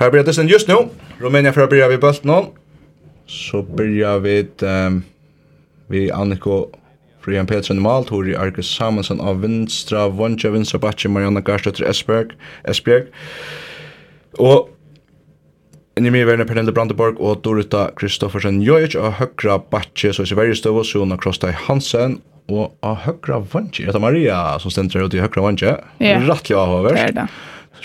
[0.00, 0.74] Per börjar det just nu.
[1.18, 2.44] Rumänien för att börja vid bulten.
[3.26, 5.02] Så börjar vi um,
[5.86, 6.66] vi Anniko
[7.20, 12.32] Frian Petersen i mål, Tori Arke Samuelsson av Vinstra, Vonja Vinstra Batche, Marianna Garstötter Esbjerg,
[12.64, 13.04] Esbjerg.
[14.38, 14.68] Og
[15.98, 20.56] Inni mi verna Pernille Brandeborg og Dorita Kristoffersen Jojic og høgra Batche, så i Sverige
[20.56, 25.20] støv og Sona Krostai Hansen og av høgra Vantje, Eta Maria som stender ut i
[25.20, 25.76] høgra Vantje.
[26.00, 26.20] Ja.
[26.24, 26.96] Rattlig avhåverst.
[26.96, 27.30] Det er det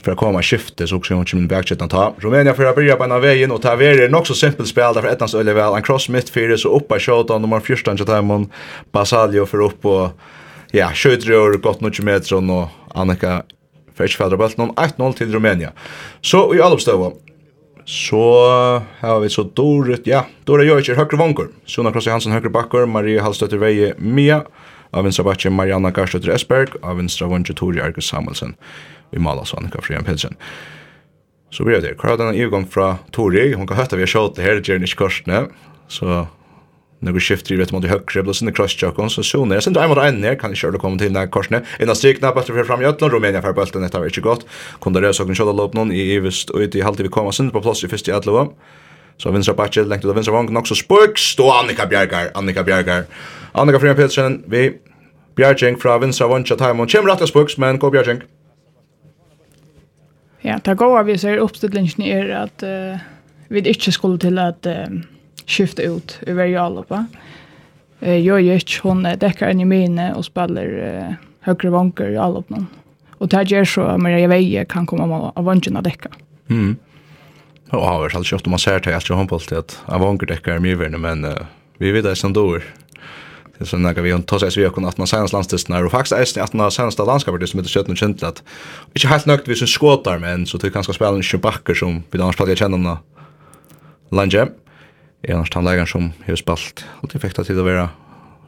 [0.04, 2.14] för att komma skifte så också hon kommer backchatten ta.
[2.20, 5.10] Romania för att börja på den vägen och ta vidare nog så simpelt spel därför
[5.10, 8.52] ettans öle väl en cross mitt fyra så uppa shot on nummer 14 till Timon
[8.92, 10.10] Basalio för upp och
[10.72, 13.44] ja, skjuter och gott något meter och Annika
[13.98, 15.72] Fetch fader bollen om 1-0 till Romania.
[16.22, 17.12] Så i Alpstöva
[17.86, 18.48] så
[19.00, 21.50] har vi så Dorit, ja, Dora Jöjker, högre vankor.
[21.66, 24.44] Sona Krossi Hansen, högre backor, Maria Hallstötter Veje, Mia.
[24.92, 28.56] Av vänstra backen Marianna Garstötter Esberg, av vänstra vankor Tori Argus Samuelsen
[29.12, 30.38] vi malas og Annika Frian Pedersen.
[31.52, 34.36] Så blir det, hva er denne ivgång fra Tori, hun kan høyta vi har sjått
[34.36, 35.48] det her, Gjerne korsne.
[35.88, 36.28] så
[37.00, 39.88] när vi skiftar i vet mot i høyre, blir sinne cross-jokken, så så ned, sinne
[39.88, 41.62] mot en ner kan köra komma till til korsne.
[41.80, 44.46] En av strikna, på för fram i Øtland, för fyrir bølten, dette var inte gott.
[44.82, 47.52] Kunde det rødsokken köra lopp någon i evist och ut i halvtid vi kommer sen
[47.52, 48.48] på plats i fyrst i Adlova,
[49.18, 52.64] så vinstra bakje, lengt till av vinstra vång också så då stå Annika Bjärgar, Annika
[52.64, 53.06] Bjärgar.
[53.52, 54.74] Annika Frian Petersen, vi
[55.36, 58.22] Bjergjeng från vinstra vång Taimon, kjem rett og men gå Bjergjeng.
[60.48, 62.98] Ja, det går vi ser uppställningen är att uh,
[63.48, 64.74] vi inte skulle till att uh,
[65.48, 67.06] skifta ut över Jalupa.
[68.00, 72.66] Eh jag gör hon däckar in i mine och spelar uh, högre vanker i Jalupa.
[73.12, 76.10] Och det gör så att Maria Veje kan komma av vankerna däcka.
[76.50, 76.76] Mm.
[77.70, 80.28] Och har väl så om man ser till att jag har på att av vanker
[80.28, 81.34] däckar mycket men uh,
[81.78, 82.64] vi vet det som dår.
[83.58, 86.38] Det så när vi har tagit sig ökon att man senast landstisten är och faktiskt
[86.38, 88.44] är att man senast landskapet som heter Sjötn känt att
[88.94, 92.22] inte helt nökt vi som skåtar men så tycker kanske spela en sjubacker som vi
[92.22, 92.98] annars pratar jag känner nå.
[94.12, 94.48] Lange.
[95.22, 96.86] Är annars han som hur spalt.
[97.02, 97.90] Allt effekta till att vara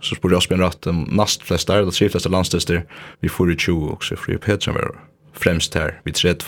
[0.02, 2.85] så spår jag spela rätt näst flest där det tre flesta landstister
[3.19, 4.95] vi får ju också för pitch var
[5.34, 6.44] främst här vi tredje.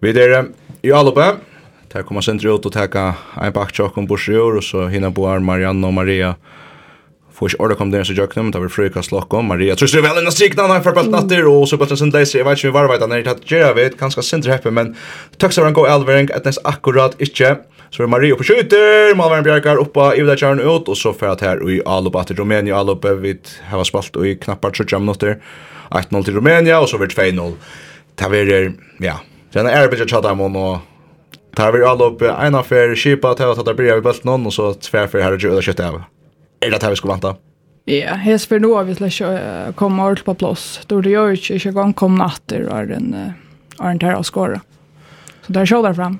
[0.00, 0.46] Vi där
[0.82, 1.36] i Alba
[1.92, 5.86] Där kommer sen ut och ta en backchock om Borsjör och så hinner på Marianne
[5.86, 6.34] och Maria
[7.42, 9.48] Får ikke ordet kom der så jøkken, men det var frøyka slokk om.
[9.50, 12.12] Maria tror du vel enn strikna, han for bøtt natter, og så bøtt en sin
[12.14, 12.36] leise.
[12.38, 14.70] Jeg vet ikke om vi varveit han er i tatt gjerra vid, ganske sindre heppe,
[14.70, 14.92] men
[15.42, 17.56] tøks av en god elvering, et nest akkurat ikke.
[17.90, 21.42] Så er Maria på skjuter, Malvaren Bjerkar oppa, Ivda Kjern ut, og så fer at
[21.42, 23.34] her i Alup, at Rumænia Alup, vi
[23.72, 25.42] har spalt i knappar 30 minutter,
[25.90, 27.58] 1-0 til Rumænia, og så blir 2-0.
[28.22, 28.70] Det er,
[29.02, 29.18] ja,
[29.50, 30.78] det er en erbidja tjadamon, og
[31.56, 34.74] Tar vi all upp ena för skipa till att ta börja vid bulten och så
[34.74, 36.02] tvär för här och göra kött av
[36.62, 37.36] er det här vi skulle vänta?
[37.84, 40.80] Ja, jag spelar nog av att jag kommer ordentligt på plats.
[40.86, 43.32] Då det gör ju inte, jag kom natter och är en,
[43.78, 44.60] är en terror att skåra.
[45.46, 46.18] Så där kör jag fram.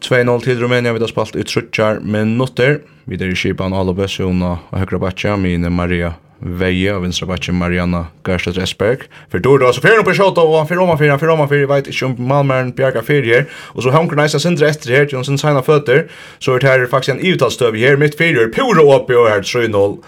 [0.00, 2.80] 2-0 til Rumænia, vi har spalt i trutjar minutter.
[3.06, 7.52] Vi er i Kipan Alabes, Jona og Høgra Batja, mine Maria Veie og vinstra Batja,
[7.52, 9.04] Mariana Garstedt Esberg.
[9.28, 11.44] For Dorda, så fyrir på Kjota, og han fyrir om han fyrir, han fyrir om
[11.44, 13.46] han fyrir, veit ikke om Malmæren bjerga fyrir her.
[13.76, 16.06] Og så hanker næsta sindre etter her, til hun sin signa føtter,
[16.40, 19.98] så er det her faktisk en ivtalstøv her, mitt fyrir, pura oppi og her 3-0.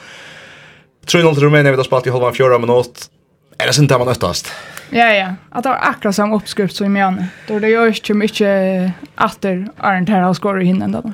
[1.04, 3.10] 3-0 til Rumænia, vi har spalt i halvan fjora minutt.
[3.60, 4.48] Er det sindre man øttast?
[4.94, 5.34] Ja, ja.
[5.50, 7.24] Att det var akkurat samma uppskrift som i Mjön.
[7.48, 11.12] Då det görs ju mycket åter Arndt här har skor i hinnan då.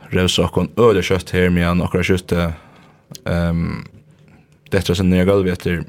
[0.00, 2.32] Revs och kon öde kött här med en och kött
[3.24, 3.84] ehm
[4.70, 5.84] detta sen ner gulvet efter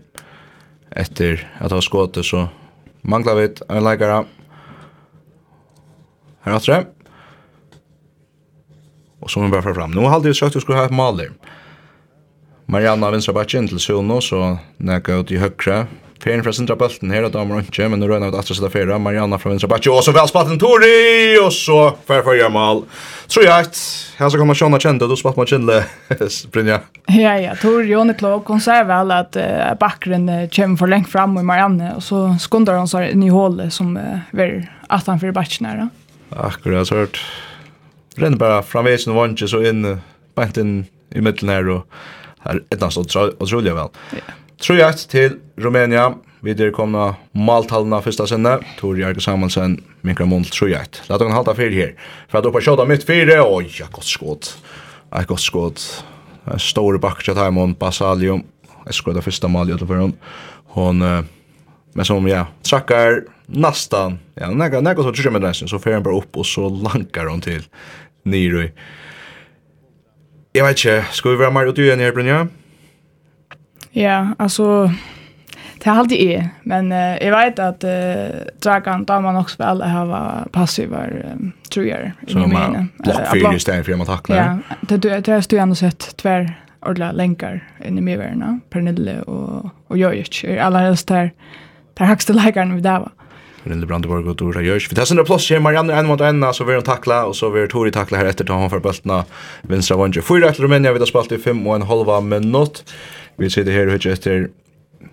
[0.91, 2.47] efter att ha skått så
[3.01, 4.25] manglar vi en läkare.
[6.41, 6.85] Här har det.
[9.19, 9.91] Och så vi bara fram.
[9.91, 11.31] Nu har det sagt att skulle ha ett mål där.
[12.65, 15.87] Marianna vinstra backen till Suno så näka ut i högra
[16.19, 18.97] Feren fra sindra bølten her, og damer ikke, men nu røyner vi atra sida fera,
[18.99, 21.77] Marianna fra vinstra bakje, og så velspalten Tori, og så
[22.09, 22.81] færfarja mal.
[23.31, 23.79] Tror jeg at,
[24.17, 25.77] her så kommer Sjona kjente, du spalt man kjende,
[26.51, 26.81] Brynja.
[27.15, 31.07] Ja, ja, Tori, Jone Klok, hun sier vel at uh, bakgrunnen uh, kommer for lengt
[31.13, 35.23] fram i Marianne, og så skundar hun seg inn i hålet som uh, ver atan
[35.23, 35.87] fyrir bakje næra.
[36.35, 37.21] Akkurat, så hørt.
[38.19, 40.03] Renn bara framveis no vantje, så inn, uh,
[40.35, 40.81] bant inn
[41.15, 43.95] i middelen her, og her etnast, og trulja vel.
[44.19, 44.27] Ja.
[44.59, 46.09] 3-1 til Rumænia.
[46.41, 48.57] Vi der komna maltalna fyrsta sinne.
[48.77, 51.01] Tor Jarko Samuelsen, Minkra Mund 3-1.
[51.09, 51.93] Lata han halta fyrir her.
[52.29, 53.41] For at oppa kjota mitt fyrir.
[53.43, 54.53] Oj, ja, gott skot.
[55.11, 55.83] Ja, gott skot.
[56.57, 58.39] Stor bakkja taimon, Basalio.
[58.85, 60.15] Jeg skoj da fyrsta mal i Hon,
[60.75, 61.23] hon uh,
[61.95, 64.19] men som, ja, trakkar nastan.
[64.39, 65.67] Ja, nega nega så tjursja med dressen.
[65.67, 67.63] Så fyrir han bara upp og så lankar hon til
[68.23, 68.71] Nirui.
[70.55, 72.43] Jeg vet ikke, skal vi være mer ut i enn her, Brynja?
[72.43, 72.58] Ja.
[73.91, 74.91] Ja, alltså
[75.83, 77.89] det har alltid är, men uh, jag vet att uh,
[78.63, 83.97] Dragan damer också väl har ha passiva um, jag Så man blockfyr istället för att
[83.97, 84.37] man tacklar.
[84.37, 89.21] Ja, det, det, det har jag ändå sett tvär ordla länkar in i medvärna, Pernille
[89.21, 90.45] och, och Jojic.
[90.61, 91.31] Alla helst där,
[91.93, 93.11] där högsta läkaren vi där var.
[93.63, 94.91] Pernille Brandeborg och Dora Jörs.
[94.91, 97.49] Vi testar några plås här, Marianne en mot en, så vi har tackla, och så
[97.49, 99.25] vi har Tori tackla här efter, att han för bultna
[99.61, 100.21] vinstra vanger.
[100.21, 102.93] Fyra efter Rumänien, vi har spalt i fem och en halva minut.
[103.39, 104.49] Vi sitter her og høytter etter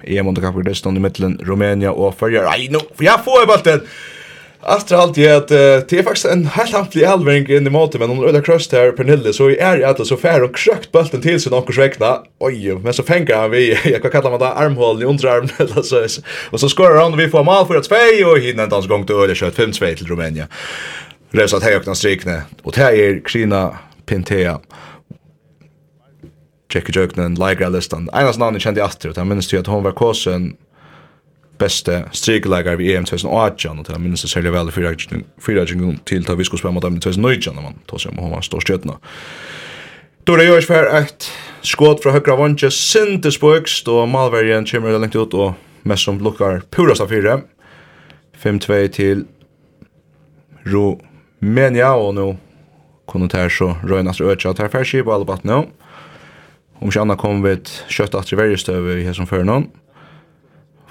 [0.06, 2.48] EM-underkamp i Røstland i middelen Rumænia og Førjar.
[2.50, 3.88] Nei, nå, for jeg får bare den!
[4.66, 8.00] Aftur alt jeg at uh, det er faktisk en helt antlig alvering inn i måte,
[8.02, 11.22] men om Røda Krøst her, Pernille, så er jeg alle så fær og krøkt bølten
[11.22, 12.24] til sin okkurs svekna.
[12.42, 15.86] oi, men så fenger han vi, jeg kan kalla man da armhålen i underarmen, eller
[15.86, 16.02] så,
[16.50, 18.90] og så skorar han, og vi får mal for at tvei, og hinna en dansk
[18.90, 20.48] gong til Øle kjøtt, 5-2 til Rumænia.
[21.36, 23.68] Revsat hei okna strikne, og det er Krina
[24.06, 24.58] Pintea.
[26.74, 28.08] Jackie Jöknen, Ligra listan.
[28.12, 30.56] Einas navnet kjente jeg alltid, og jeg minns till at hon var kåsen
[31.58, 34.92] beste strikelager vid EM 2018, og jeg minnes det særlig vel fyra
[35.64, 38.18] gånger til att vi skulle spela mot dem i 2019, när man tog sig om
[38.18, 38.98] hon var stor stötna.
[40.24, 41.30] Då det görs fer ett
[41.62, 46.62] skott fra högra vantje, sinte spøkst, og Malverjen kommer längt ut, og mest som lukkar
[46.70, 47.40] purast av fyra.
[48.42, 49.24] 5-2 til
[50.64, 52.36] Rumenia, och nu
[53.08, 55.44] kunde det här så röjnas og øtja, og det er ferskip batt.
[55.44, 55.66] No.
[56.80, 59.68] Om ikke annet kom vi et kjøtt at det verre støve i hesson før noen.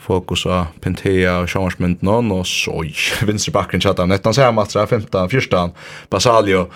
[0.05, 2.93] Fokus av Pentea og Sjamarsmynd noen, og så i
[3.29, 5.73] vinstre bakken av Nettan seg matra, 15, 14,
[6.13, 6.67] Basalio.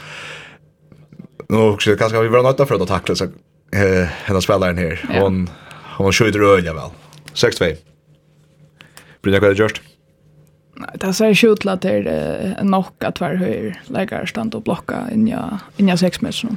[1.50, 3.34] Nå, kanskje vi var nøyta for å takle seg
[3.74, 5.02] hennes spilleren her.
[5.14, 5.46] Hon,
[5.98, 6.94] hon skjøyder øyla vel.
[7.38, 7.76] 6-2.
[9.24, 9.82] Brynja, hva er det gjørst?
[10.80, 14.64] det ser ikke ut til at det er nok at hver høyre leger stand og
[14.68, 16.56] blokka inni av seks meter.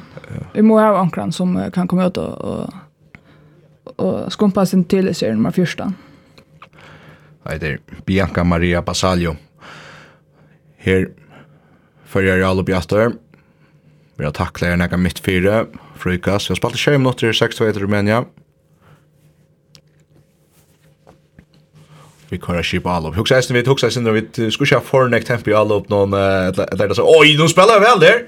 [0.54, 5.14] Vi må ha ankran som kan komme ut og, og, og skumpa sin til i
[5.16, 5.90] serien nummer første.
[7.42, 9.34] Jeg heter Bianca Maria Basalio.
[10.78, 11.08] Her
[12.06, 13.16] følger jeg alle bjatter.
[14.18, 15.64] Vi har taklet jeg nægget mitt fire,
[15.98, 16.50] frukast.
[16.50, 18.22] Vi har spalt i 20 minutter i 6-2 i Rumænia.
[22.32, 23.16] vi kører skip all up.
[23.16, 26.16] Hugsa eisen vi hugsa eisen vi skulle ikke ha fornekt tempo i all up noen
[26.16, 28.24] eller det så oj, de spiller vel der.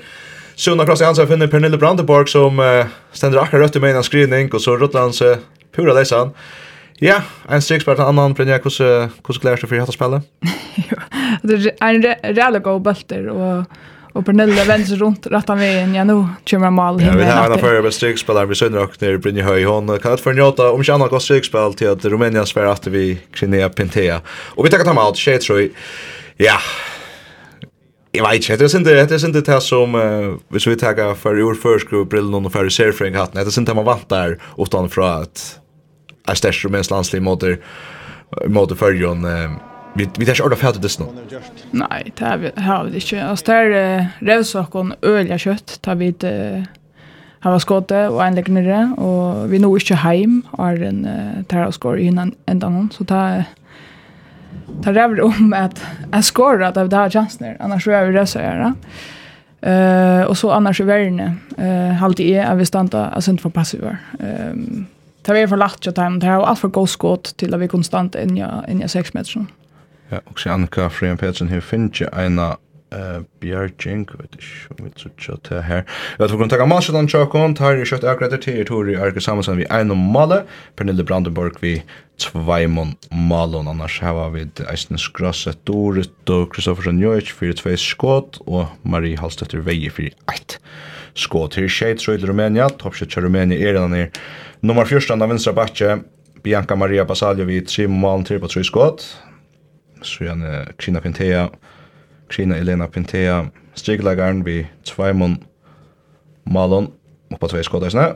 [0.56, 4.52] Sunna Kross Jansen finner Pernille Brandenborg som uh, ständer akkurat rött i mig en skrivning
[4.52, 5.36] och så rullar han sig
[5.74, 6.30] pura läsan.
[6.98, 9.10] Ja, en strikspelare till annan Brynja, hvordan
[9.40, 10.20] klarar du for å spille?
[11.42, 12.04] Det er en
[12.36, 13.64] reelle god bølter, og
[14.14, 15.94] Och Pernille vänder sig runt rätt av vägen.
[15.94, 19.18] Ja, nu kommer mål Ja, vi har en affär med strykspelare vid Söndrak nere i
[19.18, 19.64] Brynje Brynjehöj.
[19.64, 23.18] Hon kan inte förnjöta om inte annat går strykspel till att Rumänien svär efter vi
[23.32, 24.20] Krinea Pintea.
[24.28, 25.42] Och vi tackar ta med allt.
[25.42, 25.68] Tror.
[26.36, 26.58] Ja,
[28.10, 31.14] Jag vet inte, det är inte det är inte det som uh, hvis vi tar
[31.14, 33.44] för ur förskru brillen och för serfring hatten.
[33.44, 35.58] Det är inte man vantar utan från att
[36.26, 37.44] är störst rumänsk landslag mot
[38.46, 39.24] mot förjon.
[39.24, 39.50] Uh,
[39.94, 41.06] vi vi tar ordet fælt det nu.
[41.72, 43.26] Nej, det har vi har vi ikke.
[43.26, 46.66] Og der revsakon ølja kött tar vi det
[47.44, 51.04] har var skåte och en legger nere, og vi nå inte hem har er en
[51.04, 53.44] uh, terraskår innan ända någon så ta,
[54.82, 55.82] ta räver om at
[56.12, 58.74] jeg skårer at det har chansen annars är vi røse å gjøre.
[59.62, 63.50] Eh och så annars är verden, Eh halt är at vi standa, alltså inte för
[63.50, 63.96] passiva.
[64.20, 64.86] Ehm
[65.26, 67.66] det var for lagt til dem, det var allt för god skott till att vi
[67.66, 69.46] konstant inn i 6 meter sånn.
[70.10, 72.60] Ja, og så Annika Frian Petsen her finnes jeg en av
[73.42, 75.82] Bjergjeng, vet ikke om vi tror til her.
[76.18, 79.22] Jeg tror vi kan takke Malsjødan Tjåkon, tar i kjøtt akkurat til i Tori Arke
[79.24, 80.42] Samuelsen vi en og Male,
[80.78, 81.74] Pernille Brandenborg vi
[82.22, 88.38] Tveimon Malon, annars her var vi Eisne Skrasset Dorit og Kristoffersen Njøyc fyrir tvei skåt
[88.46, 90.58] og Marie Halstøtter Veie fyrir eit
[91.18, 91.58] skåt.
[91.58, 94.24] Her tjej trøyde Rumænia, toppskjøtt til Rumænia er den her
[94.62, 95.98] nummer 14 av vinstra Batje,
[96.44, 99.08] Bianca Maria Basaljo vi tre mål til på tre skåt
[100.06, 101.48] så gjerne Krina Pintea,
[102.32, 103.44] Krina Elena Pintea,
[103.78, 105.38] strikkelagaren vi Tveimon
[106.50, 106.90] Malon,
[107.32, 108.10] oppa tvei skådeisne,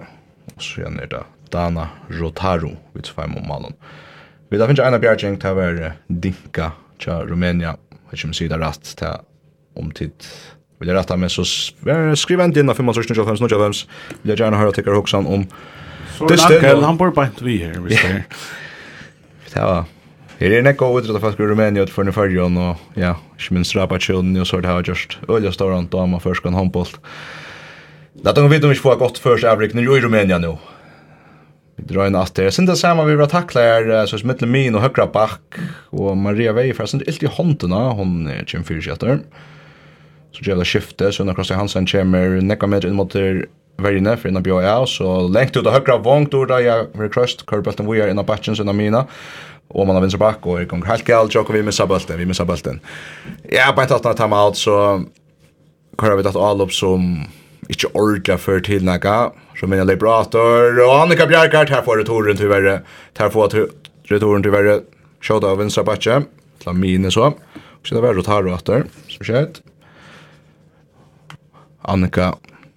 [0.54, 3.76] og så gjerne er det Dana Rotaru vi Tveimon Malon.
[4.48, 6.70] Vi da finnes eina bjergjeng til å være Dinka
[7.02, 9.20] til Rumænia, og ikke om sida rast til
[9.78, 10.30] omtid.
[10.78, 11.44] Vil jeg rette med, så
[12.16, 13.84] skriv en din av 25-25-25,
[14.22, 15.44] vil jeg gjerne høre tikkar hoksan om
[16.30, 16.82] Distel.
[16.82, 18.42] Han bor bare ikke vi her, hvis det er.
[19.48, 19.86] Det var
[20.38, 23.74] Her er nekka over av faktisk i Rumænia utenfor i fyrjon, og ja, ikke minst
[23.74, 27.00] rapa Rabachin, og så er det her just ølja stårant, dama, man først kan håndbolt.
[28.22, 30.54] Det er vi ikke får godt først avrikner jo i Rumænia nå.
[31.78, 34.50] Vi drar inn at det er sindra saman vi var takla her, så er mittel
[34.50, 35.58] min og høyra bak,
[35.90, 39.20] og Maria Vei for jeg sindra ilt i håndena, hun er kjem fyrir sjetter.
[40.34, 43.14] Så gjør det skifte, så når Krosti Hansen kommer nekka med inn mot
[43.78, 47.10] verjene for innan bjør jeg, så lengt ut av høyra vongt ord, av jeg, vil
[47.14, 49.06] krøst, kørbelten vi er innan batchen, så innan mina,
[49.68, 52.18] og man har vinstra bak og er gong helt galt jokk og vi missar bulten,
[52.18, 52.80] vi missar bulten.
[53.52, 55.04] Ja, på ett åttna time out så
[55.98, 57.24] kvar vi att all upp som
[57.68, 62.46] inte orka för til naga så mina liberator og Annika Bjarkart här får returen til
[62.46, 62.82] tyvärr
[63.18, 63.68] här får
[64.10, 64.80] returen til verre.
[65.20, 66.22] shot av vinstra backe
[66.58, 67.26] till mine så
[67.80, 69.62] och så där rotar och åter så skött
[71.82, 72.34] Annika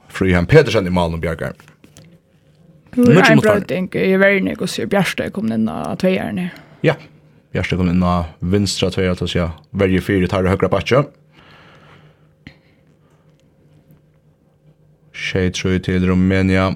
[0.09, 1.55] Frihan Petersen i Malmö Bjarkart
[2.95, 6.37] Nu är en bra tänk, jag är väldigt nekos i Bjärsta kom den av tvejaren
[6.37, 6.51] här.
[6.81, 6.95] Ja,
[7.51, 9.41] Bjarte kom inn av vinstra tveir, til å si
[9.75, 11.01] verje fire tar og høyre bakje.
[15.11, 16.71] Tjej tror til Romania.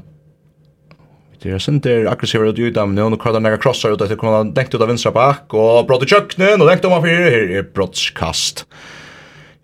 [1.41, 4.19] Det er sin der aggressivere ut i utdamne, og nå kvartar nega krossar ut etter
[4.19, 7.31] kommer han ut av vinstra bak, og brott i kjøkkenen, og denkt om han fire,
[7.31, 8.65] her er brottskast.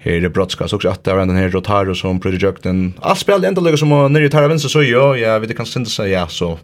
[0.02, 2.96] Her er brottskast, også at det var enden her Rotaro som prøyde kjøkkenen.
[3.06, 5.92] Alt spil enda lukka som nere i tarra vinstra så jo, ja, vi kan synda
[5.94, 6.56] seg, ja, så,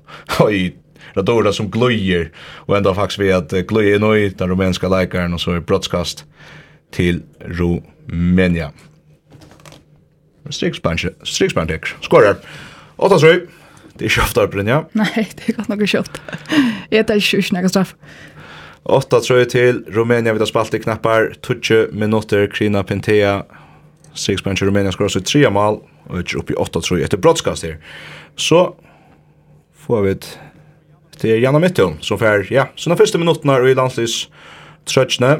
[0.46, 0.72] oi,
[1.18, 5.42] Radora som glöjer och ända faktiskt vi att glöja är nöj den rumänska läkaren och
[5.42, 6.26] så är brottskast
[6.92, 8.72] till Rumänien.
[10.50, 12.36] Striksbanche, striksbanche, skorar.
[12.96, 13.40] Åtta så.
[13.98, 14.84] Det är kjøft av Brynja.
[14.98, 16.20] Nei, det er godt nok kjøft.
[16.94, 17.96] Jeg tar ikke ikke noe straff.
[18.86, 23.44] tror jag till Rumänien vid att spalt i knappar, 20 minuter, Krina Pintea,
[24.14, 27.04] 6 bench Rumænia skår også 3 mal, upp i åtta tror jag.
[27.04, 27.78] Efter brottskast här.
[28.36, 28.76] Så
[29.88, 30.40] får vi et
[31.18, 34.28] Det er Janna Mittun, som fer, ja, sina første minuttene i landslis
[34.86, 35.40] trøtsne.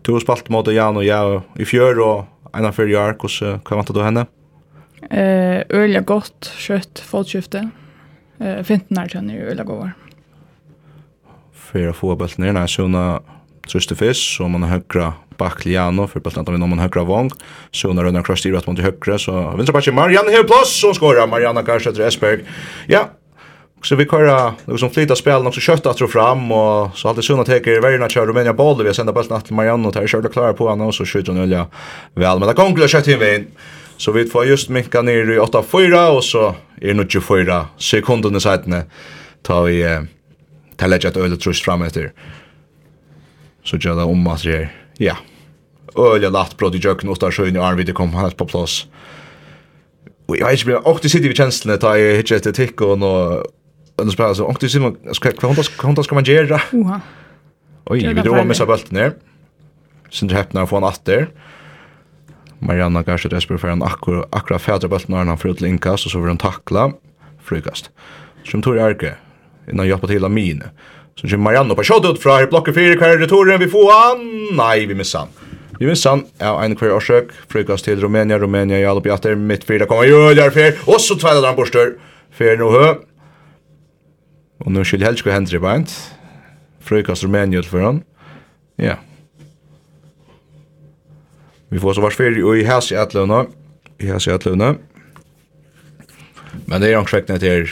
[0.00, 3.60] Du har spalt mot Jan og jeg i fjør, og en av fyrre år, hvordan
[3.66, 4.24] kan vant du henne?
[5.10, 7.66] Eh, øyla godt, kjøtt, fotskifte.
[8.40, 9.92] Eh, Finten er tjene i øyla gåvar.
[11.70, 13.04] Fyra få bølt ned, nei, sånne
[13.68, 17.04] trøste fisk, så man har høyre bak til Jan, for bølt ned, man har høyre
[17.06, 17.30] vong.
[17.76, 20.96] Sånne rønner kross til at man til høyre, så vinstra bak til Marianne Hevplass, og
[20.96, 22.48] skårer Marianne Garstetter Esberg.
[22.88, 23.10] Ja,
[23.82, 27.24] Så vi kör noe som flyter spel också kött att atro fram, och så alltid
[27.24, 30.06] sunn teker jeg er kör at boll vi sända sendt bøltene til Marianne, och tar
[30.06, 31.66] kör og klara på henne, och så skjuter hon olja
[32.14, 33.46] väl men det kan ikke kött in.
[33.96, 38.40] Så vi får just minka ner i 8-4, och så är det 24 sekunder i
[38.40, 38.84] sidan
[39.42, 39.82] ta vi
[40.76, 42.12] til legget et øyne trust fram efter.
[43.64, 44.68] Så gjør det om att det er,
[44.98, 45.16] ja,
[45.98, 48.88] øyne latt brot i jøkken, og da skjønner det kom han på plats.
[50.28, 53.50] Vi jeg vet ikke, jeg har alltid sittet i kjenslene, ta jeg hittet etter
[54.00, 56.60] annars bara så och det ser man ska kvanta ska man göra.
[56.72, 57.00] Oha.
[57.84, 59.12] Oj, vi drar med så bulten ner.
[60.10, 61.28] Sen det häpnar från åter.
[62.58, 66.00] Marianna kanske det spelar för en akkur akra fädra bulten när han får ut och
[66.00, 66.92] så vill han tackla
[67.42, 67.90] frukast.
[68.44, 69.16] Som tror jag är
[69.72, 70.62] innan jag på till min.
[71.14, 74.56] Så kommer Marianna på shot ut från här blocket 4 kvar returen vi får han.
[74.56, 75.26] Nej, vi missar.
[75.80, 79.86] Vi minns han, ja, en kvar årsøk, frukast til Rumænia, Rumænia, Jalop Jatter, mitt fyra
[79.86, 81.94] kommer ju där för och så tvättar han borster.
[82.30, 82.94] För nu hø,
[84.60, 85.94] Og nå skulle helst gå hender i beint.
[86.84, 88.02] Frøykast Rumænien for han.
[88.78, 88.96] Ja.
[91.70, 93.44] Vi får så vars fyrir og i hæs i atløvna.
[94.00, 94.74] I hæs i atløvna.
[96.66, 97.70] Men det er omkrekna til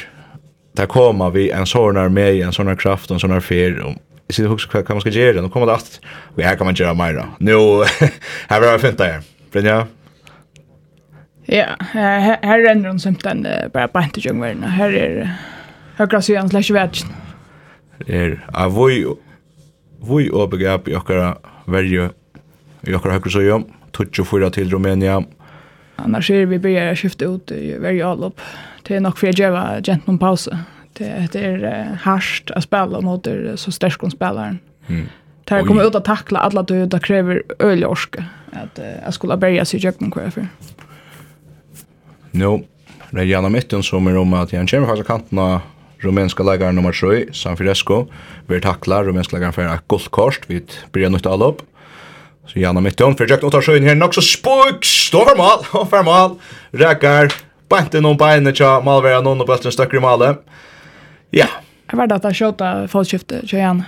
[0.79, 3.81] der koma vi en sånn her med, en sånn her kraft, en sånn her fyr,
[3.83, 3.97] og
[4.29, 5.99] jeg sier hos hva man skal gjøre, nå kommer det alt,
[6.37, 7.25] vi her kan man gjøre mer da.
[7.43, 7.59] Nå,
[8.51, 9.79] her var det fint der, Brynja.
[11.49, 15.23] Ja, her, her renner hun den bare bare til jungverden, her er
[15.99, 17.05] Høkra sier han slags.
[18.07, 19.03] Er, a voi,
[19.99, 21.35] voi begap i okkara
[21.67, 22.11] verju,
[22.87, 25.23] i okkara högra sidan tutsi fyra til Rumænia.
[25.99, 28.41] Annars er vi byrjar skifte ut i verju allop.
[28.87, 30.55] Det er nok for jeg djeva gent noen pause.
[30.99, 33.27] Det, det er harsht a spela mot
[33.57, 34.61] så sterskon spelaren.
[34.89, 35.09] Mm.
[35.45, 39.65] Tar kommer ut att tackla alla då det kräver öl orska att jag skulle börja
[39.65, 40.47] sig jag någon kvar för.
[42.31, 42.65] No,
[43.11, 45.61] det är gärna mitten som är om att jag känner faktiskt kanterna
[46.01, 48.07] rumenska lagaren nummer 3, San Firesco,
[48.47, 51.63] vi tacklar rumenska lagaren för ett guldkort vid Brian Nytt Allop.
[52.47, 55.91] Så Janna Mitton för Jack Ottar Sjön här, nog så spuks, står för mål, och
[55.91, 56.39] för mål,
[56.71, 57.33] räkar,
[57.69, 60.45] bänten om benen tja, malvera någon och bulten stöcker i malet.
[61.31, 61.47] Ja.
[61.91, 63.85] Jag var att skjuta fotskiftet tja Janna.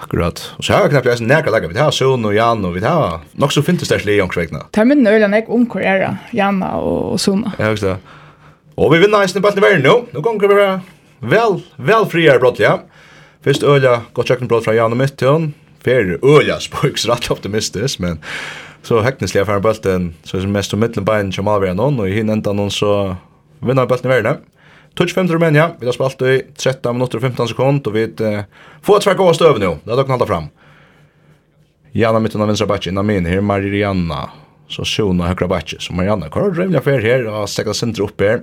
[0.00, 0.40] Akkurat.
[0.56, 1.68] Og så har jeg knappt jeg näka lägga.
[1.68, 4.58] Vi har Sjön og Jan och vi har nog så fint stärslig slik omkvägna.
[4.70, 7.50] Det här minner ölen jag om karriära, Janna och Sjön.
[7.58, 7.96] Ja, just det.
[8.74, 10.02] Och vi vinner ens i battlen världen nu.
[10.12, 10.80] Nu kommer vi bara
[11.20, 12.78] Vel, vel friar brott, ja.
[13.44, 15.50] Fyrst øla, godt kjøkken brott fra Jan og Mittjøn.
[15.84, 18.20] Fer øla spøks rett optimistisk, men
[18.84, 22.16] så hekneslig er ferdig bølten, så er mest om midtlenbein som avgjør noen, og i
[22.16, 23.16] hinn enda noen så
[23.64, 24.40] vinner bølten i verden.
[24.96, 28.40] Touch 5 Rumänien, vi har spalt i 13 minutter og 15 sekund, og vi uh,
[28.84, 30.48] får et svært av øve nå, det er dere halda fram.
[31.96, 34.24] Janna mitten av vinstra batje, Namin, her Marianna,
[34.70, 38.08] så Sjona høyre batje, så Marianna, hva er det rymlig affær her, og stekka sindre
[38.08, 38.42] opp her,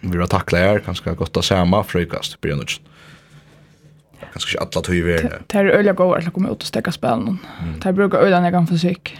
[0.00, 2.62] vi har tacklat här kanske gott att samma frukast på grund
[4.32, 5.02] Ganska inte alla tog i
[5.46, 7.38] Det är öliga gåvar att komma ut och stäcka spelen.
[7.82, 9.18] Det brukar öliga när jag fysik.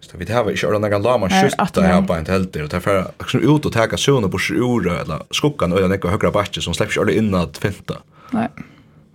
[0.00, 3.66] Så vi har inte ordentligt lama skjuta här på en helt och därför också ut
[3.66, 7.18] och ta söner på sjura eller skuggan öliga när jag högra backe som släpps aldrig
[7.18, 7.94] in att finta.
[8.30, 8.48] Nej.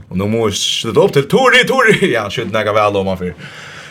[0.07, 2.13] Och nu måste det upp till Tori Tori.
[2.13, 3.35] Ja, skjut näga väl om man för.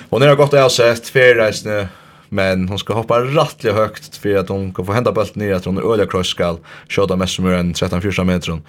[0.09, 1.89] Och när jag gått och jag sett färreisne
[2.29, 5.65] men hon ska hoppa rättliga högt för att hon kan få hända bulten ner att
[5.65, 6.59] hon är öliga cross skall
[6.89, 8.61] köra mest som en 13-14 meter.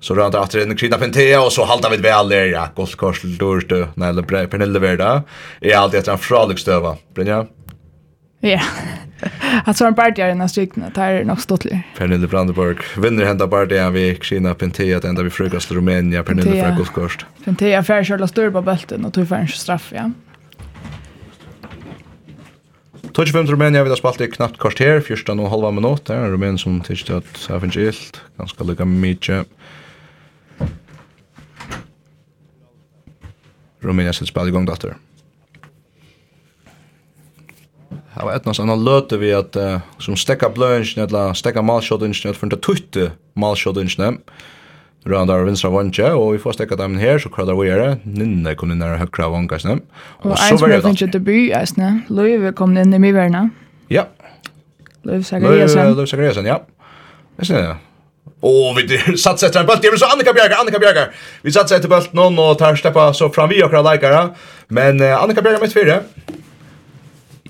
[0.00, 2.46] Så rör han åter in i pentea och så haltar vi väl där.
[2.46, 5.22] Ja, golfkors till dörst när det blir Pernille Verda.
[5.60, 6.96] Är alltid efter en fralugstöva.
[7.14, 7.46] Brynja?
[8.40, 8.60] Ja.
[9.64, 13.24] Att så en party är nästa vecka när det är nog stottligt Pernille Brandenburg vinner
[13.24, 17.18] hända party än vi Kina Pentea att ända vi frukost i Rumänien Pernille för kors
[17.44, 20.10] Pentea för Charles på bulten och tog för en straff, ja.
[23.14, 26.08] 25 Rumænia vi har spalt i knappt kvart her, 14 og halva minutt.
[26.08, 29.44] Det er en som tykker til at jeg finnes ilt, ganske lykka mykje.
[33.84, 34.96] Rumænia sitter spalt i gang datter.
[38.14, 42.40] Jeg var etnast annan løte vi at uh, som stekka bløynsjene, eller stekka malsjådinsjene, eller
[42.40, 44.10] fyrir tutte malsjådinsjene,
[45.04, 47.98] Røndar og vinstra vantje, og vi får stekka dem her, så kradar vi gjøre.
[48.08, 49.80] Ninne kom inn her høkra vankasne.
[50.22, 51.02] Och Og, så var det alt.
[51.02, 52.04] Og debut, eisne.
[52.08, 53.50] Løyve kom inn i miverna.
[53.90, 54.04] Ja.
[55.04, 55.92] Løyve Zachariasen.
[55.94, 56.56] Løyve Zachariasen, ja.
[57.38, 57.76] Jeg synes det,
[58.42, 59.82] Og vi satt seg etter en bølt.
[59.82, 61.12] det vil så Annika Bjerger, Annika Bjerger.
[61.42, 64.30] Vi satt seg etter bølt noen og tar steppa så fram vi okra leikere.
[64.68, 66.00] Men uh, Annika Bjerger mitt fire.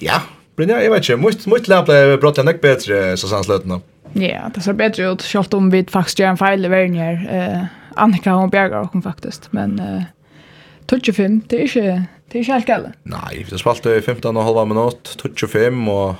[0.02, 0.20] Ja,
[0.56, 1.16] Brynja, jeg vet ikke.
[1.22, 3.80] Mot, mot lær ble brått jeg bedre, så sanns løtene.
[4.14, 5.22] Ja, det ser bättre ut.
[5.22, 7.28] Självt om vi faktiskt gör en fejl i världen här.
[7.32, 7.64] Eh,
[7.96, 9.52] Annika och bjärgar och hon faktiskt.
[9.52, 10.02] Men eh,
[11.02, 12.92] 25, det är inte, det är inte helt galet.
[13.02, 16.14] Nej, det spalt i 15 och halva minut, 25 och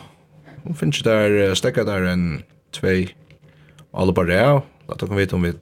[0.63, 2.43] hon finns där, stäcka där en
[2.81, 2.89] två
[3.93, 4.61] alla på det.
[4.89, 5.53] Låt oss veta om vi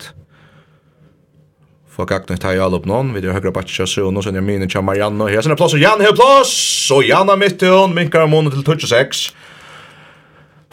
[1.91, 3.15] får gakt ta i alla upp någon.
[3.15, 5.25] Vi har högra batcha så och sen är min till Marianne.
[5.25, 6.87] Här sen är plats och Jan, här plats!
[6.89, 9.17] Så Janna mitt i hon, minkar månen till 26.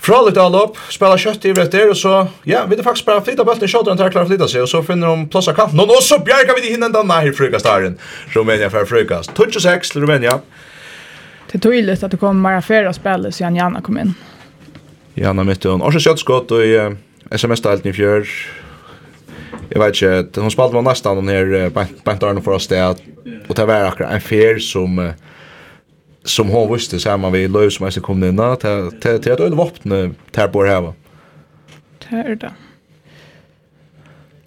[0.01, 3.63] Fralligt allop, spela kjøtt i rätter och så ja, vi det faktiskt bare flytta bulten
[3.63, 6.19] i shotten till å flytta sig och så finner de plass av kanten, og så
[6.19, 7.97] bjärkar vi det hinnan den här frukastaren.
[8.27, 9.31] Rumänien för frukast.
[9.35, 9.91] 26 til sex.
[11.51, 14.13] Det er tydligt att det kommer mera färre spelare siden Janna kom in.
[15.15, 15.81] Janna mitt i hon.
[15.81, 16.95] Och så kött skott och i
[17.31, 18.27] SMS-delt i fjör.
[19.69, 21.71] Jag vet inte, hon spelade var nästan den här
[22.03, 22.95] bäntarna för oss det
[23.47, 25.13] och det var akkurat en fjär som
[26.29, 29.39] som hon visste så man vi lös som jag kom in till till till att
[29.39, 30.93] öl vapen tar på här va.
[32.09, 32.49] Där då.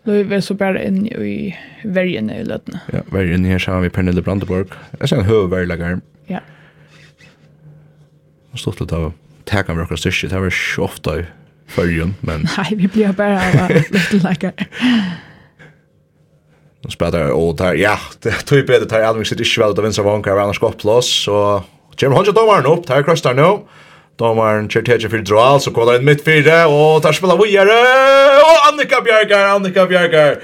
[0.05, 2.81] Löv är så bara in i vargen i lötna.
[2.92, 4.66] Ja, vargen här så har vi Pernille Brandenburg.
[4.99, 6.01] Jag ser en hövvärlagar.
[6.27, 6.40] Ja.
[8.51, 9.12] Och stått lite av
[9.45, 11.25] täckan våra också Det var så ofta i
[12.21, 12.47] men...
[12.57, 14.53] Nej, vi blir bara lite läkare.
[16.83, 19.83] De spelar och där ja, det tog ju bättre tar Alvin sitt inte väl då
[19.83, 21.62] vänster vankar annars går plus så
[21.99, 23.59] Jim Hunter då var upp, tar crossar nu.
[24.16, 27.71] Då var en chat för draw så kollar in mitt fyra och tar spela vidare.
[28.40, 30.38] Och Annika Bjergar, Annika Bjergar.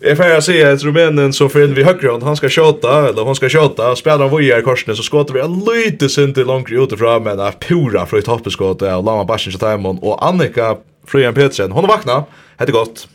[0.00, 3.22] Jag får jag säga att Rumänen så för vi högre hand han ska skjuta eller
[3.22, 6.44] hon ska skjuta och spela han vidare korsen så skottar vi en lite synd i
[6.44, 10.76] långt utifrån men är pura för ett hoppskott och Lama Bashin Shataimon och Annika
[11.06, 11.72] Frian Petersen.
[11.72, 12.24] Hon vakna.
[12.56, 13.08] Hette gott.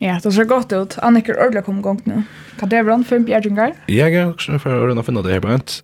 [0.00, 0.96] Ja, det ser godt ut.
[1.04, 2.22] Annikker Ørla kom gong nu.
[2.60, 3.74] Kadevron, fem bjergjengar.
[3.88, 5.82] Jeg er også for å rønne finne det her på hent.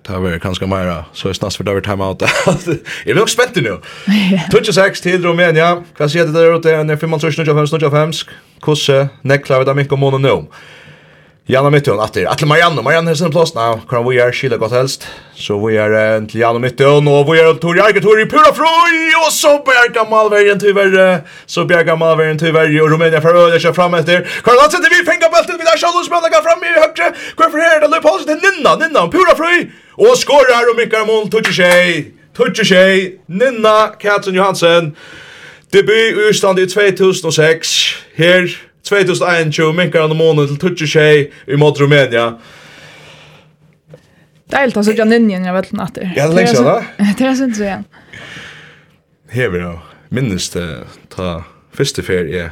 [0.00, 2.22] Det har vært ganske mer, så er snart for det David time out.
[3.06, 3.76] Jeg blir nok spent nu.
[4.50, 5.76] 26 til Romania.
[5.94, 6.72] Hva sier det der ute?
[6.72, 8.24] Jeg er 25, 25, 25.
[8.64, 10.34] Kosse, nekla vi da mye om måneden nå.
[11.50, 12.26] Janne Mittun att det.
[12.26, 15.06] Att Marianne, Marianne er sin plass, nå, Kan vi er skilla godt helst.
[15.34, 19.10] Så vi er en till Janne Mittun og vi er Tor Jager Tor pura Froi,
[19.24, 23.72] og så Bjerga Malvergen tyvärr så Bjerga Malvergen til verre, og Rumænia for øde kör
[23.72, 24.20] frem etter.
[24.44, 27.14] Kan låta det vi fänga bulten vi där Charles Mönna går fram i høyre.
[27.36, 29.58] Hvorfor för här det løp holdt til Ninna, Ninna pura Froi,
[29.98, 32.06] og skårer og mycket mål Tutsi sig.
[32.36, 33.12] Tutsi sig.
[33.28, 34.96] Ninna Katrin Johansen.
[35.72, 37.96] Debut i Østland i 2006.
[38.16, 42.38] Her 2021 minkar han månen til tutsi tjej i mot Rumänien.
[44.50, 46.12] Deilt är helt alltså jag ninjen jag vet inte att det.
[46.16, 46.82] Ja, det läggs då.
[47.18, 47.84] Det er sånn så igen.
[49.30, 49.80] Här vi då.
[50.10, 52.50] Det ta første ferie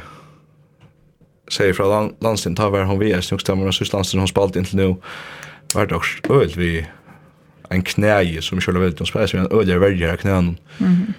[1.51, 4.55] säger fra land, landstinn ta var hon vi er är og och landstinn hon spalt
[4.55, 4.95] inntil nu
[5.73, 6.85] var det också öl vi
[7.69, 10.57] en knäje som kjøler veldig väldigt och spelade en öl jag väljer knän.
[10.77, 11.13] mm -hmm.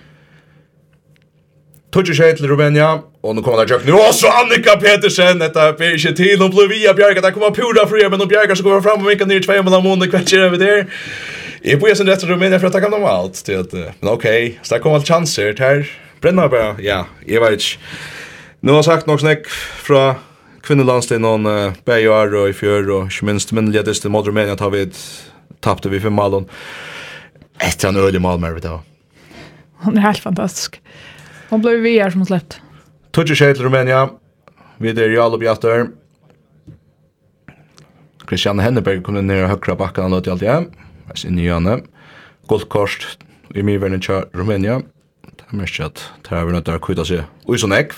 [1.90, 2.88] Tutsi tjej til Rumænia,
[3.22, 6.68] og nå kommer det tjøkken, og så Annika Petersen, dette blir ikke til, hun blir
[6.70, 9.40] via Bjerga, det kommer pura fri, men hun Bjerga så kommer fram og vinker ned
[9.40, 10.84] i tvei mellom måned, hva kjer vi der?
[11.66, 14.12] Jeg bor i sin rett til Rumænia for å takker dem alt, til at, men
[14.12, 14.26] ok,
[14.62, 15.82] så der kommer alt chanser, her
[16.22, 17.98] brenner bare, ja, jeg vet ikke.
[18.62, 19.50] Nå har sagt nok snakk
[19.82, 20.04] fra
[20.62, 24.70] kvinnelandstid noen uh, bæjar og i fjør, og ikke minst minnelighetest til mot Rumænja, tar
[24.76, 25.02] vi et
[25.64, 26.46] tappte vi fem malen.
[27.60, 28.78] Etter en øyelig mal med det da.
[29.84, 30.78] Hun er helt fantastisk.
[31.50, 32.60] Hon blev vi här som släppt.
[33.10, 34.08] Tutsi tjej till Rumänien.
[34.76, 35.88] Vi är i Jalop Jaster.
[38.28, 40.70] Christian Henneberg kom ner och högra backen och låt i allt igen.
[41.08, 41.80] Jag ser i Janne.
[42.48, 43.18] Guldkorst
[43.54, 43.98] i Mivern i
[44.32, 44.82] Rumänien.
[45.36, 47.22] Det är mest att det här är något att kvita sig.
[47.44, 47.96] Oj så näkv.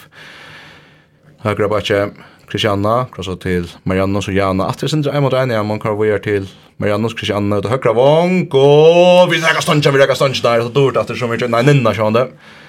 [1.39, 2.11] Högra backen.
[2.51, 4.67] Christiana, krossa til Marianne og Jana.
[4.69, 7.95] Atter sindra en mot en, ja, man kan være til Marianne Christiana, ut og høyre
[7.97, 11.59] vong, og vi rekker stundja, vi rekker stundja der, så dårlig atter som vi kjønner
[11.63, 12.27] en nina, sjående.
[12.29, 12.62] Sånn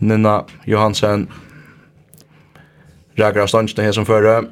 [0.00, 1.28] Nina Johansen
[3.18, 4.44] Rækara Stanchne her som fører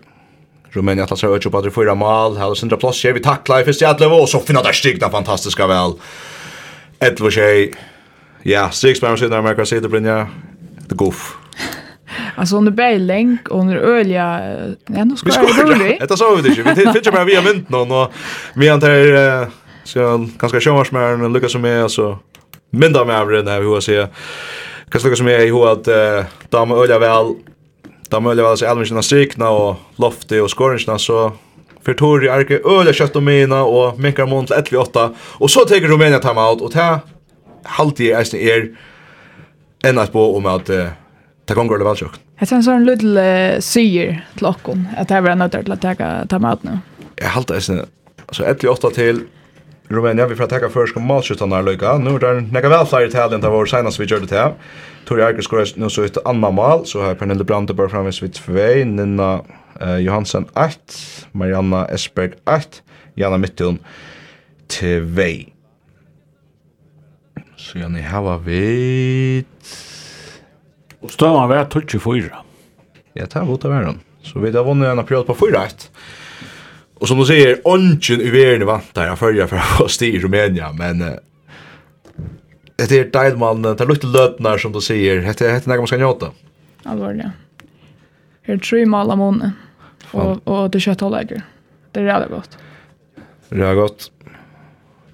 [0.76, 2.36] Rumænia atlas har ökat på at vi fyra mål.
[2.36, 5.66] Här har Sandra Ploss vi tackla i första jävla Og så finna där stigna fantastiska
[5.66, 5.92] väl.
[7.00, 7.72] Ett var tjej.
[8.42, 10.28] Ja, sex pounds siden America säger det Brynja.
[10.88, 11.36] Det er goff.
[12.36, 14.40] Alltså hon är bäling och hon är ölja.
[14.86, 16.06] Ja, nu ska jag göra det.
[16.08, 16.62] Det sa vi det.
[16.62, 18.12] Vi tittar bara via vint någon och
[18.54, 19.50] vi antar
[19.84, 22.18] så ganska sjömarsmärn och lyckas med alltså
[22.70, 24.08] mindre med över den här hur jag säger.
[24.88, 25.88] Kanske slukka som jeg i hoa at
[26.52, 27.34] da må øyla vel
[28.08, 31.32] da må øyla vel seg elvinsina strikna och lofti och skoringsina så
[31.84, 35.88] fyrir Tori Arke øyla kött och mina och minkar mån till 1-8 och så teker
[35.88, 37.00] Rumænia time out og ta
[37.64, 38.68] halvtid är eisne er
[39.84, 40.70] enn att bo om at
[41.48, 41.96] Det kan gå det vel
[42.40, 43.18] Jeg tror en sånn lydel
[43.64, 46.78] sier til att det här var nødt til att ta med ut nå.
[47.20, 47.84] Jeg halte det,
[48.28, 49.24] altså 1-8 till.
[49.88, 51.98] Rumänien vi får tacka för ska matchen när Luka.
[51.98, 54.52] Nu är det några väl flyr till den där vår senast vi gjorde det här.
[55.04, 58.34] Tori Arger skorar nu så ett annat mål så har Pernille Brande bör framis vid
[58.34, 58.52] 2
[58.84, 59.40] Nina
[59.82, 60.78] uh, Johansen 1.
[61.32, 62.82] Marianna Esberg 1.
[63.14, 63.78] Janna Mittun
[64.66, 64.88] 2.
[67.56, 69.44] Så jag ni har vid
[71.00, 72.36] Och stövan var 24.
[73.12, 74.00] Ja, det var det av den.
[74.22, 75.90] Så vi har vunnit en period på 4-1.
[76.98, 80.20] Og som du sier, ånden i världen vantar jag följer för att vara styr i
[80.20, 81.14] Rumænia, men uh,
[82.76, 85.98] det er där man tar lite lötnar som du sier, det er när man skal
[85.98, 86.32] njåta.
[86.84, 87.30] Allvarligt, ja.
[88.46, 89.52] Det er tre mal av månaden
[90.12, 91.42] og, og det er kjøtt og läger.
[91.92, 92.58] Det er jävligt godt.
[93.50, 94.10] Det är gott.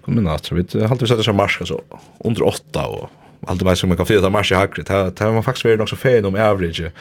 [0.05, 1.81] Kom inn, att vi har alltid sett det som mars så
[2.18, 3.09] under åtta, og
[3.47, 4.87] alltid vet som man kan fira mars i hackret.
[4.87, 6.92] Det har man faktisk vært nok så fein om average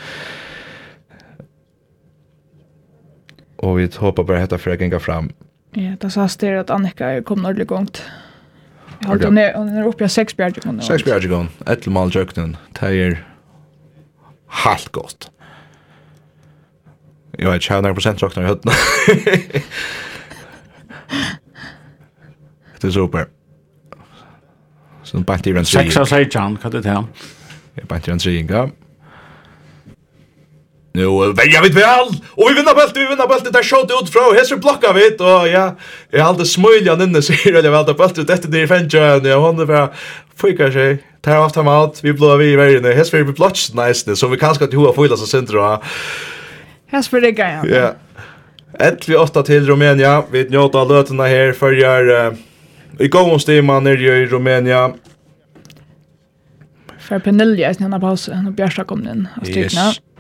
[3.64, 5.32] och vi hoppar bara hetta för att gänga fram.
[5.72, 8.04] Ja, det sa styr att Annika är kom ordentligt gångt.
[9.00, 10.82] Jag har hon är, hon är uppe i sex bjärgekon.
[10.82, 13.28] Sex bjärgekon, ett mal jöknen, tejer
[14.48, 15.32] halt gott.
[17.38, 18.72] Jag vet inte hur procent jöknar i hötten.
[22.82, 23.28] det är super.
[25.04, 25.84] Så nu bant i en sri.
[25.84, 27.06] Sex av sejtjan, kan det ta?
[27.74, 28.70] Jag bant i en sri, ja.
[30.94, 34.10] Nu velja vi väl och vi vinner bølt, vi vinner bølt, det er shot ut
[34.14, 35.64] från og hesser blokka vi, og ja,
[36.12, 39.26] jag har alltid smøylian inne, sier jeg vel, det er bølt ut etter nere fengtjøen,
[39.26, 39.88] ja, hon det bara
[40.38, 44.14] fyrkar sig tar av time out, vi blå vi i verden, hesser vi blotts næsne,
[44.14, 45.80] så vi kan skatt hoa fyla seg sindra.
[46.94, 47.66] Hesper det gaia.
[47.66, 47.90] Ja.
[48.78, 52.38] Ett vi åtta till Rumænia, vi njöta lötena här för fyrir,
[53.00, 54.94] i gong stämma nere i Rumænia,
[57.00, 59.88] För Penelja, när han har paus, när Bjärsta kom in och styrkna.
[59.88, 60.13] Yes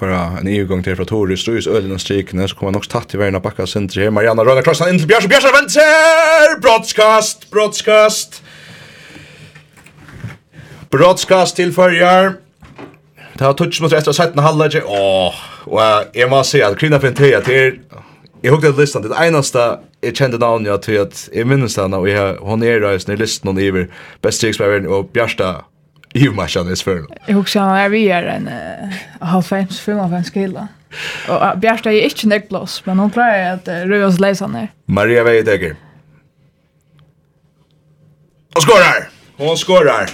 [0.00, 3.34] kora en EU-gång till Fratori, Strujus, Ölen och Strykene, så kommer nog tatt i världen
[3.34, 4.10] av backa center här.
[4.10, 6.60] Marianna Röna krossar in till Bjärs och Bjärs och vänster!
[6.60, 8.42] broadcast broadcast
[10.90, 12.34] broadcast till förjar.
[13.34, 14.82] Det har touch mot efter sätten halvlege.
[14.86, 15.34] Åh,
[15.64, 15.80] och
[16.12, 17.78] jag måste säga att Krina Fentea till
[18.40, 22.08] Jag hugg listan, det enaste jag kände namn jag till att i minns henne och
[22.48, 23.88] hon är i listan och iver
[24.20, 25.64] bäst krigsbärgen och Bjärsta
[26.14, 27.04] i matchen i Sverige.
[27.26, 28.50] Jag också när vi är en
[29.20, 30.68] halvfems, en skilla.
[31.28, 34.68] Och Bjärsta är inte näckblås, men hon klarar att röja oss läsa ner.
[34.84, 35.76] Maria Veidecker.
[38.56, 39.08] Och skorar!
[39.36, 40.10] Hon skorar!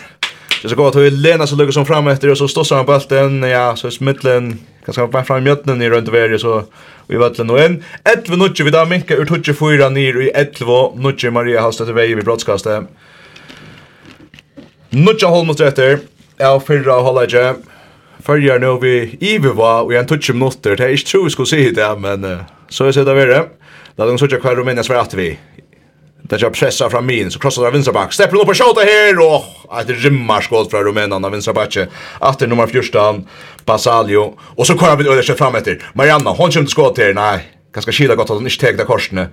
[0.62, 3.42] Det ska gå till Lena så lyckas som fram efter och så stossar han bulten,
[3.42, 6.64] ja, så smittlen, kanske bara fram i mjötnen i runt över så
[7.06, 7.84] vi vart den och en.
[8.04, 12.16] 11 nutje vi där minka ur 24 ner i 11 nutje Maria Hallstedt väg i
[12.16, 12.84] brottskastet.
[14.96, 15.98] Nudja holmostretter,
[16.40, 17.54] av fyrra hållage,
[18.22, 20.76] följer nu vi Iviva och en touch minuter.
[20.76, 23.44] Det är inte tror vi skulle se det, men så är det där vidare.
[23.96, 25.38] Låt oss söka kvar Rumänien svart vi.
[26.22, 28.12] Det jag pressar fram min så krossar vänsterback.
[28.12, 31.76] Steppar upp och skjuter här och ett rimmar skott från Rumänien av vänsterback.
[32.20, 33.28] Efter nummer 14
[33.64, 35.90] Basalio och så kommer vi över sig fram efter.
[35.94, 37.14] Marianna hon kommer skott här.
[37.14, 39.28] Nej, ganska skida gott att hon inte tagit korsne.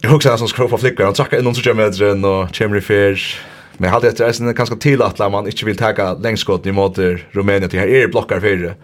[0.00, 1.04] Jag huxar som skrofa flickor.
[1.04, 3.36] Han trackar in någon så kör med den och i Fish.
[3.78, 6.98] Men hade efter resten kanske till att man inte vill ta längskott i mot
[7.30, 8.74] Rumänien till här är blockar för.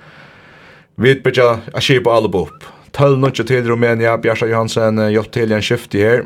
[0.97, 2.49] Vi bitja a sheep all up.
[2.91, 6.25] Tal notch till Rumänien, Bjarsa Johansen gjort till en skift här.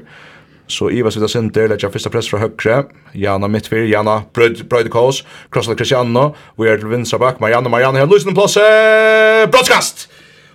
[0.67, 2.85] Så Ivas vid center, lägger första press från högre.
[3.13, 4.23] Jana mittfyr, Jana
[4.69, 5.25] bröjde kås.
[5.51, 6.35] Krossar Cristiano.
[6.57, 7.41] Vi är till vinstra back.
[7.41, 8.07] Marianne, Marianne här.
[8.07, 9.49] Lysen plåse!
[9.53, 10.09] Brottskast!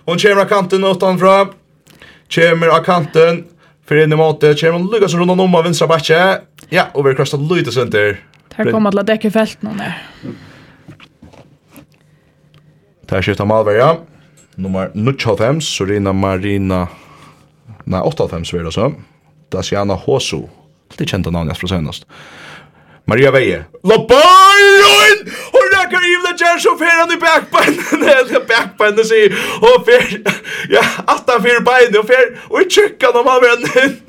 [0.04, 1.46] Hon kommer av kanten utanför.
[2.34, 3.44] Kommer av kanten.
[3.86, 6.40] För en emot kommer man Lucas runt om av vänstra backe.
[6.68, 8.20] Ja, och vi krossar Luita sönder.
[8.54, 10.02] Här kommer alla däcka fält någon där.
[13.06, 13.96] Där skiftar Malverja.
[14.54, 16.88] Nummer 95, Sorina Marina.
[17.84, 18.92] Nej, 85 så är det så.
[19.48, 20.42] Daciana Hosu.
[20.96, 22.06] Det kända namnet från senast.
[23.04, 23.64] Maria Veje.
[23.82, 25.18] Labajon!
[25.90, 30.22] Jack i Yves Leger så fer han i backbeinen, eller backbeinen sier, och fer,
[30.76, 33.94] ja, att han fer beinen, och fer, och i tjekkan om han venner.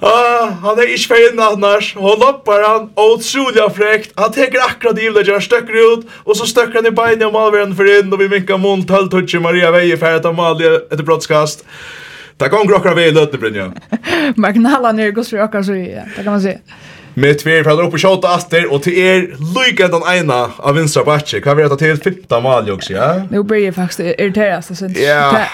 [0.00, 4.98] Ah, han är inte fer inn annars, og loppar han, otroligt fräckt han teker akkurat
[4.98, 8.12] i Yves Leger, stöcker ut, och så stöcker han i beinen om alveren för in
[8.12, 11.64] och vi minkar mund, tøltutje, Maria Veje för att han malde ett brottskast.
[12.36, 13.72] Det kom akkurat vi i løtene, Brynja.
[14.36, 16.56] Magnala er gos for akkurat så, ja, det kan man si.
[17.14, 19.20] Med tvär fra upp och skjuter åter och till er
[19.54, 23.22] lykke den ena av vänstra Hva Kan vi ta till 15 mal, också, ja?
[23.30, 24.98] Nu blir jag faktiskt irriterad så syns.
[24.98, 25.46] Ja.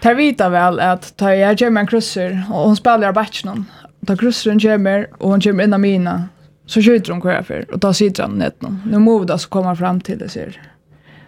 [0.00, 3.64] Tar vita väl att ta jag German Crusher och hon spelar batchen.
[4.06, 6.28] Ta Crusher kommer och hon kommer innan mina.
[6.66, 8.76] Så skjuter hon kvar för och tar sidan net nu.
[8.86, 10.62] Nu måste så kommer fram till det ser.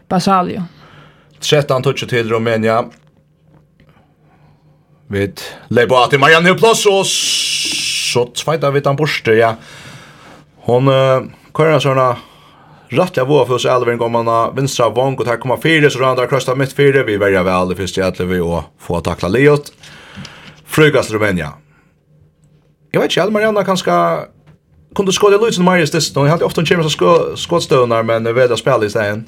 [0.08, 0.62] Basalio.
[1.40, 2.84] 13 touch till Rumänien.
[5.08, 7.06] Vid Lebati Marianne og
[8.12, 9.54] så tveita vi den borste, ja.
[10.66, 12.10] Hon uh, kører sånne
[12.90, 16.26] Rattliga våra för oss elven kommer man vinstra vank och här kommer fyra så randar
[16.26, 19.72] krösta mitt fyra vi väljer väl det första att vi och få tackla Leot.
[20.66, 21.50] Frugas Rumänien.
[22.90, 23.90] Jag vet inte, Elmar Janna kanske
[24.94, 26.14] kunde skåda Luis och Marius dess.
[26.14, 29.24] Hon hade ofta en chans att skådstövna men vi hade spelat i stället.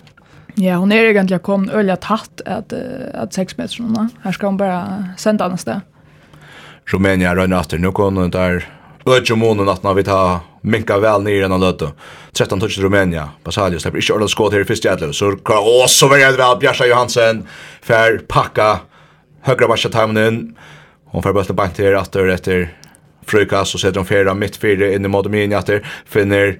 [0.54, 2.72] Ja, hon är egentligen kom öliga tatt att,
[3.14, 4.08] att sex meter.
[4.22, 5.80] Här ska hon bara sända nästa.
[6.86, 8.60] Rumænia efter nu nukon, og där
[9.06, 11.92] øtje månen at vi tar minka vel nir den løte.
[12.34, 12.84] 13 touch Rumänia.
[12.84, 16.50] Rumænia, Basalio släpper inte ordentligt skåd här i första jædle, så kan også være jædre
[16.50, 17.46] vel Bjarsa Johansen,
[17.82, 18.76] för packa
[19.42, 20.56] högra barsja timen inn,
[21.12, 22.68] og fer bøtlen bank til efter efter
[23.26, 25.80] frukas, och sätter hon fjärda mitt fyra in i Modomini efter.
[26.06, 26.58] finner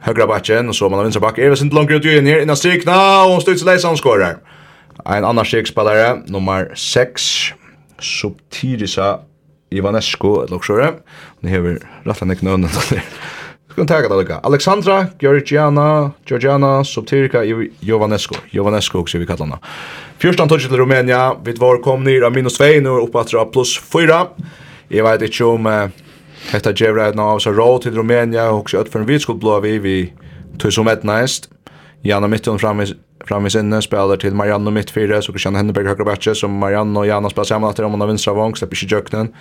[0.00, 2.56] högra backen och så man har vinstra bak, Evers inte långt ut i här innan
[2.56, 4.36] strikna, och hon styrt til leisa, hun.
[5.06, 7.54] En annan strikspillare, nummer 6,
[8.00, 9.18] Subtirisa
[9.76, 10.92] Ivanesco eller också det.
[11.40, 12.62] Ni har rätt att nekna til.
[12.62, 13.02] där.
[13.68, 14.38] Vi kan tagga det lika.
[14.38, 17.44] Alexandra, Georgiana, Georgiana, Subtirika,
[17.80, 18.34] Jovanesco.
[18.50, 19.58] Jovanesco också vi kallar henne.
[20.18, 21.36] Fyrstan touch til Rumänien.
[21.44, 24.26] Vi var kom ner av minus 2 nu upp att plus 4.
[24.88, 25.90] Jag vet inte om
[26.52, 29.60] Hetta gjev right av så roll til Romania og så ut for en vitskot blå
[29.60, 30.12] vi vi
[30.58, 31.48] tog som et næst.
[32.04, 32.86] Janna mitt fram framme
[33.26, 34.34] framvis sinne, spelar till
[34.70, 37.90] mitt fyra, så Christian Henneberg högra backe, som Marianne och Jana spelar samman efter om
[37.90, 39.34] hon har vinstra vång, släpper inte jöknen.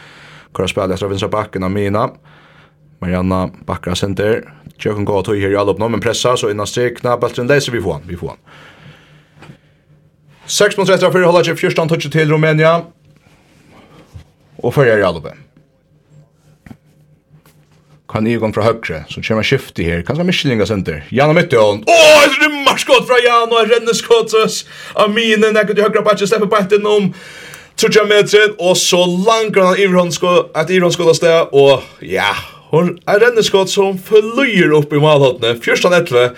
[0.52, 2.10] Kora spelar efter vinstra backen av Mina.
[3.00, 4.54] Marianne backar center.
[4.78, 7.72] Jöken går och tog här i alla uppnå, men pressar så innan strikna, bulten läser
[7.72, 8.38] vi får han, vi får han.
[10.46, 12.82] 6 mot 3 för Hollage 14 touch till Rumänien.
[14.56, 15.34] Och följer i alla uppnå
[18.14, 21.40] kan jeg komme fra høyre, så kommer jeg skifte her, kanskje Michelinga senter, Jan og
[21.40, 24.36] Mittjålen, åh, et rymmarskott fra Jan, og en renneskott,
[25.02, 27.10] Amine, nekker til høyre bakke, slipper bætten om,
[27.74, 32.30] Trudja metrin, og så langer han at Iverhånd da sted, og ja,
[32.70, 36.36] hon er renneskott som flyr opp i malhåttene, 14-11,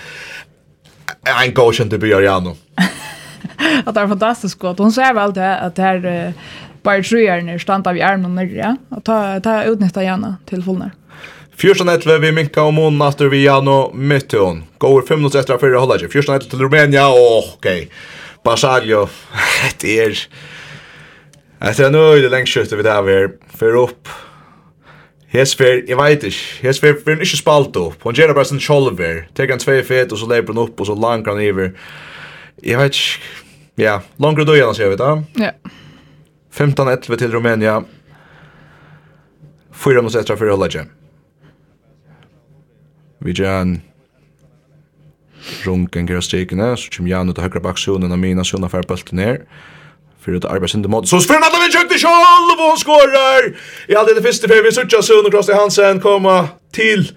[1.35, 2.55] en godkjent i Bjørjano.
[2.77, 4.79] at det er fantastisk godt.
[4.79, 6.49] Hon ser vel det at det er uh,
[6.85, 8.75] bare trøyerne stand av hjernen nere, ja?
[8.95, 10.95] og ta, ta utnytta gjerne til fullnær.
[11.55, 14.65] Fjørstan etle vi minka om månen aftur vi Jano Mittun.
[14.83, 16.09] Går fem minutter etter fyrir holdet.
[16.11, 17.69] Fjørstan etle til Rumænia, åh, ok.
[18.43, 19.05] Basaglio,
[19.81, 20.17] det er...
[21.65, 24.11] Etter en øyde lengskjøttet vi der vi er, fyrir opp.
[25.31, 28.03] Hesfer, jeg veit ikke, Hesfer fyrir ikke spalt opp.
[28.03, 30.89] Hun gjerra bare sin kjolver, Tek han tvei fet, og så leper han opp, og
[30.91, 31.71] så langer han iver.
[32.63, 33.31] Jeg veit ikke,
[33.79, 35.15] ja, langer døyana, sier vi da.
[35.39, 35.55] Ja.
[36.55, 37.79] 15-11 til Rumænia.
[39.71, 40.91] Fyra minutter etter fyrir holdet.
[43.25, 43.77] Vi gjør en
[45.65, 49.17] runken gjer stikene, så kommer Jan ut av høyre baksonen og mina sønne fer bølten
[49.17, 49.45] ned.
[50.25, 51.07] Fyrir ut arbeids inte mod.
[51.09, 53.49] Så spyrir Natta vi kjøkte sjálf og hun skorar!
[53.89, 56.37] I all det fyrste fyrir vi suttja sønne Krosti Hansen koma
[56.73, 57.07] til.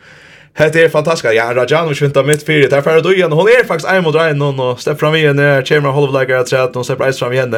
[0.59, 1.29] Hette er fantastisk.
[1.37, 2.69] Ja, Rajanovic vintar mitt fyrir.
[2.73, 3.33] Der fyrir du igjen.
[3.33, 5.41] Hon er faktisk ein mot rein og stepp fram igjen.
[5.65, 7.55] Kjermer Holvleikar er trett og stepp reis fram igjen.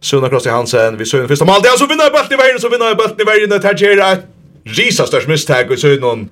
[0.00, 1.64] Sønne Krosti Hansen, vi sønne Fyrst mal.
[1.64, 3.56] Det Ja, så vinnar i bølten i verden, så vinnar i bølten i verden.
[3.56, 4.22] Det er
[4.64, 6.28] risa störst misstag och så är någon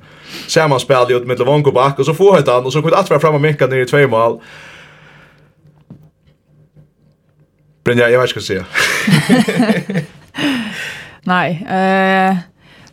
[0.47, 3.38] sammanspel ut med Levonko back och så får han och så kommer att vara framme
[3.38, 4.41] Micka ner i två mål.
[7.85, 10.05] Brynja, jag vet inte vad jag ska säga.
[11.23, 12.37] Nej, eh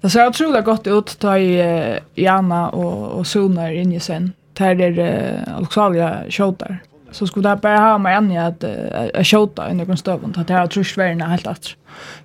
[0.06, 4.34] det ser otroligt gott ut ta i Jana och och Sonar in i sen.
[4.54, 6.80] Där är Alexandra skjuter
[7.16, 8.64] så skulle det bara ha mig än att
[9.14, 11.76] att skjuta i någon stöv att det här tror Sverige helt att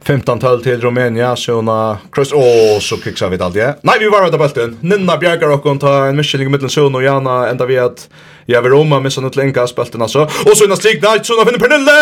[0.03, 3.79] 15 tal till Rumänien så na cross oh så kickar vi allt det.
[3.83, 4.79] Nej vi var ute på bulten.
[4.81, 8.09] Ninna Bjergar och ta en mischning i mitten så och Jana ända vi att
[8.47, 10.23] jag vill roma med sånt länka spelten alltså.
[10.23, 11.99] Och så en strik där så finner Pernille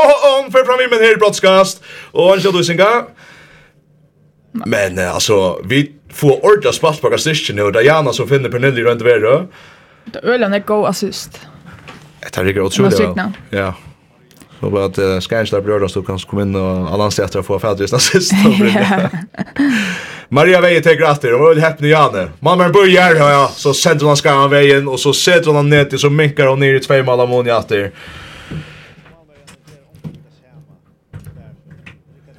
[0.00, 3.04] och hon för fram i min här broadcast och en du singa.
[4.52, 7.10] Men alltså vi får ordra spalt på
[7.54, 9.46] nu och Jana som finner Pernille runt vidare.
[10.04, 11.40] Det ölen är go assist.
[12.34, 13.14] Det ligger otroligt väl.
[13.50, 13.74] Ja.
[14.60, 17.46] Så bara att uh, Skärsta bröder så kan komma in och alla anser att jag
[17.46, 18.32] får färdrista sist.
[20.28, 22.28] Maria Veje till gratter, och vill häppna Janne.
[22.40, 26.10] Mamma börjar, ja, så sätter hon skarvan vägen och så sätter hon ner till så
[26.10, 27.90] minkar hon ner i två mål av mån i.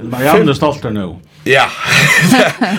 [0.04, 1.16] Marianne är stolt nu.
[1.44, 1.66] Ja.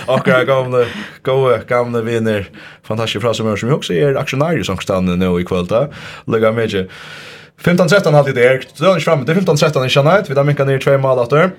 [0.13, 0.85] Och jag gamla
[1.23, 2.49] goa gamla vinner
[2.87, 5.93] Fantastiskt bra som som också är aktionär som stannar nu i kväll då.
[6.27, 6.89] Lägga med
[7.63, 8.63] 15-13 hade det är.
[8.73, 10.29] Så är framme till 15-13 i Chanait.
[10.29, 11.51] Vi där mycket ner två mål åter.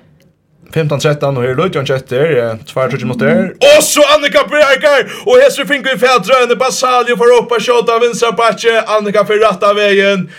[0.73, 3.53] 15-13 och här luttar han två tjugo mot där.
[3.79, 8.33] Och så Annika Bjerkar och Hesse Fink i fältrön Basalio för uppa shot av vänstra
[8.33, 10.31] patche Annika för rätta vägen.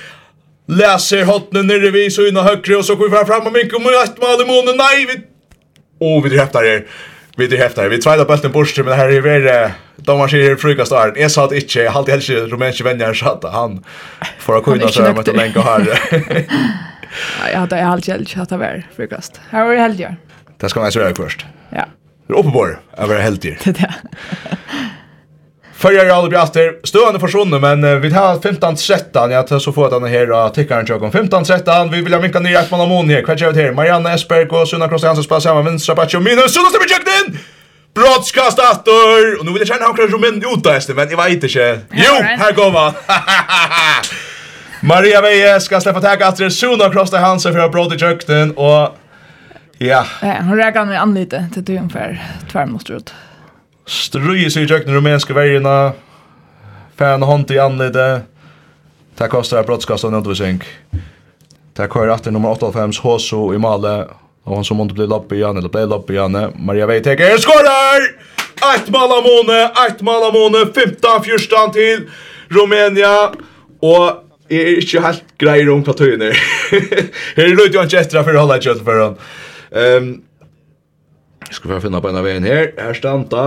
[0.67, 4.21] Läser hotnen nere vid så innan högre och så går vi fram och mycket mot
[4.21, 4.77] mål i månen.
[4.77, 5.34] Nej, vi
[5.99, 6.85] Och vi dreptar er.
[7.37, 7.89] Vi dreptar er.
[7.89, 11.13] Vi trädar bulten bort men det här är väl de man ser frukast där.
[11.15, 13.83] Jag sa att inte jag hade helst rumänska vänner satt han
[14.37, 15.99] för att kunna så med den länka här.
[17.53, 19.41] Jag hade jag hade helst att vara frukast.
[19.49, 20.15] Här är helst jag.
[20.57, 21.45] Det ska man säga först.
[21.69, 21.85] Ja.
[22.27, 22.79] Det är uppenbar.
[22.97, 23.41] Jag var helst.
[23.63, 23.95] Det där.
[25.77, 26.75] Förra jag aldrig bjaster.
[26.83, 29.31] Stående personer men vi tar 15 13.
[29.31, 31.91] Jag tar så få den här och tickar en om 15 13.
[31.91, 33.21] Vi vill ha mycket nya från Amon här.
[33.21, 33.71] Kvartje ut här.
[33.71, 37.35] Marianne Esberg och Sunna Kross Hansen spelar samma vänstra back och minus Sunna stämmer jag.
[37.93, 39.39] Brottskast efter.
[39.39, 41.79] Och nu vill jag känna hur kanske men utast men jag vet inte.
[41.91, 42.93] Jo, här går va.
[44.81, 48.97] Maria Veje ska släppa tag efter Sunna Kross Hansen för brott i jökten och
[49.77, 50.05] Ja.
[50.21, 53.13] Hon räknar med anlite till det ungefär tvärmåstrut.
[53.85, 55.93] Struje seg i tjökna rumenske värjorna.
[56.97, 58.23] Færen og hånd i anlede.
[59.17, 60.63] Det kostar brottskastan undervisning.
[61.77, 64.07] Det kører efter nummer 85, Hoso i Male.
[64.45, 66.37] Og han som måtte bli lopp igen, eller ble lopp igen.
[66.57, 68.09] Maria Veitek skårer!
[68.75, 72.05] Ett mål av måne, ett mål av måne, 15-14 til
[72.49, 73.35] Rumänien.
[73.81, 76.27] Og Jeg er ikke helt greier om hva tøyene.
[77.37, 79.15] Her er det jo ikke etter for å holde et kjøtt for han.
[79.73, 80.09] Um,
[81.51, 82.71] Skal vi finne på en av veien her.
[82.79, 83.43] Her standa.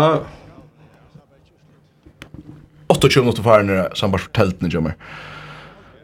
[2.89, 4.95] 28 minutter faren er sambar for teltene kommer.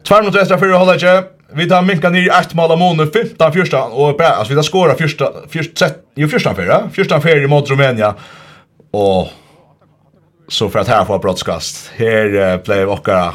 [0.05, 1.15] Tvær minutter etter fyrir holdet ikke.
[1.55, 4.57] Vi tar minka nir i ett mål av måned, 15 fyrsta, og bra, altså vi
[4.57, 8.09] tar skåra fyrsta, fyrsta, jo fyrsta fyrra, fyrsta fyrra mot Rumænia,
[8.97, 9.29] og
[10.49, 11.79] så for at her får brottskast.
[11.99, 13.29] Her uh, blei okkara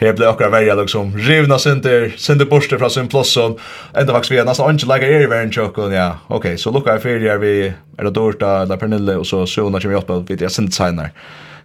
[0.00, 3.58] her blev också verja liksom rivna sinter, sinter borste fra sin plosson
[3.94, 6.70] enda faktisk vi er nesten inte lägger er i verden chock ja ok, okay, så
[6.70, 10.06] lucka för det vi er det dorta eller Pernille og så så när vi åt
[10.06, 10.70] på vid det sen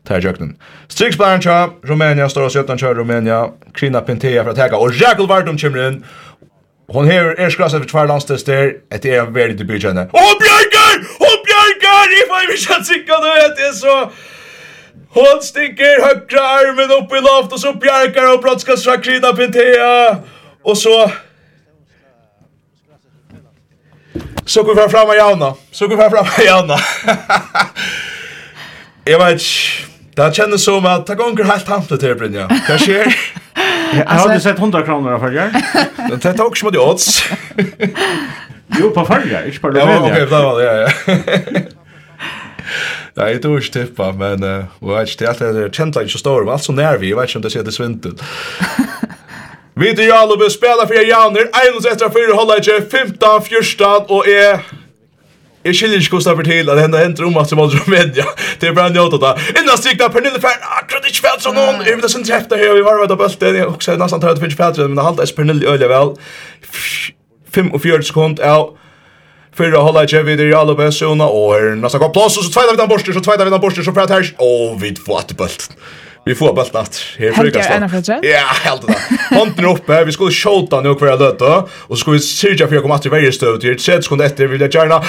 [0.07, 0.57] tar jöknen.
[0.87, 5.27] Strixbaren tja, Rumänien står oss jötan tja Rumänien, Krina Pintea för att häka, och Jackal
[5.27, 6.03] Vardum kommer inn,
[6.91, 10.09] Hon hever erskrasset för tvär landstester, ett er väldigt i byggjande.
[10.13, 10.95] Åh, Björgar!
[11.19, 12.07] Åh, Björgar!
[12.23, 14.11] Ifall vi känns inte nu, det är så...
[15.13, 20.17] Hon sticker högra armen upp i loft och så bjärkar hon brottskastra krida Pentea.
[20.63, 21.11] Och så...
[24.45, 25.53] Så går vi fram av Jauna.
[25.71, 26.77] Så går vi fram av Jauna.
[29.03, 29.45] Jag vet inte.
[30.15, 32.49] Det kändes som att det gånger helt hamnet här, Brynja.
[32.69, 33.15] Vad sker?
[33.93, 35.49] Jag har hade sett 100 kronor av jag.
[36.21, 37.23] Det tar också mot odds.
[38.79, 41.59] Jo, på förra, inte på Ja, okej, det var det, ja, ja.
[43.19, 46.17] Nej, det är inte tippa, men uh, vet, det är alltid det känns lite så
[46.17, 48.13] stor, men allt så när vi, jag vet inte om det ser det svintet.
[49.73, 54.59] Vi till Jallobe spelar för Janner, Einus efter fyra hållare, 15, 14 och är...
[55.63, 58.25] Jag skiljer inte kostar för till att det händer om att som var media.
[58.59, 59.61] Det är bara njöta där.
[59.63, 61.75] Innan stigna Pernille Färn, akkurat inte fält som någon.
[61.75, 63.55] Jag vet inte sin efter här, vi var rädda bulten.
[63.55, 66.15] Jag också nästan tar att det finns fält, men det halta är Pernille öliga väl.
[67.51, 68.75] 45 sekund, ja.
[69.57, 72.71] Fyra hålla jag vid i alla bästa och när nästa går plats och så tvåda
[72.71, 75.19] vi den borsten så tvåda vi den borsten så för att här och vi får
[75.19, 75.71] att bult.
[76.25, 77.69] Vi får bult att här frukost.
[78.21, 79.35] Ja, helt det.
[79.35, 82.83] Hånden uppe, vi skulle skjuta nu kvar löta och så skulle vi syrja för jag
[82.83, 85.03] kommer att till varje stöd till sätt sekund efter vill jag gärna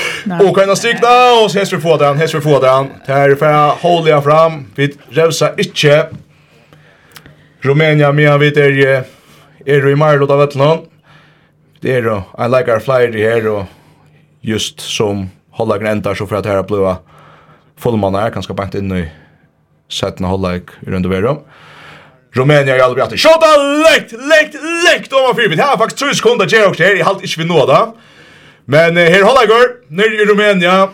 [0.45, 2.91] och kan stigna och så häst vi få den, häst vi få den.
[3.07, 4.67] Här för hålla fram.
[4.75, 6.07] Vi revsa inte.
[7.61, 9.05] Rumänien men vi är
[9.67, 10.79] är i Marlo där vet någon.
[11.81, 12.23] Det är då.
[12.39, 13.65] I like our flyer here och
[14.41, 16.97] just som hållag ändar så för att här blåa
[17.79, 19.11] fullman är ganska bänkt in i
[19.93, 21.39] sätten hållag runt över dem.
[22.33, 23.43] Rumänien är aldrig att shot
[23.91, 24.55] lekt lekt
[24.93, 25.61] lekt om fyrbit.
[25.61, 27.93] Här faktiskt tre sekunder ger också här i halt inte vi nåda.
[28.65, 30.89] Men här hållag går ner i Rumänien.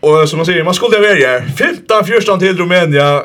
[0.00, 1.40] Och som man säger, man skulle vara här.
[1.40, 3.22] 15 14 till Rumänien.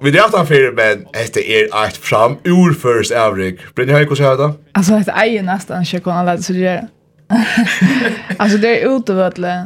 [0.00, 3.74] Vi det aftan för men efter är ett fram ur först avrik.
[3.74, 4.54] Blir ni här hur så här då?
[4.72, 6.88] Alltså är nästan, inte kan alla sig göra.
[8.36, 9.12] alltså det är ute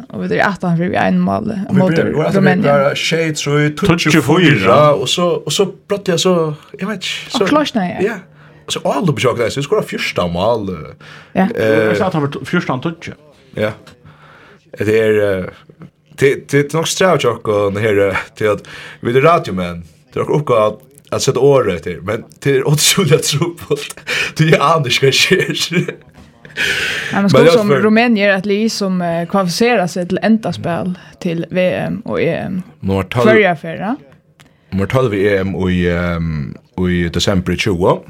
[0.08, 1.98] och vi är att han blir en mål mot
[2.34, 2.96] Rumänien.
[2.96, 7.44] Shade så i touch fyra och så och så bröt jag så jag vet inte
[7.44, 7.98] Och klart nej.
[8.00, 8.14] Ja.
[8.68, 10.76] Så alla bjög där så skora första mål.
[11.32, 11.48] Ja.
[11.56, 13.10] Jag sa att han var första touch.
[13.54, 13.70] Ja.
[14.78, 15.50] Det är
[16.18, 18.68] det det nog strävt jag och här till att
[19.00, 19.84] vi är radiomän.
[20.12, 20.80] Det är också att
[21.12, 23.76] att sätta året till men till 8 juli tror på.
[24.36, 25.36] Det är Anders kanske
[27.12, 27.80] man ska som för...
[27.80, 32.62] Rumänien att li som uh, kvalificerar sig till enda spel till VM och EM.
[32.80, 33.28] Nummer 12.
[33.28, 33.96] Förra förra.
[35.14, 38.00] i EM och i um, och i december 20.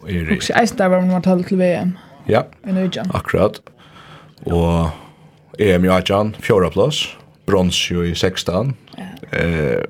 [0.00, 1.98] Och i Och Ice där var 12 till VM.
[2.24, 2.46] Ja.
[2.66, 3.10] I Nujan.
[3.14, 3.60] Akkurat.
[4.44, 4.88] Och
[5.58, 7.08] EM i Ajan, fjorda plats,
[7.46, 8.74] brons i 16.
[8.96, 9.38] Ja.
[9.38, 9.80] Eh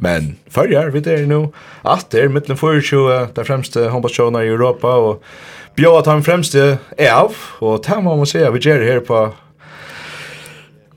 [0.00, 1.48] Men förjar vi det nu.
[1.82, 5.22] Att det är mitten för 20 där främste handbollsjournar i Europa och
[5.76, 9.34] bjöd att han främste är av och där må man säga vi ger här på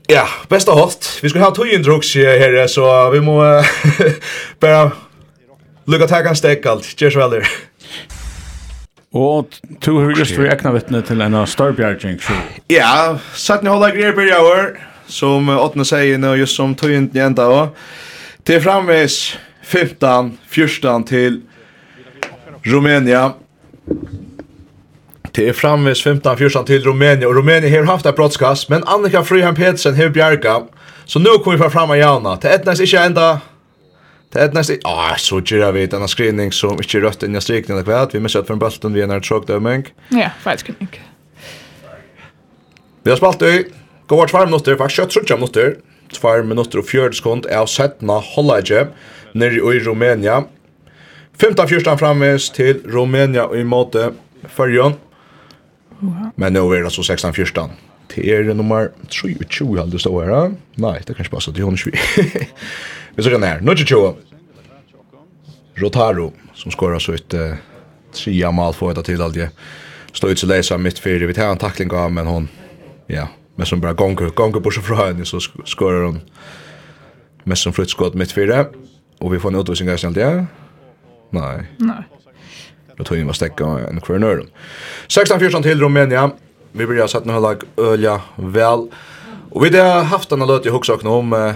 [0.06, 1.18] Ja, bästa hot.
[1.22, 3.62] Vi ska ha tog in drugs här så vi må
[4.60, 4.90] bara
[5.84, 6.84] lukka tag kan stäcka allt.
[6.84, 7.48] Cheers väl där.
[9.12, 9.46] Og
[9.80, 12.36] to har just for ekna vittne til en av Starbjergjeng show.
[12.72, 16.92] Ja, satt ni hålla greier på i år, som Åtne säger nu just som tog
[16.92, 17.76] inn ända och.
[18.44, 21.42] Till framvis 15, 14 til
[22.66, 23.30] Rumänien.
[25.32, 27.26] Det är framvis 15, 14 til Rumänien.
[27.26, 28.68] Och Rumänien har haft ett brottskast.
[28.68, 30.62] Men Annika Frihan Petersen har bjärka.
[31.04, 32.36] Så nu kommer vi fram av Jauna.
[32.36, 33.40] Det är ett näst inte enda...
[34.32, 34.88] Det är ett näst inte...
[34.88, 38.08] Ah, så gör vi denna skrivning som inte rött in i strikningen och kväll.
[38.12, 39.86] Vi måste att från bulten vi är när det tråk dömning.
[40.08, 40.88] Ja, färdskrivning.
[43.02, 43.64] Vi har spalt i...
[44.06, 45.76] Går tvär minutter, faktiskt kött trutja minutter.
[46.16, 48.86] 2 minutter og 40 sekund av Setna Hollage
[49.34, 50.42] nere i Rumænia.
[51.38, 54.12] 15-14 framvis til Rumænia i måte
[54.48, 54.98] Førjøen.
[56.36, 57.72] Men nå er det altså 16-14.
[58.12, 60.52] Det er nummer 23 halde stå her.
[60.76, 61.92] Nei, det er kanskje bare så til hun 20.
[63.16, 63.62] Vi ser den her.
[63.64, 64.16] Nå 22.
[65.82, 67.54] Rotaro, som skårer så ut uh,
[68.12, 69.54] tria mal for etter tid alltid.
[70.12, 71.26] Står ut så leser mitt fyrir.
[71.30, 72.48] Vi tar en takling av, men hon,
[73.08, 76.20] ja, men som bara gånger gånger bort så från så skorar hon
[77.44, 78.66] mest som flyttskott mitt fyra.
[79.18, 80.46] Och vi får en utvisning ganska snart ja?
[81.30, 81.70] Nej.
[81.76, 82.02] Nej.
[82.96, 84.44] Då tog in var stäcka en corner.
[85.08, 86.30] 16-14 till Rumänien
[86.72, 88.88] vi börjar sätta nu lag ölja väl.
[89.50, 91.54] Och vi har haft en löt i huxak om eh,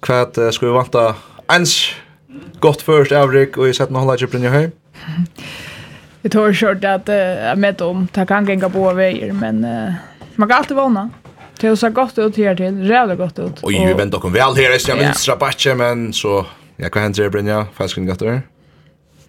[0.00, 1.14] kvart eh, ska vi vanta
[1.52, 1.90] ens
[2.60, 4.70] gott först avrik och i sätta nu lag i Brynja Höj
[6.22, 9.66] Vi tar kört att jag med om, ta kan gänga på vägar, men
[10.36, 11.10] man kan alltid vana.
[11.60, 13.62] Det så gott ut här till, rävligt gott ut.
[13.62, 16.46] Och ju väntar kom väl här Jag vill vänstra backe men så
[16.76, 18.40] jag kan händer Brynja fast kan göra.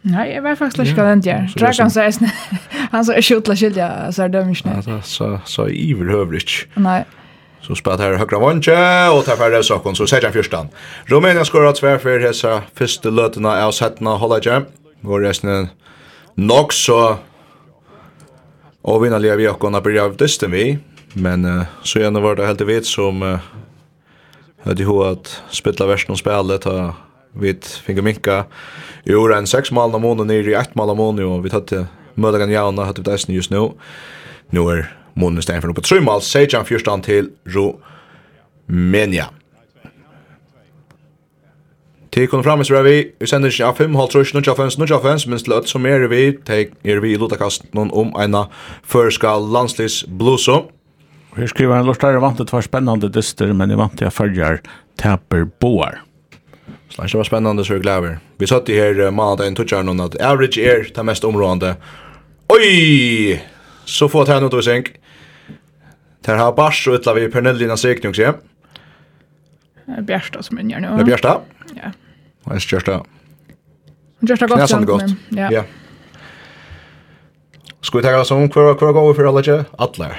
[0.02, 1.54] Nej, jag var faktiskt lite kalent där.
[1.56, 2.30] Dragan säger sen
[2.92, 4.84] han så skjuter skilja så är det inte.
[4.88, 6.68] Ja, så så evil hövligt.
[6.74, 7.06] Nej.
[7.62, 10.68] Så spelar här högra vånche och tar färre sakon så säger han fyrstan.
[11.06, 14.66] Rumänien skorar tvär för dessa första lötena av sättna hålla jam.
[15.02, 15.68] Går resten
[16.36, 17.18] nog så
[18.82, 20.78] Och vinna lever vi och kunna börja av dysten vi.
[21.18, 23.40] Men uh, så gärna var det helt vet som uh,
[24.64, 26.96] hade ju att spela versen och spela ta
[27.32, 28.46] vid fick minka
[29.04, 31.86] jo en sex mål om månaden ner i ett mål om månaden och vi hade
[32.14, 33.72] mödan jauna hade vi det just nu.
[34.50, 37.80] Nu är månaden stäng för på tre mål Sejan förstan till Ro
[38.66, 39.30] Menia.
[42.12, 45.02] Til kun fram er vi, vi sender ikke av 5, halv trus, nudja fens, nudja
[45.04, 48.46] fens, minst løtt som er vi, er vi i lotakast noen om eina
[48.88, 50.70] førska landslis bluso.
[51.36, 54.62] Her skriver han, Lortare vant det var spennende dyster, men jeg vant til jeg følger
[55.00, 56.00] taper boar.
[56.90, 58.20] Så det var spennende, så jeg glæver.
[58.40, 61.76] Vi satt i her uh, mandag en tutsjar noen at average er det mest områdende.
[62.56, 63.40] Oi!
[63.86, 64.94] Så få tegnet og senk.
[66.26, 68.40] Der har bars og utla vi Pernellina sikning, sier
[69.86, 70.96] Det er Bjersta som unnger nå.
[70.96, 71.36] Det er Bjersta?
[71.76, 71.92] Ja.
[72.48, 73.00] Det er Bjersta.
[74.26, 74.64] Bjersta godt.
[74.64, 75.16] Det er godt.
[75.36, 75.52] Ja.
[75.52, 75.66] ja.
[77.86, 79.62] Skal vi ta oss om hver, hver går vi for alle ikke?
[79.78, 80.18] Atler.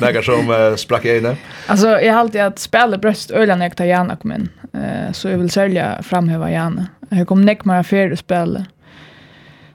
[0.00, 1.36] Några som uh, sprack i ögonen.
[1.66, 4.48] Alltså, jag har alltid att spela bröst öliga när jag tar Jana kom in.
[4.74, 6.86] Uh, så jag vill sälja framhäva gärna.
[7.08, 8.64] Jag kom näck med affär och spela.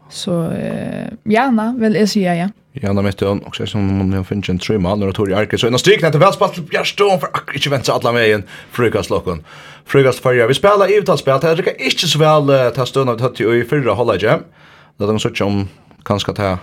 [0.10, 2.50] Så uh, gärna vill jag säga ja.
[2.74, 5.60] Jana mitt och också som om hon finns en trimma när hon tog i arket.
[5.60, 8.44] Så en stryk när det väl spalt till Bjärstån för akkur inte vänta alla vägen.
[8.72, 9.44] Frukastlocken.
[9.86, 10.48] Frukastfärja.
[10.48, 11.40] Vi spelar i utalspel.
[11.42, 14.22] Det är inte så väl uh, ta stund av det här till i förra hållet.
[14.22, 15.68] Det är de om
[16.04, 16.58] kanske ta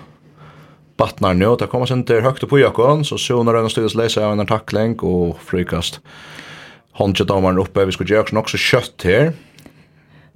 [0.99, 4.26] battnar nu, det kommer sen till högt upp på Jakon, så Sona den styrs läsa
[4.26, 6.01] av en tackling och frikast.
[6.92, 9.32] Honje domaren uppe, vi skulle göra också kött här.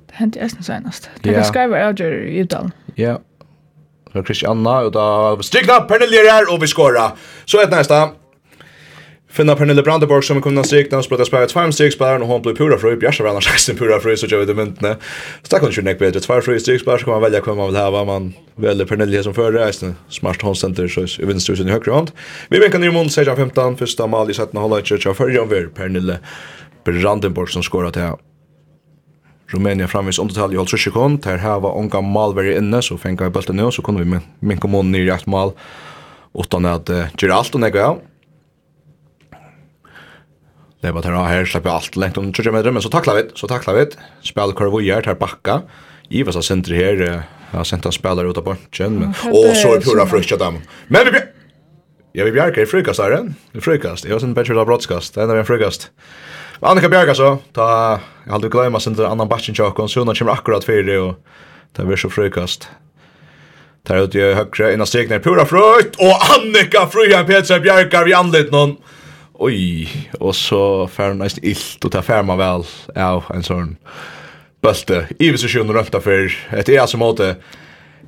[0.06, 1.10] Det hände ju nästan senast.
[1.20, 2.72] Det kan skriva Roger i Udalen.
[2.94, 3.20] Ja.
[4.12, 7.10] Så Christianna, och då strikna Pernelier här och vi skårar.
[7.44, 8.08] Så ett nästa
[9.33, 12.57] finna Pernille Brandenborg som kunde stryk när hon spelade spelet fem strykspelare och hon blev
[12.57, 12.97] pura fri.
[12.97, 14.97] Bjärsa var annars faktiskt pura fri så jag vet inte.
[15.43, 16.20] Så där kunde ju näck bättre.
[16.20, 18.05] Två fri strykspelare så kan man välja vem man vill ha.
[18.05, 19.95] Man väljer Pernille som förre resten.
[20.09, 22.11] Smart håndcenter så i vänsterhusen i högra hand.
[22.49, 23.76] Vi bänkar ny mot 16-15.
[23.76, 25.05] Första mal i 17 hållet.
[25.05, 26.18] Jag följer över Pernille
[26.85, 28.16] Brandenborg som skorat här.
[29.47, 31.22] Rumänien framvis undertal i halv sekund.
[31.22, 34.68] Där här var onga malveri inne så fänkar vi bulten nu så kunde vi minka
[34.68, 35.53] mån ner i ett mal.
[36.35, 37.99] Utan att uh, göra allt och nägga ja.
[40.83, 43.49] Det var där här släpper allt längt om 30 meter men så tacklar vi så
[43.49, 43.87] tacklar vi
[44.22, 45.62] spel kurva gör här backa.
[46.09, 49.80] Ivas har sent här har sent en spelare ut av bunchen men och så är
[49.80, 50.61] pura frukt dem.
[50.89, 51.20] Men vi
[52.14, 53.35] Ja, vi bjarkar i frukastaren.
[53.53, 54.05] I frukast.
[54.05, 55.14] Jag har sen bättre av broadcast.
[55.14, 55.91] Det är en frukast.
[56.61, 57.39] Annika Bjarka så.
[57.53, 59.89] Ta, jag hade glömma sen till annan batchen tjockon.
[59.89, 61.14] Så hon kommer akkurat för det och
[61.76, 62.68] det blir så frukast.
[63.87, 65.97] Tar ut i høyre, Innan stegner pura frukt.
[65.97, 68.76] Och Annika Frujan Petra Bjarkar vi anlit någon
[69.43, 69.88] oi,
[70.20, 73.76] og så fer färn nesten illt och ta man vel, ja en sånn
[74.62, 75.07] bølte.
[75.18, 77.20] i så sjön röfta för ett är alltså mot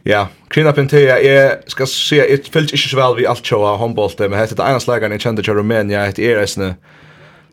[0.04, 3.76] ja kring up jeg skal ska se it fällt inte så vel vi alt showa
[3.76, 6.76] håndbolte, men hette det ena slagaren jeg kjente til Rumænia, ett er eisne,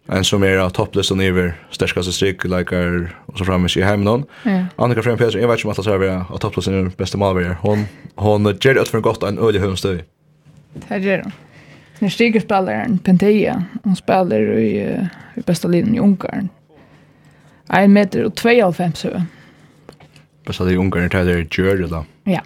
[0.09, 4.03] en som er toppless och never sterskaste streak like är så framme i hem
[4.45, 4.65] Ja.
[4.77, 7.55] Annika Frem Persson jeg vet ikke om att så är och toppless är beste malverger.
[7.61, 10.03] hon hon ger ut för godt, en ölig hundstöj
[10.89, 11.31] Det gör hon
[12.01, 13.63] när stiger spelaren Penteia.
[13.83, 14.99] Hon spelar i,
[15.35, 16.49] i bästa linjen i Ungarn.
[17.69, 19.23] En meter och 2,5 så.
[20.45, 22.05] Bästa linjen i Ungarn är det Gjörre då.
[22.23, 22.41] Ja.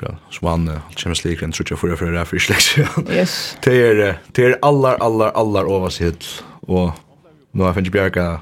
[0.00, 2.78] Så Svan Champions League en trutja förra förra for slags.
[3.10, 3.56] Yes.
[3.62, 6.90] Det är det är allar allar allar oversikt och
[7.50, 8.40] nu har Fench Bjerka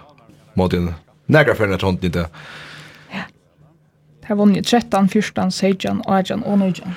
[0.54, 0.94] mot en
[1.26, 2.18] nägra för en tont inte.
[3.10, 3.18] Ja.
[4.20, 6.90] Det har vunnit 13, 14, 16, 18 och 19.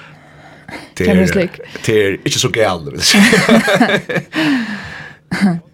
[0.98, 1.56] Champions League.
[1.86, 3.18] Det er ikke så galt, vil jeg si.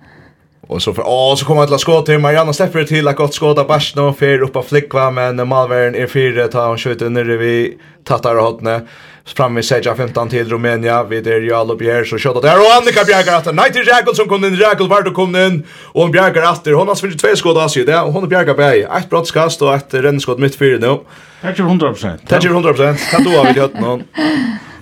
[0.68, 3.34] Och så för åh så kommer ett skott till Mariana släpper det till att gott
[3.34, 7.24] skåda Barsno och fer upp av flickva men Malvern är fyra tar han skjuter under
[7.24, 8.82] vi tattar hotne
[9.26, 13.04] fram vid Seja 15 till Romania vid där och Bjer så skjuter där och Annika
[13.06, 16.74] Bjergar att Nighty Jackal som kom in Jackal vart och kom in och hon Bjergar
[16.74, 19.94] hon har svinnit två skott alltså det och hon Bjergar bäj ett brottskast och ett
[19.94, 21.00] rennskott mitt fyra nu.
[21.42, 22.18] Tack 100%.
[22.28, 23.12] Tack 100%.
[23.12, 24.04] Kan då ha vi hört någon.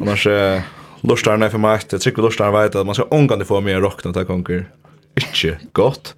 [0.02, 0.28] Annars
[1.02, 4.26] lustarna för mig att trycka lustarna vet att man ska ångande få mer rockna ta
[4.26, 4.66] konkur
[5.20, 6.14] ikke godt.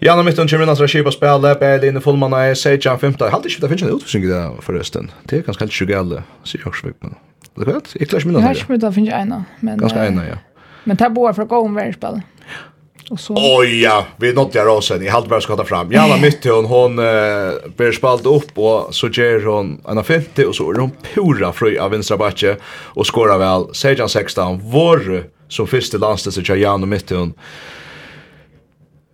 [0.00, 3.18] Janne Mitton kommer inn og skipa spille, Berlin i fullmanna er Sejan 5.
[3.20, 5.10] Jeg halte ikke det finnes en utvisning i det forresten.
[5.28, 6.96] Det er ganske helt sjukke gale, sier Jorsvik.
[7.04, 7.18] Men
[7.58, 8.40] det er klart, jeg klarer ikke minnet.
[8.40, 9.42] Jeg har ikke minnet det finnes ena.
[9.60, 10.38] Men, ganske ena, ja.
[10.88, 11.92] Men det er bare for å gå om hver
[13.10, 13.34] Och så.
[13.58, 15.04] Oj ja, vi nådde jag rosen.
[15.04, 15.92] Jag hade bara skottat fram.
[15.92, 17.04] Janne Mitton, hon uh,
[17.76, 21.78] blir spalt upp och så ger hon en av 50, så är hon pura fri
[21.78, 23.74] av vänstra backe och skorar väl.
[23.74, 27.32] Sejan 16, vår som första landet så Jan och Mitton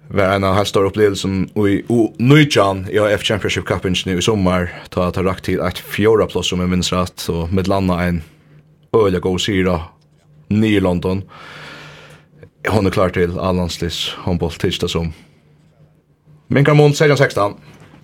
[0.08, 1.84] var en av här stora upplevelsen i
[2.18, 4.82] Nujjan i AF Championship Cup nu i sommar.
[4.88, 8.22] Ta ta rakt till ett fjärde plats som jag minns rätt och med landa en
[8.92, 9.80] öliga god syra
[10.48, 11.22] i London.
[12.68, 15.12] Hon är klar till Allandslis håndboll tisdag som
[16.46, 17.54] Men Mond 16-16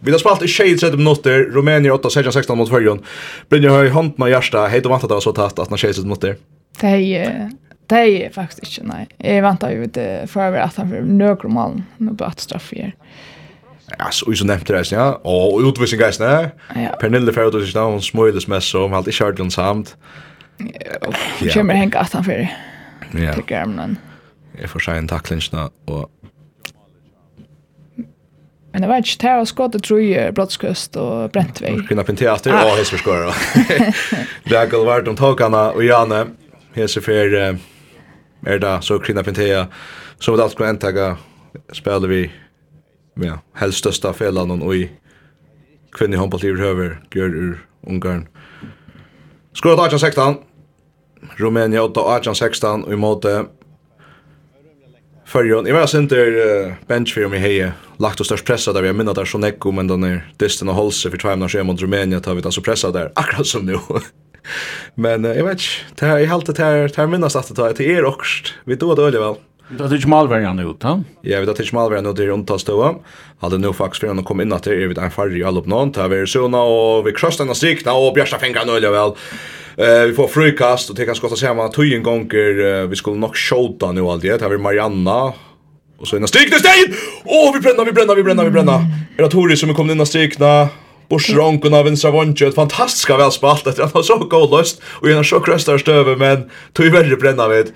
[0.00, 3.02] Vi har spalt i 23 minutter, Rumänien 8, 16, 16 mot Førjon.
[3.48, 6.36] Brynja har i hånden av Gjersta, vant og vantat av så tatt 18, 23 minutter.
[6.80, 7.50] Det är
[7.92, 9.34] Det är faktiskt inte, nej.
[9.34, 12.94] Jag väntar ju inte för att han för några mål nu på att straffa er.
[14.10, 15.20] så vi så nämnde det ja.
[15.24, 16.48] Og utvisning guys, ja.
[17.00, 19.96] Pernille för utvisning, hun smøyles mest så om allt i kärden samt.
[21.00, 22.48] Och kommer hänga att han för
[23.14, 23.34] Ja.
[23.34, 23.98] Tycker jag, men...
[24.60, 26.08] Jag får seg en tacklingsna og...
[28.72, 31.74] Men det var ikke tæra skåte truje, brottskøst og brentvei.
[31.88, 32.78] Kvinna pinteater, og ah.
[32.78, 33.34] hesper skåra.
[34.52, 36.22] Rækkel vart om tåkana og Jane,
[36.74, 37.58] hese fer
[38.46, 39.66] är det så Krina Pentea
[40.18, 41.16] så vil alt kan ta
[41.72, 42.30] spiller vi
[43.14, 44.90] ja helst största felan og i
[45.92, 48.28] kvinnlig handboll i høver, gjør ur Ungarn.
[49.52, 50.38] Skåret 18 16.
[51.40, 53.44] Rumænia 8 18 16 og i måte
[55.26, 57.72] Förjon, jag var sent där bench för mig heje.
[57.96, 60.74] Lagt oss störst pressa där vi minnar där så nekko men den är distan och
[60.74, 63.78] hållse för två månader mot Rumänien tar vi den så pressa där akkurat som nu.
[64.94, 68.44] Men jag vet inte, jag har alltid här här minnas att det till er också.
[68.64, 69.34] Vi då då väl.
[69.78, 71.04] Det är inte malvärjan ut, va?
[71.22, 72.94] Ja, vi tar inte malvärjan ut i omtastöva.
[73.40, 75.66] Hade nu faktiskt för att komma in att det är vid en färg i allop
[75.66, 75.92] någon.
[75.92, 79.12] Tar vi såna och vi krossar den strikna och bjärsta fingrar nu väl.
[79.76, 81.36] Eh vi får frukast och det kan skotta
[81.68, 84.42] tog en gånger vi skulle nog skjuta nu allt det.
[84.42, 85.32] har vi Marianna
[85.98, 86.94] och så en strikna sten.
[87.24, 88.80] Åh, vi bränner, vi bränner, vi bränner, vi bränner.
[89.16, 90.68] Är det Tori som kommer in och strikna?
[91.12, 95.24] Borsronken av vinstra vondje, ett fantastiska välspalt efter att han så god lust, och gärna
[95.24, 97.72] så kröstar stöver, men tog ju värre bränna vid.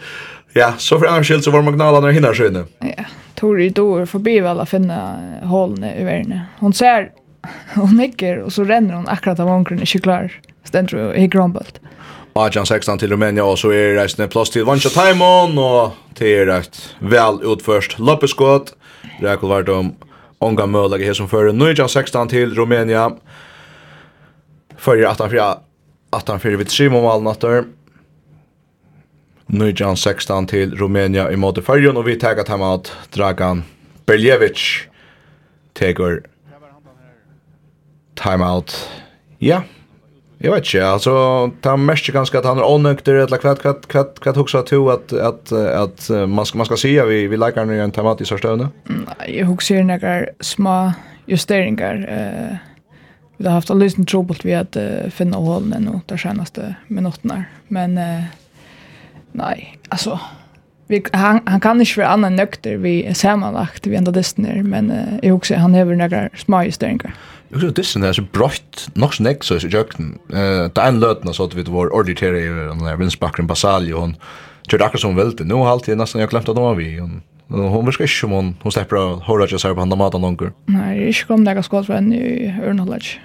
[0.52, 2.64] Ja, så för anskilt så var Magnala när hinner skinne.
[2.78, 6.40] Ja, tog ju då förbi väl att finna hålen i världen.
[6.58, 7.10] Hon ser,
[7.74, 10.32] hon nickar och så ränner hon akkurat av omkring i klar.
[10.64, 11.80] Ständ i grönbult.
[12.32, 16.28] Ajan 16 til Rumänien, och så är det reisende plats till Vancha Taimon, och det
[16.28, 18.74] er et vel utførst løpeskått.
[19.20, 19.94] Rekul om
[20.40, 21.54] Onga Mølag her som fører
[21.88, 23.08] 16 til Rumænia.
[24.76, 25.16] Fører
[26.12, 27.64] 18-4 vid Simon Valnatter.
[29.96, 33.64] 16 til Rumænia i måte førjen, og vi tar at hjemme at Dragan
[34.06, 34.88] Beljevic
[35.74, 36.20] tegur
[38.16, 38.74] timeout.
[39.40, 39.60] Ja.
[39.60, 39.75] Yeah.
[40.38, 44.20] Jag vet inte, alltså ta mest ganska att han är onökter eller kvat kvat kvat
[44.20, 47.80] kvat huxar att att att att man ska man ska se vi vi lägger nu
[47.80, 48.68] en tematisk stövne.
[48.84, 50.92] Nej, jag huxar några små
[51.26, 52.56] justeringar eh
[53.36, 57.44] vi har haft en liten trubbel vi att uh, finna hålen nu de senaste minuterna.
[57.68, 58.22] Men uh,
[59.32, 60.20] nej, alltså
[60.86, 64.90] vi, han, han kan inte vara annan nökter vi är sammanlagt vi ända destiner, men
[64.90, 67.14] uh, jag också han har några små justeringar.
[67.48, 70.18] Jag tror det är så brøtt, nok så nek så i jøkken.
[70.28, 74.00] Det er en lötna så att vi var ordentlig i den där vinsbakken Basali, og
[74.00, 74.16] hun
[74.68, 75.44] kjørte akkurat som välte.
[75.44, 76.98] Nu har alltid nästan jag glömt att de var vi.
[77.48, 80.52] Hun virker ikke som hon hon släpper å høre ikke seg på henne maten noen
[80.66, 83.18] Nej, jeg er ikke kommet nek av skått for henne i Ørnholdet.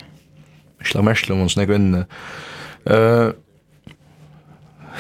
[0.82, 2.06] Ikke la merke om hun snekker inn.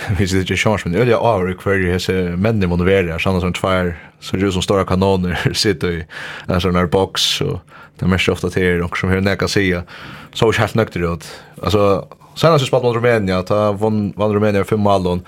[0.17, 3.41] Vi sitter ikke i sjans, men jeg er over hver hese mennene må være, sånn
[3.43, 6.05] som tvær så det är som stora kanoner sitter i
[6.47, 7.59] en sån här box och
[7.99, 9.83] det är mest ofta till er och som hör näka säga
[10.33, 11.41] så är helt nökt ut.
[11.63, 15.21] Alltså sen har vi spalt mot Rumänien ta vann vann Rumänien för Malon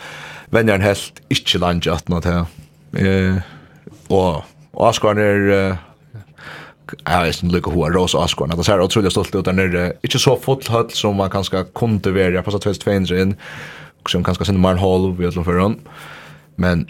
[0.52, 2.46] en helt inte land att något här.
[2.98, 3.36] Eh
[4.08, 5.78] och Oscar är
[7.06, 8.58] Ja, jag syns lykke hoa rosa Asgården.
[8.58, 9.94] Det ser otroligt stolt ut der nere.
[10.04, 12.36] Inte så fullt som man kanske kunde være.
[12.36, 13.36] Jeg passer 2200 in.
[14.04, 15.80] Och som kanske mer man halv vi alla förrän.
[16.56, 16.88] Men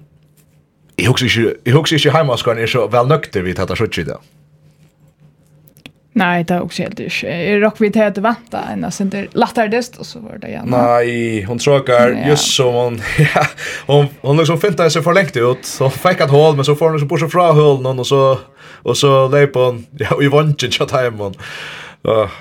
[1.00, 4.06] Jeg husker ikke, jeg husker ikke heimaskaren er så vel nøkter vi tatt av sjutsi
[4.08, 4.20] da.
[6.14, 7.30] Nei, det er også helt ikke.
[7.34, 10.70] Jeg råk vi til at vanta enn jeg sender lattardest, og så var det igjen.
[10.70, 12.28] Nei, hun tråkar ja.
[12.30, 13.46] just som hun, ja,
[13.88, 15.66] hun, hun liksom fintet seg for lengt ut.
[15.82, 18.22] Hun fikk et hål, men så får hun liksom bortsett fra hålen, og så,
[18.86, 21.39] og så leip hun, ja, i vannsyn tjatt heim hun.
[22.06, 22.38] Uh,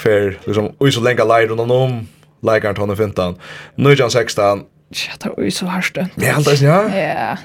[0.00, 1.96] fair, liksom, oj så lenge leir hun om,
[2.48, 3.40] leikaren til hun fintet han.
[4.08, 4.64] 16.
[4.90, 5.98] Ja, det var ju så hardt.
[6.14, 6.98] Ja, alldeles, ja.
[6.98, 7.36] Ja.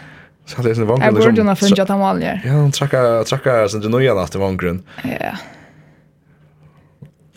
[0.45, 1.17] Så hade jag sin vangrund.
[1.17, 4.39] Jag borde ha funnit att han var Ja, han trackar, trackar sin genuja natt till
[4.39, 4.83] vangrund.
[5.03, 5.37] Ja.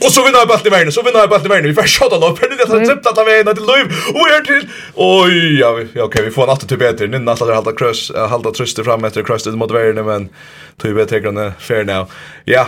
[0.05, 1.67] Och så vinner jag bult i världen, så vinner jag bult i världen.
[1.67, 3.87] Vi får shotta lopp, hörni, det har tippt att han är till liv.
[4.15, 4.69] Och är till...
[4.95, 7.07] Oj, ja, vi, ja, okej, vi får en attityd bättre.
[7.07, 10.29] Nu natt att halda kröss, halda tröster fram efter ut mot världen, men
[10.77, 12.11] tog vi bättre grunne, fair now.
[12.45, 12.67] Ja,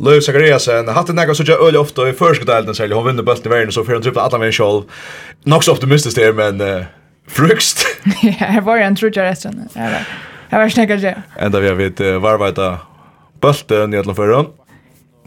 [0.00, 3.50] Løv Zakariasen, hatt en nega sånn øyelig ofta i første delen særlig, hon vinner bulten
[3.50, 4.86] i verden, så fyrir han trippla Adam en sjolv.
[5.44, 6.88] Nok så optimistisk det, men uh,
[7.28, 7.84] frukst.
[8.22, 9.66] Ja, her var en trutja resten.
[9.76, 10.00] Her
[10.50, 11.14] var snakka det.
[11.36, 12.72] Enda vi har vidt varvaita
[13.42, 14.48] bulten i ætla fyrir.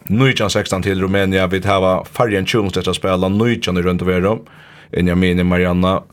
[0.10, 4.40] 19-16 til Rumænia, vi hava fargen 20 stedet att spela, 19 i runt och verum.
[4.94, 6.04] Injamini, Marianna,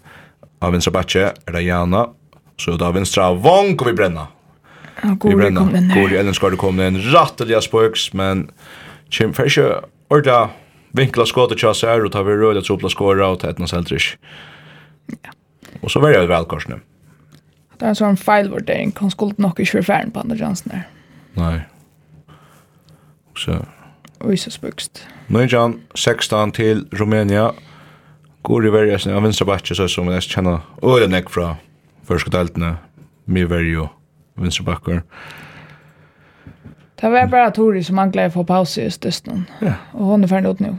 [0.58, 2.08] av vinstra batche, Rajana,
[2.56, 4.26] så da vinstra vong, och vi bränna.
[5.02, 5.98] Gori kom inn her.
[5.98, 8.46] Gori Ellenskar kom inn, rattelig spøks, men
[9.12, 9.68] Kim får ikke
[10.14, 10.38] orda
[10.96, 14.16] vinkla skåta tja sær, og ta vi røyla tropla skåra, og ta etna seltrish.
[15.10, 15.34] Ja.
[15.82, 16.78] Og så var jeg velkors nu.
[17.78, 20.84] Det er en sånn feilvurdering, han skulle nok ikke være ferdig på andre jansen her.
[21.38, 21.56] Nei.
[23.38, 23.58] Så...
[24.22, 25.02] Og så spøkst.
[25.34, 27.48] Nøyjan, 16 til Rumænia.
[28.46, 31.56] Gori verja sin av vinstra batje, så som jeg kjenner øyla nek fra
[32.06, 32.76] førskoteltene,
[33.26, 33.90] mye verja og
[34.34, 35.02] vinstra bakker.
[37.00, 39.46] Det var bara Tori som anklade få paus i just.
[39.58, 39.72] Ja.
[39.92, 40.76] Och hon är färdig ut nu.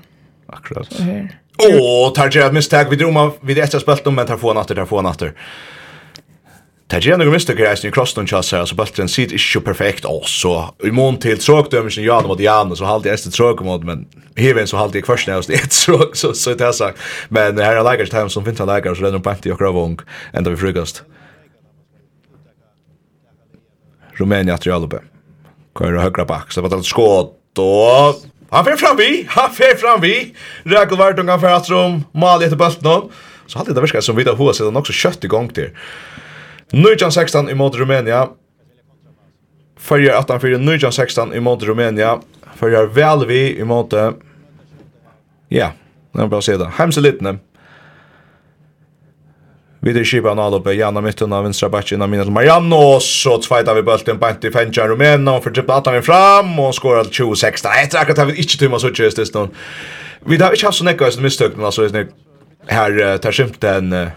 [0.48, 0.94] Akkurat.
[0.94, 1.40] Så här.
[1.58, 2.90] Åh, tar jag ett misstag.
[2.90, 5.06] Vi drog man vid ett spelt om men tar få en åter, tar få en
[5.06, 5.34] åter.
[6.88, 8.60] Tar jag några misstag i reisen i cross och här.
[8.60, 12.76] alltså bulten sitter inte ju perfekt så I mån till såg dömer Jan mot Jan
[12.76, 15.72] så hade jag ett tråk mot men Heven så hade jag först när det ett
[15.86, 17.00] tråk så så det har sagt.
[17.30, 19.58] Men här är lägre time som finns läkare, så det är nog på inte jag
[19.58, 20.00] kravung
[20.34, 21.04] ända vi frugast.
[24.16, 25.00] Rumänien att Jalupe.
[25.80, 28.16] Kör högra back så var det skott och
[28.50, 30.36] Han fer fram vi, han fer fram vi.
[30.64, 33.10] Rakel Vartung han fer rum mal i bulten
[33.48, 35.70] Så hade det verkar som vi da hoa siden också kött i till.
[36.86, 37.12] til.
[37.12, 38.28] 16 i mot Rumänien.
[39.78, 42.20] Följer att han för nu 16 i mot Rumänien.
[42.56, 43.94] Följer väl vi i mot...
[45.50, 45.72] Ja,
[46.14, 46.72] det er bare det.
[46.78, 47.22] Hemsa det.
[47.22, 47.40] nu.
[49.84, 54.20] Videre skipan analoppe, Janna mitten av vinstra backen av minnet Mariano, så tveita vi bulten
[54.20, 57.66] på inte fänkar Rumena, hon fördjupa attan vi fram, og hon skorar 26.
[57.66, 59.52] etter akkurat har vi ikke tumma så tjej stills noen.
[60.24, 61.26] Vi har ikke haft så nekka i sin
[61.60, 62.08] altså, her
[62.68, 64.12] här tar skymte en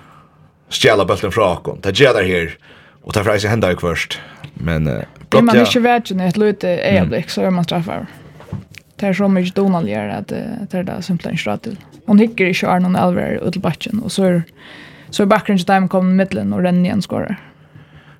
[0.71, 1.81] stjäla bulten fra akon.
[1.83, 2.59] Det gör det här,
[3.03, 4.19] och tar fräs i henda ju først,
[4.55, 8.07] Men uh, blott man ikke vet jo et lute ögonblick så er man straffar.
[8.97, 11.77] Det er så mye donalgör at det er det simpelt en stratel.
[12.07, 14.43] Hon hickar i kärnan alvar ut i backen, och så er
[15.17, 17.39] Så i bakgrunnen til dem kom middelen og renner igjen skåret.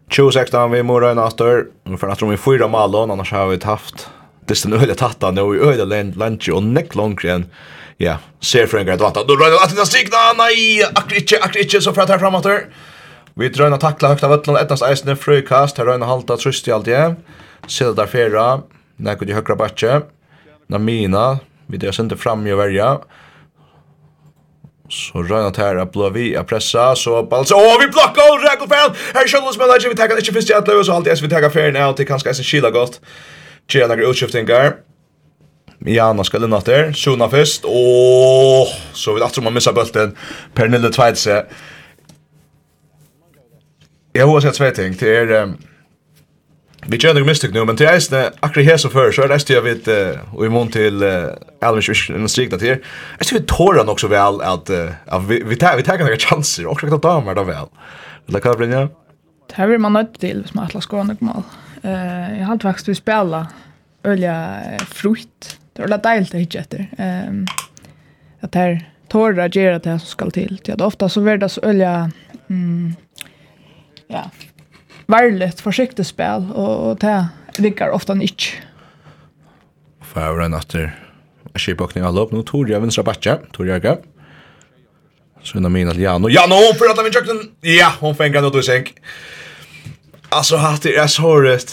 [0.09, 3.59] 2016 vi må røyne after, vi får after om vi fyra malon, annars har vi
[3.69, 4.07] haft
[4.49, 5.85] det den öliga tatta nu i öliga
[6.17, 7.47] lantje och neck långren.
[7.99, 11.93] Ja, ser for en grej att då rör att det stigna nej, akritche akritche så
[11.93, 12.47] för att här framåt.
[13.35, 16.73] Vi røyne takla høyt högt av öllan ettast eisne frökast, här röna halta tröst i
[16.73, 17.17] alt igjen.
[17.67, 18.63] Sida där fera,
[18.97, 20.01] när kunde högra backe.
[20.69, 22.99] Namina, vi drar synd fram i å värja.
[24.91, 28.63] Så røyna tær at blå vi a pressa, så balsa, åh, vi blokka og ræk
[28.63, 28.75] og
[29.17, 31.51] her kjønner som er vi takkar ikke fyrst i atle, og så alltid vi takkar
[31.51, 33.01] ferien av, til kanskje eisen kila godt,
[33.69, 34.77] Tjena lager utskiftingar,
[35.87, 40.15] Jana skal inn atter, Suna fyrst, åh, så vil atro man missa bulten,
[40.55, 41.43] Pernille Tveitse.
[44.15, 45.59] Jeg har sett tvei ting, det er, Um,
[46.89, 49.51] Vi kör nog mystik nu, men til eisne, akkurat her som før, så er det
[49.51, 49.89] jag vet
[50.33, 51.03] og i mån til
[51.63, 52.79] Alvin Schwischken och strikna till.
[53.19, 54.71] Jag vi tårer nok så vel at
[55.49, 57.67] vi tar noen chanser og akkurat ta damer då väl.
[58.27, 58.89] Det kan bli ja.
[59.49, 61.43] Det här vill man til hvis man har ska nog mål.
[61.83, 63.47] Jeg har hade faktiskt vi spela
[64.05, 65.59] ølja frukt.
[65.77, 66.87] Det var deilt att hitta efter.
[66.99, 67.47] Ehm
[68.41, 70.61] att tårer tårar gera det som skal til.
[70.67, 72.11] Det er ofta så värdas ölja
[72.49, 72.95] mm
[74.09, 74.31] ja,
[75.07, 77.27] varligt försiktigt spel och, och det
[77.59, 78.63] vickar ofta inte.
[80.03, 80.99] Färre natter.
[81.53, 82.33] Jag ser bakning alla upp.
[82.33, 83.39] Nu tog jag vänstra backa.
[83.53, 83.99] Tog jag.
[85.43, 86.29] Så innan min att Jano.
[86.29, 87.51] Jano, hon får rätta min kökten.
[87.61, 88.95] Ja, hon fänger då i sänk.
[90.29, 91.73] Alltså, hatt är så rätt.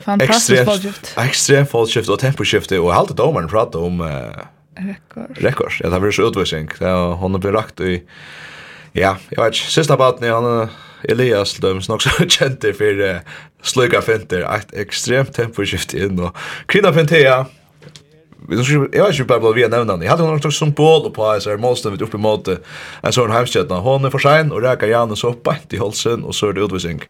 [0.00, 1.14] Fantastiskt fallskift.
[1.18, 2.70] Extremt fallskift och temposkift.
[2.72, 4.00] Och jag det domaren pratar om...
[4.00, 4.46] eh
[4.78, 5.38] Rekord.
[5.38, 5.72] Rekord.
[5.80, 6.68] Ja, det var så utvisning.
[6.80, 8.02] Hon har blivit rakt i...
[8.96, 9.54] Ja, jag vet.
[9.54, 10.68] Sista baten han
[11.08, 13.16] Elias döms nog så känt det för uh,
[13.62, 14.40] sløyga finter.
[14.56, 16.36] Ett extremt temposkift inn, og
[16.66, 17.44] Krina Pentea,
[18.48, 20.04] Jag vet inte bara vi har nämnt.
[20.04, 22.48] Jag hade någon som symbol på här så är måste vi upp emot
[23.02, 23.80] en sån hemskjutna.
[23.80, 26.60] Hon är för sen och räkar Janus upp bant i halsen och så är det
[26.60, 27.02] utvisning.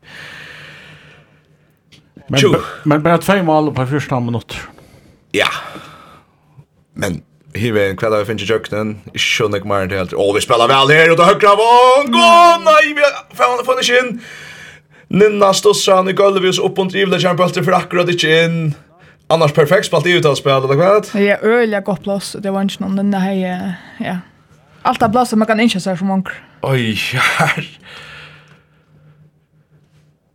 [2.28, 2.40] Men,
[2.82, 4.56] men bara två mål på första minut.
[5.30, 5.48] Ja.
[6.94, 7.22] Men
[7.56, 8.98] hive en kväll av finns i köknen.
[9.14, 10.12] I sjönig mer helt.
[10.12, 12.12] Åh, vi spelar väl här och då högra vån.
[12.12, 13.02] Gå, nej, vi
[13.36, 14.20] fan får inte in.
[15.08, 18.74] Ninna stussar i golvet upp och drivla kämpelter för akkurat inte in.
[19.28, 21.06] Annars perfekt spalt ut att spela eller vad?
[21.14, 22.36] Ja, öliga gott plats.
[22.38, 24.18] Det var inte någon den här ja.
[24.82, 26.34] Allt av plats man kan inte säga från onkel.
[26.62, 26.98] Oj,
[27.38, 27.78] här.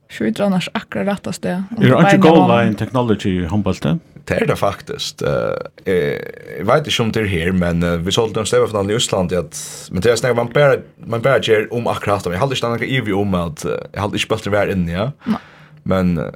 [0.09, 1.63] Sjukt annars akkurat rättast det.
[1.77, 3.99] Är det inte goal line technology i handbollen?
[4.27, 5.23] Det er det faktisk.
[5.25, 5.55] Uh,
[5.87, 8.95] jeg vet ikke om det er her, men uh, vi solgte en stedet for i
[8.95, 9.57] Østland, at,
[9.91, 12.35] men det er snakket, man bare, man bare gjør om akkurat om.
[12.35, 14.91] Jeg hadde ikke noen ivrig om at uh, jeg hadde ikke bøtt det vær inne,
[14.93, 15.07] ja.
[15.25, 15.41] Nei.
[15.89, 16.29] Men uh,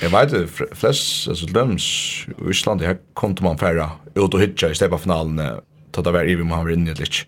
[0.00, 1.86] jeg vet det, flest, altså løms
[2.32, 5.60] i Østland, her kom til man færre ut og hitja i stedet finalen, uh,
[5.94, 7.22] tatt av vær ivrig om han var inne litt.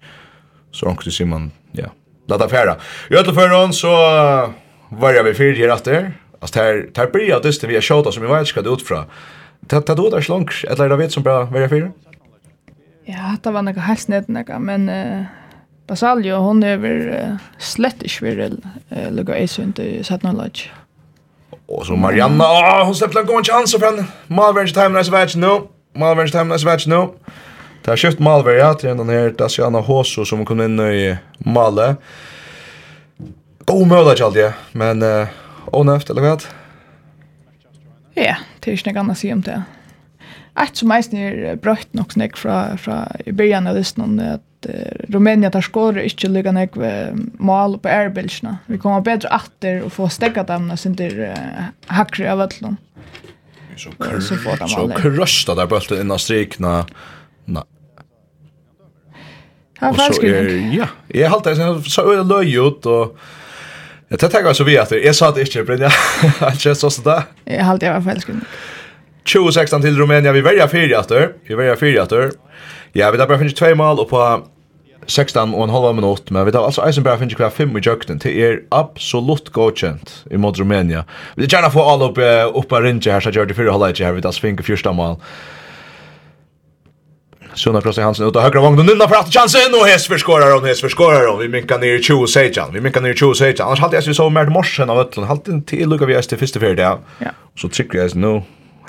[0.73, 1.93] Så ordentlig sier man, ja,
[2.31, 2.79] la det færre.
[3.13, 4.59] I alle fall, så uh,
[4.99, 6.11] var jeg ved fyrt her etter.
[6.43, 8.63] Alltså det här, blir jeg dyst til vi er sjåta som jeg vet ikke hva
[8.67, 8.97] det utfra.
[9.05, 9.42] ut.
[9.69, 11.93] Tar du det slank, eller er det vet som bra verja fyrir?
[13.09, 15.25] Ja, det var nekka helst ned nekka, men uh,
[15.91, 20.71] Basalio, hon er vir uh, slett ikke vir uh, lukka eisunt i Satna Lodge.
[21.73, 24.07] Og så Marianna, åh, hon sleppte en god chans for henne.
[24.29, 25.69] Malverns time nice match, no.
[25.99, 27.15] Malverns time nice match, no.
[27.83, 31.97] Det har kjøpt Malver, ja, til den her Dasiana Hoso som kom inn i Male.
[33.67, 35.33] God møller ikke alltid, men uh,
[35.75, 36.37] onøft, eller hva?
[38.19, 39.59] Ja, det er ikke noe annet å si om det.
[40.61, 44.69] Et som eisen er brøtt nok snakk fra, fra i begynnelsen av listen om at
[44.69, 48.59] uh, Rumænia tar skåre ikke lykke nok ved mål på ærebilsene.
[48.69, 52.77] Vi kommer bedre atter og få stekka dem når det er uh, hakker av vettelen.
[53.81, 54.37] Så, kr så,
[54.69, 56.83] så krøsta der bøltet innan strikna.
[57.49, 57.65] Nei.
[59.81, 63.17] Ja, og så er, ja, jeg halte det, så er det løy ut, og
[64.13, 65.91] Jag tar tenker vi att jag sa det inte Brynja.
[66.53, 68.41] Ikke så sånn Jag hade halte jeg var förälskad.
[69.25, 71.33] 26 till Rumänien vi väljer fyra etter.
[71.49, 72.31] Vi väljer fyra etter.
[72.93, 74.43] Ja, vi tar finns två mål och på
[75.07, 77.81] 16 och en halv minut, men vi tar alltså Eisenberg finns finnes hver fem i
[77.81, 81.09] jøkken till er absolut godkänt i mot Rumänien.
[81.37, 82.19] Vi tjänar gjerne få all upp
[82.55, 85.17] opp av rinje her, så gör det fyra halvlek här vi tar svinke fyrsta mal.
[87.55, 88.87] Sunna Frosta Hansen ut av högra vången.
[88.87, 92.03] Nynna för att chansen och Hesver skorar och Hesver skorar och vi minkar ner i
[92.03, 92.73] 20 sejan.
[92.73, 93.67] Vi minkar ner i 20 sejan.
[93.67, 95.27] Annars hade jag så mer morsen av ötlen.
[95.27, 96.83] Halt en till lucka vi är till första fjärde.
[96.83, 96.99] Ja.
[97.53, 98.43] Och så tycker jag nu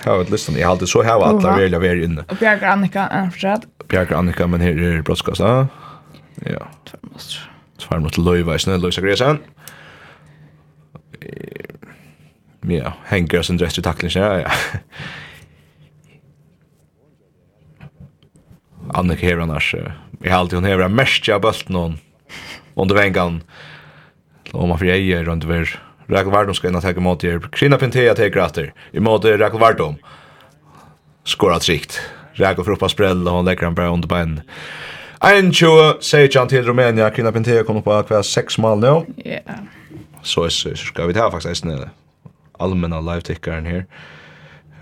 [0.05, 0.55] har ett listan.
[0.55, 2.25] Jag hade så här alla välja vara inne.
[2.29, 3.61] Och Björk Annika är förstått.
[3.87, 5.39] Bjarke Annika men här är brottskast.
[5.39, 5.67] Ja.
[7.87, 9.37] Tvär mot Löjva i snö, Löjsa Gresen.
[12.61, 14.47] Ja, hänger oss en dräst i tacklingen, ja, ja.
[18.89, 19.75] Annika hever annars.
[20.23, 21.97] Jeg har alltid hun hever mest jag bult någon.
[22.75, 23.43] Under vängan.
[24.51, 25.79] Om man får jag rundt runt över.
[26.07, 27.41] Rak Vardom ska in att ta emot er.
[27.55, 28.73] Kina Pentea tar gratter.
[28.91, 29.95] I måte Rak Vardom.
[31.23, 32.01] Skora trikt.
[32.33, 34.41] Rak och fruppa sprell og hon legger han bare under bein.
[35.21, 37.13] En tjoe, säger han till Rumänien.
[37.15, 39.05] Kina Pentea kommer på hver sex mål nå.
[39.17, 39.39] Ja.
[40.21, 41.89] Så, så ska vi ta faktiskt en
[42.59, 43.77] allmänna live-tickaren her.
[43.77, 43.83] Ja.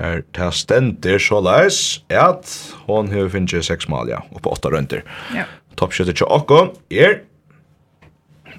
[0.02, 2.50] Her ta stender så leis at
[2.88, 5.04] hon hefur finnst seks mal, ja, og på åtta rønter.
[5.36, 5.46] Ja.
[5.78, 7.20] Toppskjøttet til Okko er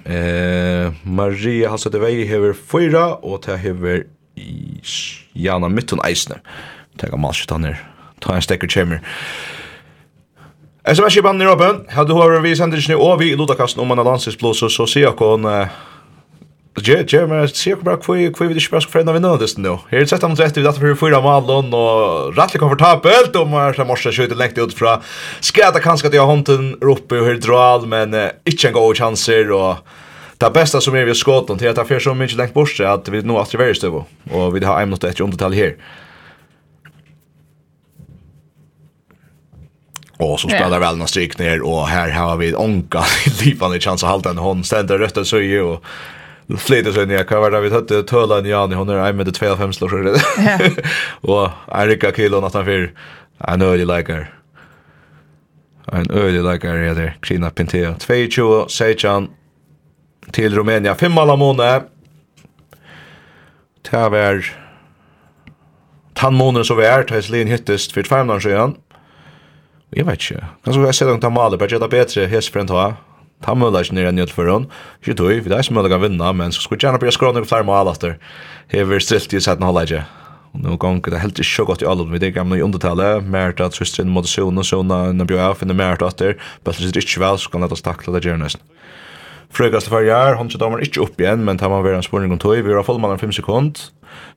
[0.07, 4.05] eh, Maria Halsete Vei hefur fyra, og ta hefur
[5.35, 6.39] Jana Mytton Eisne.
[7.01, 7.81] Tega om alt han er.
[8.23, 9.03] Ta en stekker kjemmer.
[10.87, 11.83] SMS-kipan er åpen.
[11.91, 14.87] Hadde du hørt vi sender ikke og vi i Lodakasten om man en landsisblås, så
[14.87, 15.31] sier jeg ikke
[16.81, 19.37] Ja, ja, men se hur bra kvö kvö vi ikke bare skal när vi nu
[19.37, 19.77] det nu.
[19.89, 23.83] Här sätter det rätt vid att for fyra malen, og rettelig komfortabelt og man ska
[23.83, 25.01] morse skjuta lengt ut från
[25.39, 29.75] skräta kanske att jag honten uppe och dral men eh, inte en god chanser och
[30.37, 33.21] det bästa som är vi skott till att för så mycket längt bort att vi
[33.21, 33.95] nu att vi stöv
[34.31, 35.75] och vi har en minut efter undertal här.
[40.17, 40.79] och så spelar yeah.
[40.79, 43.03] väl några stryk ner och här har vi onka
[43.45, 45.83] lipan i chans att hålla en hon ständer rötta så ju och
[46.57, 47.23] flyter sig ner.
[47.23, 48.03] kan vara vi hade
[48.37, 50.83] en Jan hon är med 25 slår det.
[51.21, 52.83] Och Erika Kilo något han för
[53.53, 54.33] I know you like her.
[55.91, 57.95] En ölig läkare heter Krina Pintea.
[57.99, 59.29] 22 Sejan
[60.31, 60.95] till Rumänien.
[60.95, 61.81] Fem alla månader.
[63.89, 64.55] Tävär
[66.13, 67.11] tannmånen så värt.
[67.11, 68.75] Hes lin hittest för tvärnan sjöan.
[69.89, 70.45] Jag vet inte.
[70.63, 71.57] Kanske jag ser dem ta maler.
[71.57, 72.25] Bara jag det bättre.
[72.25, 72.93] Hes för en tag
[73.43, 74.81] ta mulig ikke nere enn for henne.
[75.03, 77.49] Ikke tog, vi er ikke mulig å vinne, men så skulle gjerne bli skråne og
[77.49, 78.17] flere mål etter.
[78.73, 80.03] Hever stilt i setten halv ikke.
[80.53, 82.61] Og nå gong, det er helt ikke så godt i alle, vi det gamle i
[82.61, 86.35] undertale, mer til at søsteren måtte sjone, sjone, når bjør jeg finner mer til etter,
[86.61, 88.61] bare sitter ikke vel, så kan det takle det gjerne nesten.
[89.53, 92.31] Frøgast for jar, han kjøtt damer ikke opp igjen, men tar man vera en spurning
[92.33, 93.81] om tog, vi har fullmannen 5 sekund.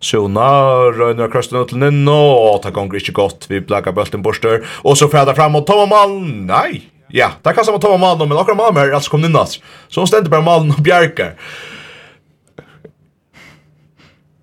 [0.05, 0.49] Sjona,
[0.97, 2.17] Røyner Krøsten ut til Nino,
[2.49, 6.47] og ta gonger ikke godt, vi blagger bølten borster, og så fæder fram mot Tomamann,
[6.49, 9.61] nei, Ja, där kastar man ta malen, men akkurat malen är alltså kom nynnas.
[9.89, 11.35] Så hon ständer bara malen och bjärkar.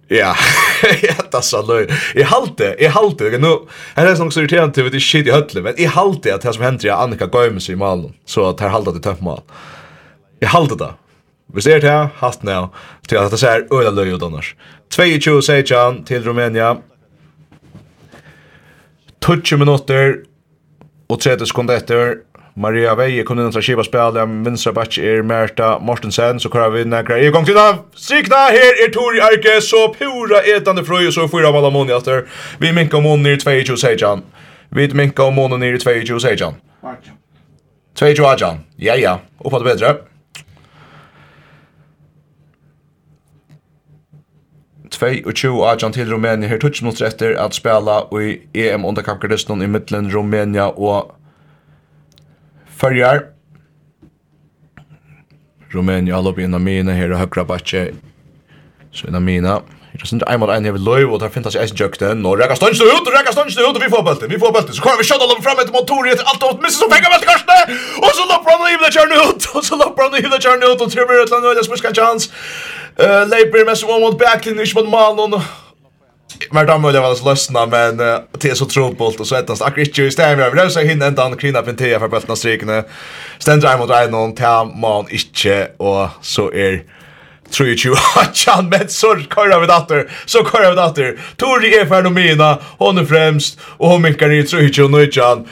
[0.07, 0.35] Ja,
[1.31, 1.87] det är så löj.
[2.15, 3.23] Jag halte, jag halte.
[3.23, 3.57] Nu,
[3.95, 6.35] här är sånt så irriterande till att det är shit i hötlen, men jag halte
[6.35, 8.13] att det som händer är Annika Goymes i malen.
[8.25, 9.41] Så att här halte det tömt mal.
[10.39, 10.93] Jag halte det.
[11.53, 12.67] Vi ser det här, hast nu.
[13.07, 14.55] Till att det ser öla löj ut annars.
[14.95, 16.77] 22 Sejan till Rumänia.
[19.25, 20.17] 20 minutter
[21.09, 22.17] og 30 sekunder etter
[22.55, 27.17] Maria Veje kunne inntra skipa spela, vinstra batch er Merta Mortensen, så kvar vi nekra
[27.17, 31.49] i gong til av strikna, her er Tori Arke, så pura etande frøy, så fyra
[31.49, 32.27] av alla måned etter,
[32.61, 34.21] vi minka måned i 22 sejan,
[34.69, 36.61] vi minka måned i 22 sejan.
[37.97, 39.95] 22 ajan, ja ja, oppa det bedre.
[44.93, 50.11] 22 Ajan til Rumænia her touch mot etter at spela i EM underkampgardisten i middelen
[50.13, 51.15] Rumænia og
[52.83, 53.21] Førjar.
[55.73, 57.87] Rumænia har løpet inn mina mine, her er høyre bakke.
[58.91, 59.23] Så inn mina.
[59.29, 59.61] mine.
[59.93, 62.07] Jeg synes ikke einmal enn jeg vil løy, og der finnes jeg eisen jøkte.
[62.17, 64.73] Nå rekka stundst ut, rekka stundst ut, og vi får bølten, vi får bølten.
[64.73, 67.13] Så kommer vi kjønn og fram frem etter motoret etter alt og misses som penger
[67.13, 67.77] bølten korsene!
[68.01, 70.71] Og så løper han og hivler kjørne ut, og så løper han og hivler kjørne
[70.71, 72.31] ut, og trymmer ut, og nå er det smuska chans.
[72.97, 75.37] Uh, Leipur mest om mot backlinjen, ikke mot malen,
[76.51, 79.97] mer damer det var lösna men uh, det är så trobolt och så ettast akkurat
[79.97, 82.83] ju stämmer jag vill säga hinna ändan krina pentea för bultarna strikna
[83.39, 86.83] ständer jag mot en någon ta man inte och så är
[87.53, 87.95] tror ju
[88.69, 91.19] men så kör vi datter, så kör vi datter.
[91.35, 95.47] Tori är fenomena hon er främst och hon minkar i tror ju nu Chan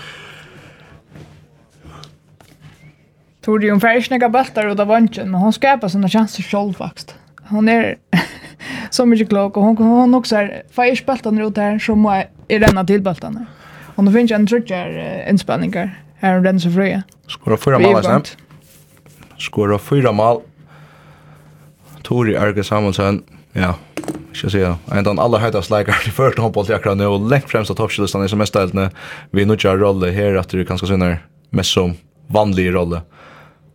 [3.45, 7.15] Tori hon färsnäga bultar ut av vanchen men hon skapar sina chanser själv faktiskt
[7.49, 7.95] hon är
[8.91, 12.85] så mycket klok och hon hon också är fyrspaltan runt här så må jag renna
[12.85, 13.45] till baltarna.
[13.95, 17.03] Och då finns en trutcher inspelningar här om den så fria.
[17.27, 18.23] Skora fyra mål sen.
[19.37, 20.41] Skora fyra mål.
[22.01, 23.23] Tori Arge Samuelsen.
[23.53, 23.75] Ja.
[24.33, 24.73] Ska se.
[24.91, 28.89] En den allra högsta släkar i första handbollsjakran nu och längt främsta toppskillistan i semesterhältene.
[29.31, 31.93] Vi nu kör roller här att du kanske synar mest som
[32.27, 33.01] vanlig rolle.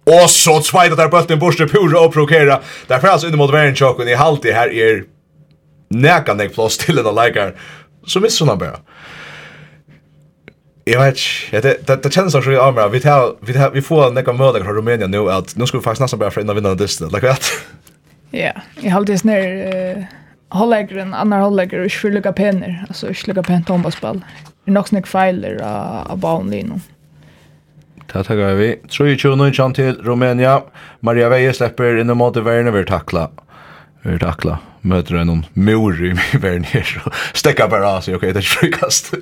[0.07, 2.61] Og så tveit at der bulten borste pura og provokera.
[2.89, 5.05] Därför alltså under mot verden tjokken i halti her er
[5.91, 7.55] näka nek plås till den leikar.
[8.07, 8.79] Så missar han bara.
[10.87, 13.83] Jeg vet, ikke, det, det, det känns också av meg, Vi, tar, vi, tar, vi
[13.83, 16.75] får näka möda från Rumänien nu att nu ska vi faktiskt nästan börja förändra vinnarna
[16.75, 17.09] distan.
[17.09, 17.43] Like that.
[18.31, 20.05] Ja, i halvtid snär uh,
[20.49, 22.85] hållägger en annan hållägger och inte lika penner.
[22.89, 24.25] Alltså inte lika penn tombaspall.
[24.65, 26.83] Det er nok snäck feiler av uh, baunlinjen.
[28.13, 28.81] Det tackar vi.
[28.89, 30.61] 3-2-9 till Rumänien.
[31.01, 33.31] Maria Veje släpper in mot Werner vi tackla.
[34.03, 34.59] Vi tackla.
[34.81, 37.03] Möter en mor i Werner.
[37.33, 38.15] Stäcka bara av sig.
[38.15, 39.15] Okej, det är frukast.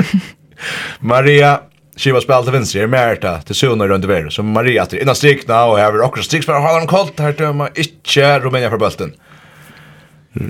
[1.00, 1.60] Maria
[1.96, 5.60] Skiva spel til venstre er Merta til Sune rundt verden, Så Maria til innan strikna,
[5.70, 9.14] og hever okra striks for å holde dem koldt, her dømmer ikkje Rumænia for bulten.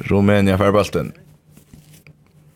[0.09, 1.13] Rumænia for bulten.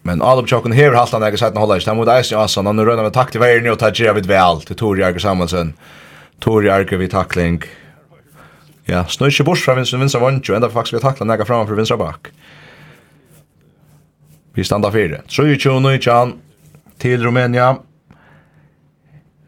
[0.09, 2.85] Men alla på chocken här halta när jag sagt hålla istället mot Eisen Assan han
[2.85, 5.73] rönnar med takt tackling vägen och tar vid väl till Tor Arger Samuelsen.
[6.41, 7.63] Tor Arger vid tackling.
[8.85, 11.67] Ja, snurrar sig bort från vänster vänster vant ju ända faktiskt vi tackla näga fram
[11.67, 12.27] för vänstra back.
[14.55, 15.19] Vi stannar fyra.
[15.27, 16.33] Så ju Chuno Chan
[16.99, 17.77] till Rumänien.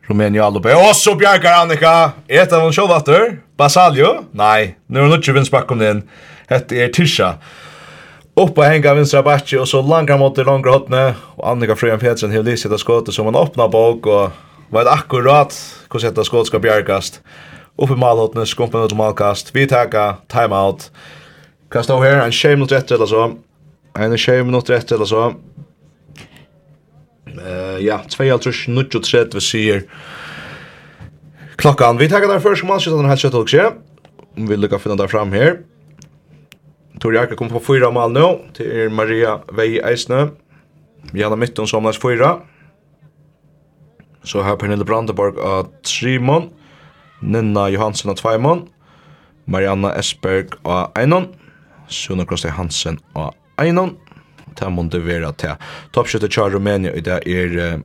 [0.02, 0.68] Rumänien alla på.
[0.68, 2.12] Och så Bjarkar Annika.
[2.28, 3.38] Ett av de showvatter.
[3.56, 4.24] Basaljo?
[4.30, 6.08] Nej, nu är det inte vänster back bakom den.
[6.48, 7.34] Hette är Tisha
[8.34, 11.98] upp och hänga vänstra backe och så långa mot det långa hotne och Annika Fröjan
[11.98, 14.30] Petersen har lyssnat att skottet som han öppnar bak och
[14.68, 17.20] vad akkurat hur sätta skott ska bjärkast.
[17.76, 19.56] Upp i målhotne skumpen ut målkast.
[19.56, 20.90] Vi tackar timeout.
[21.70, 23.32] Kasta här en shame mot rätt eller så.
[23.98, 25.34] En shame mot rätt eller så.
[27.26, 29.82] Eh ja, 2.30 nu vi ser
[31.56, 31.96] klockan.
[31.96, 33.72] Vi tackar där först matchen den här chatten också.
[34.36, 35.58] Om vi lyckas finna där fram här.
[37.00, 38.38] Tor Arka kommer på fyra mål nu.
[38.52, 40.28] till Maria Vei Eisne.
[41.12, 42.40] Janna som samlas fyra.
[44.22, 46.50] Så har Pernille Brandenborg av Trimon.
[47.20, 48.68] Nina Johansson av Tveimon.
[49.44, 51.26] Marianna Esberg av Einon.
[51.88, 53.96] Suna Kroste Hansen av Einon.
[54.60, 55.56] Det måtte være til.
[55.96, 57.80] Toppskjøtte kjær Rumænia i det er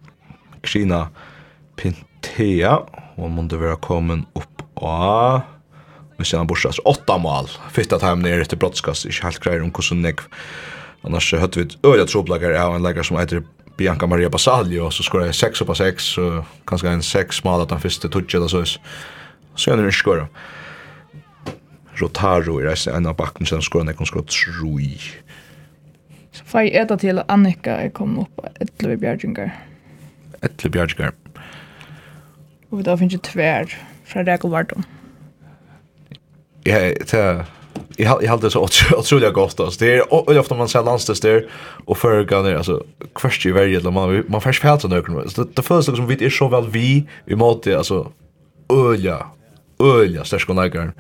[0.62, 1.06] Krina
[1.80, 2.78] Pintea.
[3.16, 5.55] Hun måtte være kommet opp av...
[6.18, 7.48] Men sen borsa så åtta mål.
[7.72, 9.06] Fitta time ner efter brottskast.
[9.06, 10.20] Inte helt grejer om hur så nick.
[11.02, 12.52] Annars så hade vi ett öliga troplagar.
[12.52, 13.44] av en läkare som heter
[13.78, 16.04] Bianca Maria Basaglio så skor jag sex på sex.
[16.04, 18.66] så kanske en sex mål att han första touchet och så.
[19.56, 20.28] Så är det en skor.
[21.94, 25.00] Rotaro är reisen en av backen som skor när kom skott troi.
[26.32, 29.56] Så får jag äta till Annika jag kommit upp ett löv bjärjungar.
[30.42, 31.14] Ett löv bjärjungar.
[32.70, 34.84] Och då finns det tvär från Räkelvarton.
[34.88, 35.05] Mm
[36.66, 37.46] jag det
[37.98, 41.22] jag har jag har det så otroligt gott alltså det är ofta man ser landstest
[41.22, 41.48] där
[41.86, 42.84] och för gånger alltså
[43.16, 46.30] kvart ju varje eller man man färs fält någon så det första som vi är
[46.30, 48.12] så väl vi vi måste alltså
[48.92, 49.26] ölja
[49.80, 50.94] ölja stärsk och lägger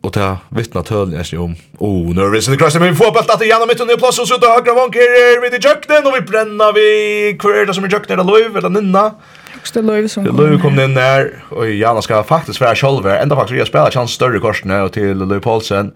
[0.00, 3.66] och ta vittna töljen sig om oh nervous in the cross men fotboll att Janna
[3.66, 7.36] mitt under plats och så då högra vanker vid i jöknen och vi bränner vi
[7.38, 9.14] kvar som i jöknen eller löv eller ninna
[9.66, 10.36] faktisk det löv som kom.
[10.36, 13.22] löv kom inn der, og Jana faktiskt vara være sjolver.
[13.22, 15.92] Enda faktisk jeg spiller chans större korsene og till Løyve Paulsen.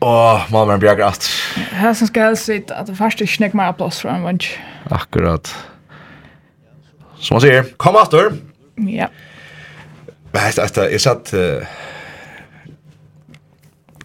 [0.00, 1.28] Och man er bjerger att.
[1.72, 4.44] Här som ska helst sitte at det första ikke nekker mer plass fra en vant.
[4.90, 5.54] Akkurat.
[7.18, 8.32] Som man säger, kom after!
[8.76, 9.08] Ja.
[10.32, 10.42] Men
[10.92, 11.34] jeg satt...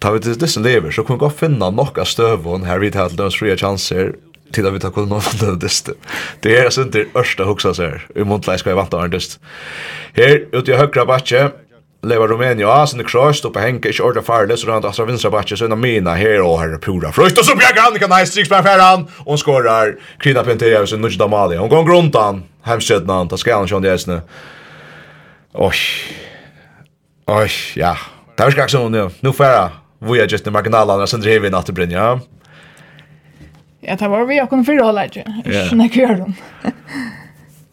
[0.01, 2.95] Ta vi til disse lever, så kan vi godt finne nok av støvån her vidt
[2.95, 4.15] her til dømes frie chanser,
[4.53, 5.95] til at vi tar koll någon av det.
[6.41, 9.11] Det er är sånt ørste hoksa seg her, I muntleis hva jeg vant av en
[9.11, 9.39] dyst.
[10.15, 11.51] Her, ute i høyre backe
[12.03, 15.29] lever Rumænia Rumänien sen det kröst upp Henke ikke ordet farlig, så runt Astra vinstra
[15.31, 18.25] backe så er mina här och här pura fröst og så bjerg han ikke nei,
[18.25, 21.57] striks nice six på färran och skorar Krida Pentea hun nudge Damali.
[21.57, 24.21] hun går runt han hemskednan ta ska han sjön det nu.
[25.53, 25.75] Oi,
[27.27, 27.95] Oj ja.
[28.37, 29.09] det er jag sånn, nu.
[29.21, 29.71] Nu färra.
[29.99, 31.99] Vi er just i marginalerna sen driver vi natt i Brynja.
[31.99, 32.19] Ja.
[33.87, 35.23] Ja, det var vi jag kunde förra hålla inte.
[35.71, 36.33] När kör de.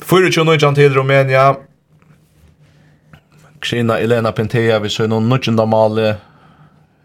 [0.01, 1.55] Förut ju nog till Rumänien.
[3.61, 6.15] Krina Elena Pentea vi ser någon nudgenda mal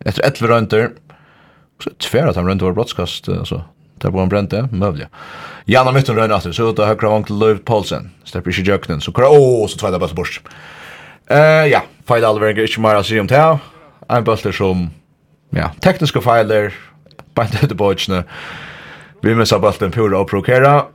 [0.05, 0.89] efter 11 runder.
[1.83, 3.63] Så tvär att han runt var broadcast alltså.
[3.97, 5.07] Där var han bränt det, möjligt.
[5.65, 8.11] Janna Mytten rönn åter, så ut och högra vank till Löv Paulsen.
[8.23, 10.41] Stepper sig jöknen, så kura, åh, så tvajda bara bort.
[11.27, 13.39] Eh, ja, fejl alver, ikke mer å si om det
[14.09, 14.89] En bøtter som,
[15.49, 16.73] ja, tekniske feiler,
[17.33, 18.23] bare det er
[19.25, 20.85] Vi missar bulten pura och provokera.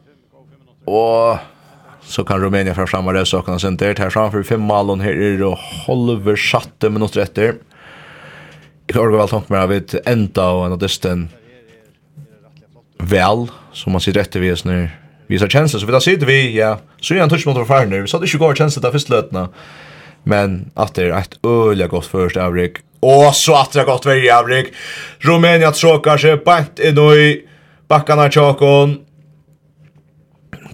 [0.84, 1.38] Och
[2.02, 5.10] så kan Rumänien fra fram det sakerna kan sen där här framför fem mål här
[5.10, 5.56] är det
[5.86, 7.54] halver sjätte minut efter.
[8.86, 11.28] Jag tror väl tanken med att ända och en distan
[12.98, 14.88] väl som man ser rätt vid oss nu.
[15.26, 16.78] Vi har chanser så vi där sitter vi ja.
[17.00, 19.48] Så är en touch mot förfarande så det skulle går chanser där först lötna.
[20.22, 22.72] Men att det är ett öliga gott först avrik.
[23.00, 24.66] Och så att det har gått varje avrik.
[25.18, 27.46] Rumänien tråkar sig bant i
[27.90, 28.98] bakkarna Tjåkon,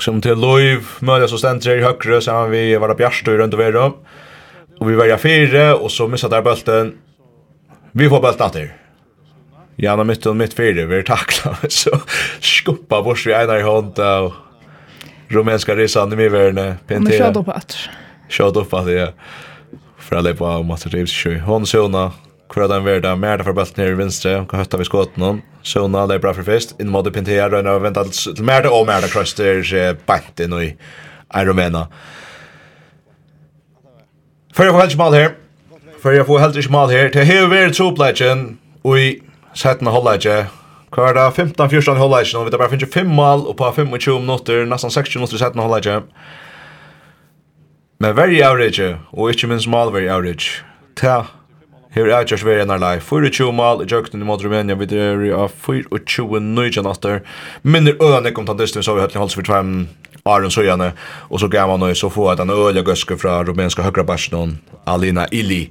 [0.00, 3.92] som til Loiv, Mölja som ständer i högre, sen har vi varit rundt og Röndovero.
[4.80, 6.92] Og vi var väljer fire, og så misset der bølten.
[7.92, 8.74] Vi får bulten efter.
[9.78, 11.56] Janna mitt og mitt fire, vi er takla.
[11.68, 11.90] Så
[12.40, 14.34] skuppa bors vi ena i hånd av
[15.28, 16.76] rumenska risan i miverne.
[16.88, 17.00] mivärne.
[17.00, 17.78] Men kjöd upp at.
[18.28, 19.08] Kjöd upp at, ja.
[19.98, 21.38] Fra leipa av om att det rivs tjoj.
[21.38, 22.12] Hon såna,
[22.49, 25.40] Kura den verda, Merda for bult her i vinstre, hva høtta vi skåten hon.
[25.66, 28.86] Sona, det er bra for fest, inn måte Pintea, Røyna og venta til Merda og
[28.86, 29.64] Merda Krøster,
[30.07, 30.68] bant inn i
[31.34, 31.86] Aromena.
[34.55, 35.34] Før jeg får helt ikke mal her,
[36.01, 38.47] før jeg får helt ikke mal her, til hever veri tropleitjen,
[38.86, 39.09] og i
[39.59, 40.36] setten holdleitje,
[40.94, 44.20] hva er det 15-14 holdleitjen, og vi tar bare finnes 5 mal, og på 25
[44.22, 45.99] minutter, nesten 60 minutter i setten holdleitje.
[47.99, 50.62] Men very average, og ikke minst mal very average,
[50.97, 51.26] til
[51.97, 53.01] Her er Josh Vera nær live.
[53.01, 57.22] For two mal i jøkten mot Rumænia við er av 24 nøgja natter.
[57.64, 59.70] Minner øðan kom tann dystin so við hatli halsu við tveim
[60.28, 60.90] Aron Sojane
[61.30, 65.24] og så gav han så få at han øyla gøske fra rumenska høgra barsnon Alina
[65.32, 65.70] Ili.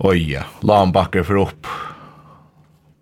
[0.00, 1.68] Oja, la han bakker for opp.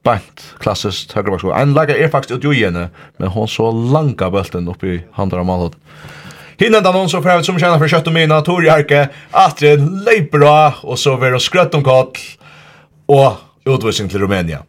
[0.03, 1.55] Bant, klassiskt høgra barsnon.
[1.55, 2.89] En lager er faktisk ut jo igjen,
[3.23, 5.79] men hon så langa bølten oppi handra malhått.
[6.61, 10.75] Hinnan da den annonsen för som tjänar för kött och mina Tori Harke, Atren, Leipra
[10.83, 12.07] och så var det skrött om kall,
[13.07, 13.33] och
[13.65, 14.63] utvisning till Rumänien.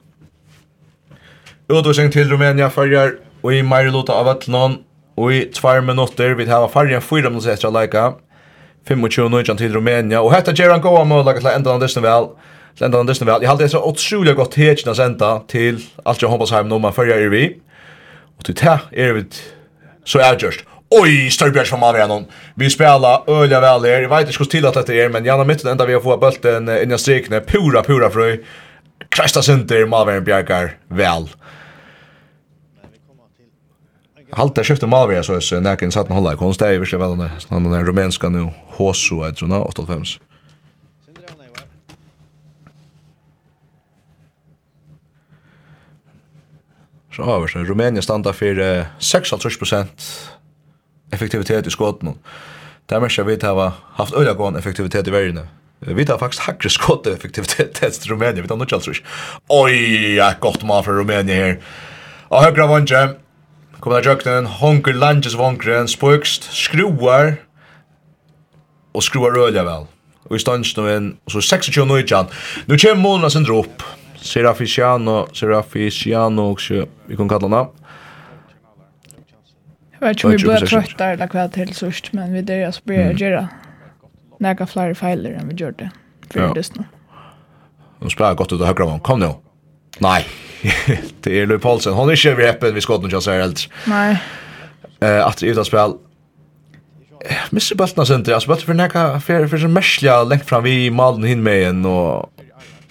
[1.68, 4.78] Utvisning till Rumänien följer och i Marilota av Atlenon
[5.16, 8.14] och i tvär minutter vid här färgen fyra minuter efter lika
[8.88, 12.26] 25-19 till Rumänien och hetta Geran Goa målaget till ändan av dessen väl
[12.76, 13.42] till ändan av dessen väl.
[13.42, 17.58] Jag hade så otroligt gott hetsna senta till Altja Hombasheim nummer följer vi.
[18.38, 19.26] Och till det är vi
[20.04, 20.60] så är just.
[20.92, 22.26] Oj, Störbjörn som man.
[22.56, 24.02] Vi spelar öliga väl här.
[24.02, 26.20] Jag vet inte hur till att det är, men gärna mitt ända vi har fått
[26.20, 27.40] bulten in i strikne.
[27.40, 28.46] Pura, pura fröj.
[29.10, 31.30] Krasta center, Malvern bjärkar Väl.
[34.32, 37.72] Halta skifte Malvern så är näken satt hålla konst där i sig väl den han
[37.72, 40.04] den rumänska nu Hosu är såna 85.
[47.16, 48.56] Så över så Rumänien standa för
[49.00, 49.86] 6,5
[51.12, 52.16] effektivitet i skåten.
[52.86, 55.48] Det märker vi har haft øyla gående effektivitet i verden.
[55.80, 58.42] Vi har faktisk hakre skott effektivitet til Rumänien.
[58.42, 58.92] Vi tar nog alltså.
[59.50, 61.60] Oj, ja, gott man för Rumänien här.
[62.28, 63.10] Och högra vondje.
[63.80, 66.44] Kommer der jöknen, honker langes vonkren, Spøkst.
[66.52, 67.36] skruar
[68.94, 69.88] Og skruar øyla vel.
[70.30, 71.18] Og i stans nå inn.
[71.26, 72.28] Og så 26 nöjtjan.
[72.68, 73.84] Nu kommer månaden sin drop.
[74.22, 75.28] Serafisiano.
[75.34, 76.56] Serafisiano.
[77.08, 77.68] vi kan kalla honom.
[80.00, 82.82] Jag vet inte om vi börjar trötta eller kväll till sörst, men vi där så
[82.84, 83.48] börjar göra
[84.40, 85.90] några fler fejler än vi gjorde
[86.30, 86.84] för det nu.
[88.00, 89.00] Nu spelar gott ut av högra man.
[89.00, 89.34] Kom nu.
[90.00, 90.26] Nej.
[91.22, 91.94] det är Louis Paulsen.
[91.94, 93.70] Hon är inte över öppen vid skottet jag säger helt.
[93.86, 94.24] Nej.
[95.00, 95.94] Eh att utan spel.
[97.52, 97.76] Mr.
[97.76, 101.44] Bultna center, alltså bara för näka för för så märsliga längt fram vi malen hin
[101.44, 102.34] med en och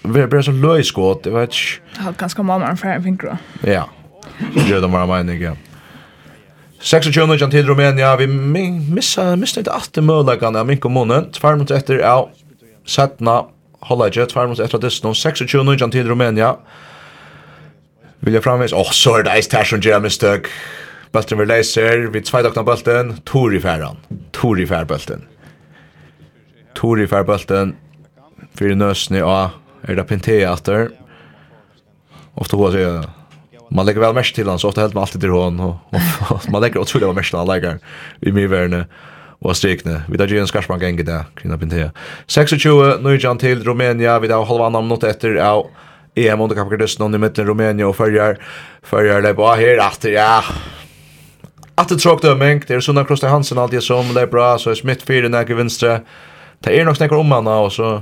[0.02, 1.58] vi blir så löjskott, jag vet inte.
[1.96, 3.38] Jag har ganska många fingrar.
[3.60, 3.88] Ja.
[4.68, 5.56] Gör de bara meningen.
[6.78, 11.58] 26 ujan til Rumenia, vi missa, missa ikke alltid møllegane av Minko og munnen, tvær
[11.58, 12.28] mot etter av
[12.86, 13.40] Setna,
[13.88, 16.52] Hollage, tvær mot etter det Disney, 26 ujan til Rumenia,
[18.22, 20.52] vil jeg framvis, åh, oh, så er det ice tash som Jeremy mistøk,
[21.12, 23.98] Bulten vil leiser, vi tveit okna bølten, Tori færan,
[24.36, 25.24] Tori fær bølten,
[26.78, 27.76] Tori fær bulten.
[28.58, 29.54] fyrir nøsni og
[29.86, 30.90] er det Pintea atter,
[32.36, 33.06] ofte hva sier
[33.70, 35.76] man lägger väl mest till han så ofta helt man alltid till hon och,
[36.30, 37.78] och man lägger otroligt mest till han lägger
[38.20, 38.86] i mig värne
[39.40, 40.02] och strikne.
[40.08, 41.92] Vi tar gjerne skarsman genge der, Krina Pintea.
[42.26, 42.64] 26,
[43.00, 45.66] Nujjan till Rumænia, vi tar halva annan minutt etter ja
[46.14, 48.38] EM under Kapakardøsten, om i mitten Rumænia og följer
[48.82, 50.42] följer det bara her, atter, ja.
[51.78, 55.06] Atter tråk dømming, det är såna Krosta Hansen alltid som leip bra, så er Smith
[55.06, 56.00] 4 nekker vinstre.
[56.64, 58.00] Det er nok snackar om henne, og så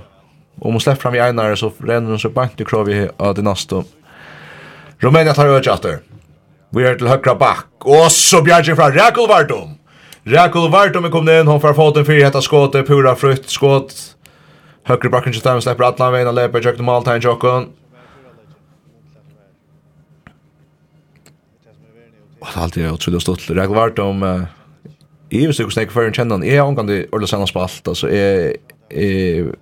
[0.60, 3.44] om man släpper fram i Einar, så renner hun så bant i krovi av det
[3.44, 3.82] neste.
[4.98, 5.98] Rumænia tar över chatter.
[6.70, 7.66] Vi är till högra back.
[7.78, 9.78] Och så bjergje från Rakul Vartum.
[10.24, 11.46] Rakul Vartum är kommit in.
[11.46, 12.82] Hon får fått en fyrir hetta skåte.
[12.82, 14.16] Pura frukt skåt.
[14.86, 17.68] Høyre backen till stämmen släpper Atlan veien og leper tar en Jøkken.
[22.40, 23.50] Och det är alltid otroligt stått.
[23.50, 24.46] Rekul Vardum...
[25.30, 26.42] Jeg visste ikke hvordan jeg fører en kjennan.
[26.46, 27.88] Jeg har omgang til Ørla Sanna Spalt.
[27.88, 28.56] Altså, jeg...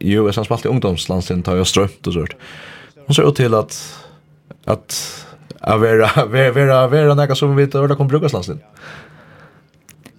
[0.00, 2.34] Jo, jeg sann spalt i ungdomslandstiden, tar jag strömt och sånt.
[3.06, 4.03] Hun ser ut till att
[4.64, 5.20] att
[5.60, 8.60] att vara vara vara några som vet hur det kommer brukas landsen.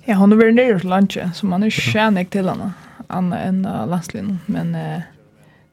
[0.05, 2.71] Ja, hon har varit nere till lunchen så man är tjänig till henne
[3.07, 5.01] annat uh, landslin men eh,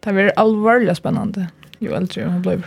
[0.01, 1.47] det blir allvarligt spännande
[1.79, 2.63] Jo äldre hon blir.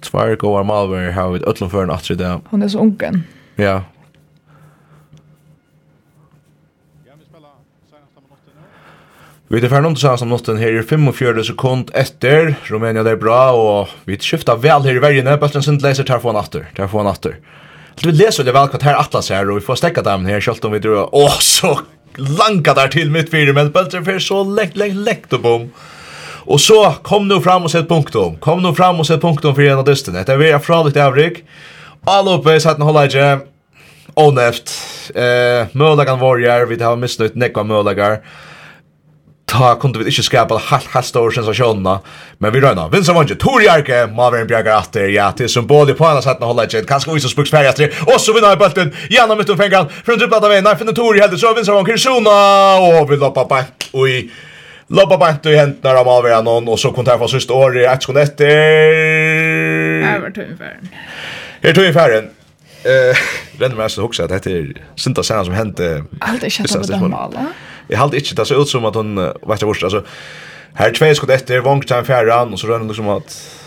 [0.00, 2.40] Tvär går malver har vi öllum för en attre det.
[2.50, 3.24] Hon är så ungen.
[3.54, 3.82] Ja,
[9.52, 12.54] Vi er ferdig til sammen notten her i 45 sekund etter.
[12.72, 15.34] Rumænia det er bra, og vi skifter vel her i vergene.
[15.36, 17.34] Bøtlen sin leser tar en atter, tar en atter.
[18.00, 20.40] Så vi leser det vel hva her atlas her, og vi får stekka dem her,
[20.40, 21.74] selv om vi drar, åh, så
[22.16, 25.66] lanka der til mitt fire, men bøtlen fer så lekt, lekt, lekt og bom.
[26.48, 28.38] Og så kom nu fram og sett punktum.
[28.40, 30.22] Kom nu fram og sett punktum for en av dystene.
[30.24, 31.42] Det er vi er fra litt avrik.
[32.08, 33.28] All oppe, satt en holde ikke.
[34.16, 34.72] Åneft.
[35.12, 38.22] Eh, mølagan varjer, vi har misnøyt nekva mølagar
[39.52, 41.98] ta kunde vi inte skapa halv halv stor sensation
[42.38, 46.22] men vi röna Vincent Vange Tori Arke Maverick Bjargar efter ja till symbol på alla
[46.22, 49.56] sätt att hålla ett kanske också spuks färjas tre och så vinner bulten genom mitt
[49.56, 52.10] fängan från typ att vinna för Tori hade så Vincent vanje Krishna
[53.00, 53.60] och vi loppar på
[53.92, 54.30] oj
[54.86, 57.90] Loppa bant i hentene av Maverick någon och så kom det här från sista året
[57.90, 58.46] ett sekund efter
[60.04, 60.76] Här var tog ungefär
[61.62, 62.28] Här tog ungefär
[62.84, 63.16] Eh, uh,
[63.58, 66.04] renner mig så också att det är synta sen som hände.
[66.18, 67.46] Allt är känt av bedöma alla
[67.92, 70.04] jag hade inte det så ut som att hon vet jag vart alltså
[70.74, 73.58] här två skott efter vångt han färran och så rör liksom att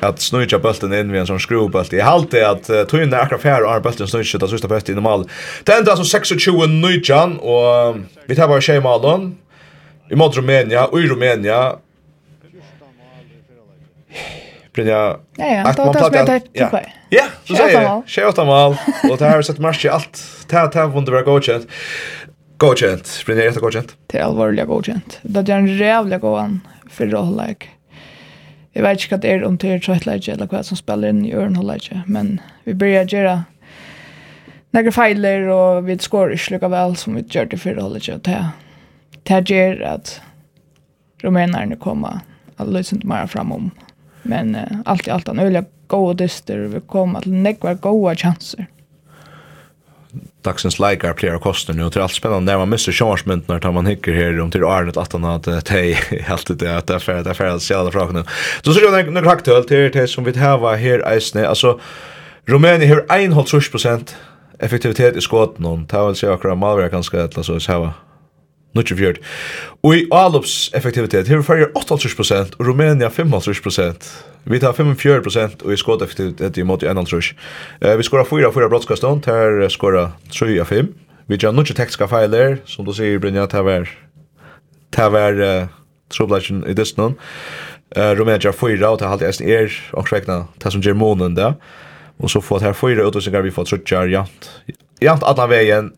[0.00, 1.92] att snöja bulten in vid en sån skruvbult.
[1.92, 4.68] Jag halte att uh, tog in där akra fjärr och har bulten snurra det sista
[4.68, 5.28] bulten i normal.
[5.64, 7.96] Det enda alltså 26 nöjan och
[8.26, 9.36] vi tar bara tjej malen.
[10.10, 11.72] i mot Rumänien och i Rumänien
[14.74, 16.40] Brynja, ja, ja, att man plattar.
[16.52, 18.02] Ja, ja, så säger jag.
[18.06, 18.76] Tjej åtta mal.
[19.10, 20.22] Och det här har sett marsch i allt.
[20.48, 21.68] Det här har vunnit vara godkänt.
[22.56, 23.22] Godkänt.
[23.26, 23.96] Blir det rätt godkänt?
[24.06, 25.18] Det är allvarligt godkänt.
[25.22, 26.60] Det är en jävla gåan
[26.90, 27.70] för rolllägg.
[28.72, 31.26] Jag vet inte vad det är om det är tröttläge eller vad som spelar in
[31.26, 32.02] i öronhålläge.
[32.06, 33.44] Men vi börjar göra
[34.70, 38.18] några fejler och vi skår inte lika väl som vi gör det för rollläge.
[38.22, 38.46] Det,
[39.22, 40.20] det gör att
[41.18, 42.20] rumänerna kommer
[42.56, 43.70] att lösa inte mer framom.
[44.22, 48.66] Men uh, allt i allt en öliga goda dyster vi kommer att lägga goda chanser
[50.44, 54.12] dagsens likar player kostar nu till allt spännande när man missar chargemynt när man hickar
[54.12, 55.98] här om till Arnold att han hade att hej
[56.48, 58.24] det att det för det för att själva frågan.
[58.62, 61.80] Då så jag några aktuellt till det som vi har var här isne alltså
[62.46, 64.14] Rumänien har 1,5
[64.58, 65.86] effektivitet i skotten.
[65.86, 67.90] Det väl sig akkurat malverkan kanske eller så så här.
[68.74, 69.18] Nuttje fjord.
[69.86, 74.08] Og i avlopseffektivitet, her er fyrir 58% og Rumænia 55%.
[74.50, 77.36] Vi tar 45% og i skåd effektivitet i måte 1,5%.
[77.84, 80.90] Uh, vi skåra 4 av 4 brottskastan, her skåra 3 av 5.
[81.30, 83.86] Vi tar nuttje tekstiska feiler, som du sier, Brynja, det var,
[84.96, 85.70] det var uh,
[86.12, 87.14] trobladjen i dystnån.
[87.96, 91.54] Uh, Rumænia 4, og det er alltid er, og skrekna, det som gjør månen det.
[92.18, 94.50] Og så får det her 4 utvisningar, vi får trutjar, jant.
[95.02, 95.92] Jant, adna veien,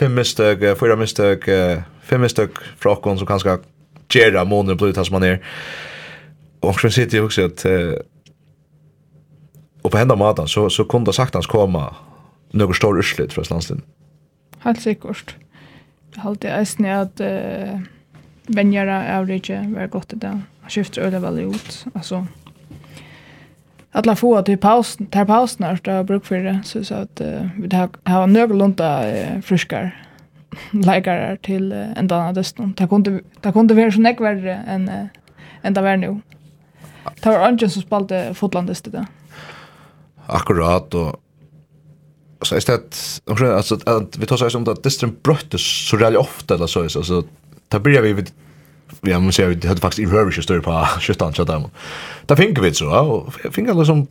[0.00, 1.46] fem mistøk, fyra mistøk,
[2.06, 3.58] fem stykk fra okkon som kanskje
[4.12, 5.40] gjør av måneder på uttale man er.
[6.62, 7.96] Og så sitter jeg også at uh,
[9.86, 11.84] og på hendene maten så, så kunne det sagt hans komme
[12.56, 13.84] noe stor urslit fra landsliden.
[14.64, 15.36] Helt sikkert.
[16.14, 17.76] Jeg halte eisen at uh,
[18.50, 20.42] venjere av rikje var godt i dag.
[20.62, 21.78] Han skifter øyne veldig ut.
[21.94, 22.24] Altså,
[23.92, 27.20] alla få till paus tar pausen när det har bruk för det så så att
[27.20, 30.05] uh, vi har har några lunta uh, friskar
[30.70, 32.74] läkare till uh, en annan deston.
[32.76, 35.06] Det kunde det kunde vara så näck värre än uh,
[35.62, 36.20] än det var nu.
[37.20, 39.06] Det var Angen som spalte fotlandet det.
[40.26, 41.20] Akkurat och
[42.42, 42.80] så är det
[43.30, 46.88] också alltså att vi tar så som att distren bröttes så rally ofta eller så
[46.88, 47.22] så så
[47.68, 48.30] ta blir vi vid
[49.00, 51.62] vi har måste vi hade faktiskt i rörish stör på skjutan så där.
[52.26, 54.06] Där fick vi så och fick alla som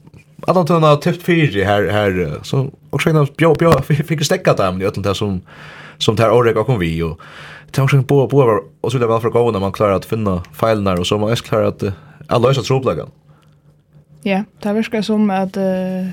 [0.48, 5.02] alla tunna tift fyra här här så och sen bjå bjå fick stäcka där men
[5.02, 5.42] det som
[5.98, 7.22] som tar året kom vi och
[7.72, 10.44] det har på på och så det väl för gå när man klarar att finna
[10.54, 11.84] filerna och så man är klar att
[12.28, 13.12] alla lösa troplagan.
[14.22, 16.10] Ja, det verkar som att uh,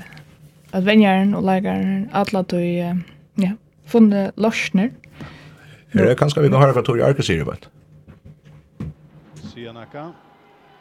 [0.71, 2.95] att vänjaren och lägaren alla tog uh,
[3.35, 3.51] ja,
[3.85, 4.91] funne lösner.
[5.91, 7.55] Är det kanske vi kan höra från Tori Arkesir bara.
[9.53, 10.11] Sianaka.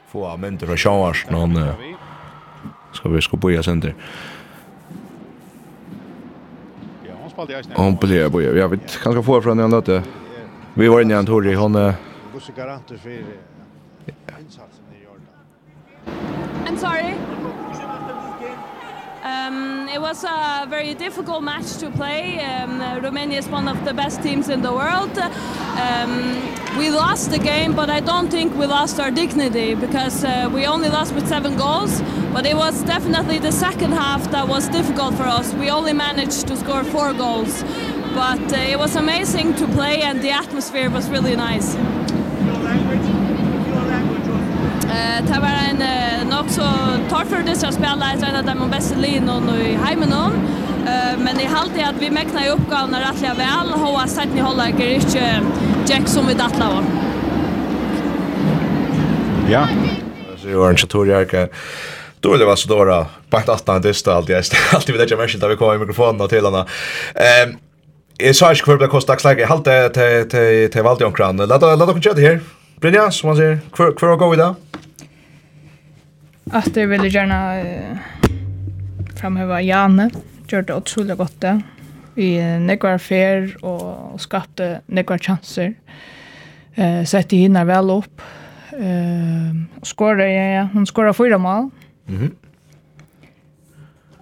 [0.09, 1.67] Få av mynter från Sjönvars någon.
[2.93, 3.95] Ska vi ska boja sönder.
[7.75, 10.03] Hon spelar på jag vet kanske få från den låten.
[10.75, 11.73] Vi var inne i en tur i hon
[12.35, 13.11] Gosse garanter för
[14.41, 15.27] insatsen i Jordan.
[16.67, 17.15] I'm sorry.
[19.33, 22.39] Um, it was a very difficult match to play.
[22.41, 25.17] Um, Romania is one of the best teams in the world.
[25.87, 26.13] Um,
[26.77, 30.67] we lost the game, but I don't think we lost our dignity because uh, we
[30.67, 32.03] only lost with seven goals.
[32.35, 35.55] But it was definitely the second half that was difficult for us.
[35.55, 37.63] We only managed to score four goals.
[38.15, 41.75] But uh, it was amazing to play and the atmosphere was really nice.
[44.93, 46.63] Eh, det var en eh, nok så
[47.11, 50.33] tar för det så spela så en av de bästa linorna nu i hemmen någon.
[50.87, 53.81] Eh, men i halt är att vi mäknar ju uppgåvorna rättliga väl.
[53.81, 55.41] Hoa Sidney håller inte
[55.87, 56.85] Jack som vi dattla var.
[59.51, 59.69] Ja.
[60.43, 61.27] Så jag har en tutorial
[62.21, 65.19] Då det var så dåra på ett attan dista allt jag alltid vid det jag
[65.19, 66.67] mest där vi kommer mikrofonen och till henne.
[67.15, 67.57] Ehm
[68.19, 69.41] Jag sa inte hva det kostet dagslegget.
[69.41, 71.37] Jeg halte till valgte omkran.
[71.37, 72.41] Låt oss köra det her.
[72.83, 74.49] Brynja, som man sier, hver, hver går vi da?
[76.59, 78.01] At jeg ville gjerne uh,
[79.21, 80.09] framheva Jane,
[80.51, 81.53] gjør det utrolig godt det.
[82.17, 82.33] Vi
[82.65, 85.77] nekvar fer og skapte nekvar chanser.
[86.75, 88.27] Uh, sette hinna vel opp.
[88.75, 90.67] Uh, skåra, ja, ja.
[90.75, 91.71] Hun skåra fyra mål.
[92.11, 92.35] Mm -hmm.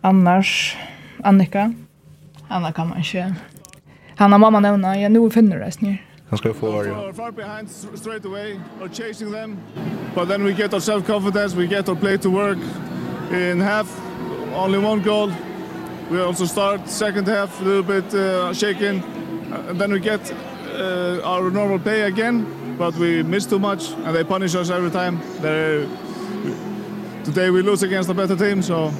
[0.03, 0.77] Annars,
[1.25, 1.73] Annika.
[2.49, 3.35] Anna kan man ikke.
[4.17, 6.10] Hanna mamma nevna, ja, nu finner det snir.
[6.31, 6.85] Han ska få ja.
[6.85, 7.15] Yeah.
[7.15, 9.57] Far behind straight away or chasing them.
[10.15, 12.59] But then we get our self confidence, we get our play to work
[13.33, 13.87] in half
[14.55, 15.33] only one goal.
[16.11, 19.03] We also start second half a little bit uh, shaken.
[19.69, 20.21] And then we get
[20.75, 22.47] uh, our normal play again,
[22.79, 25.19] but we miss too much and they punish us every time.
[25.41, 25.87] They
[27.25, 28.93] today we lose against a better team, so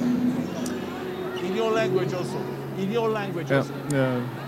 [1.41, 2.37] in your language also.
[2.77, 3.57] In your language yeah.
[3.57, 3.73] also.
[3.89, 4.40] Yeah.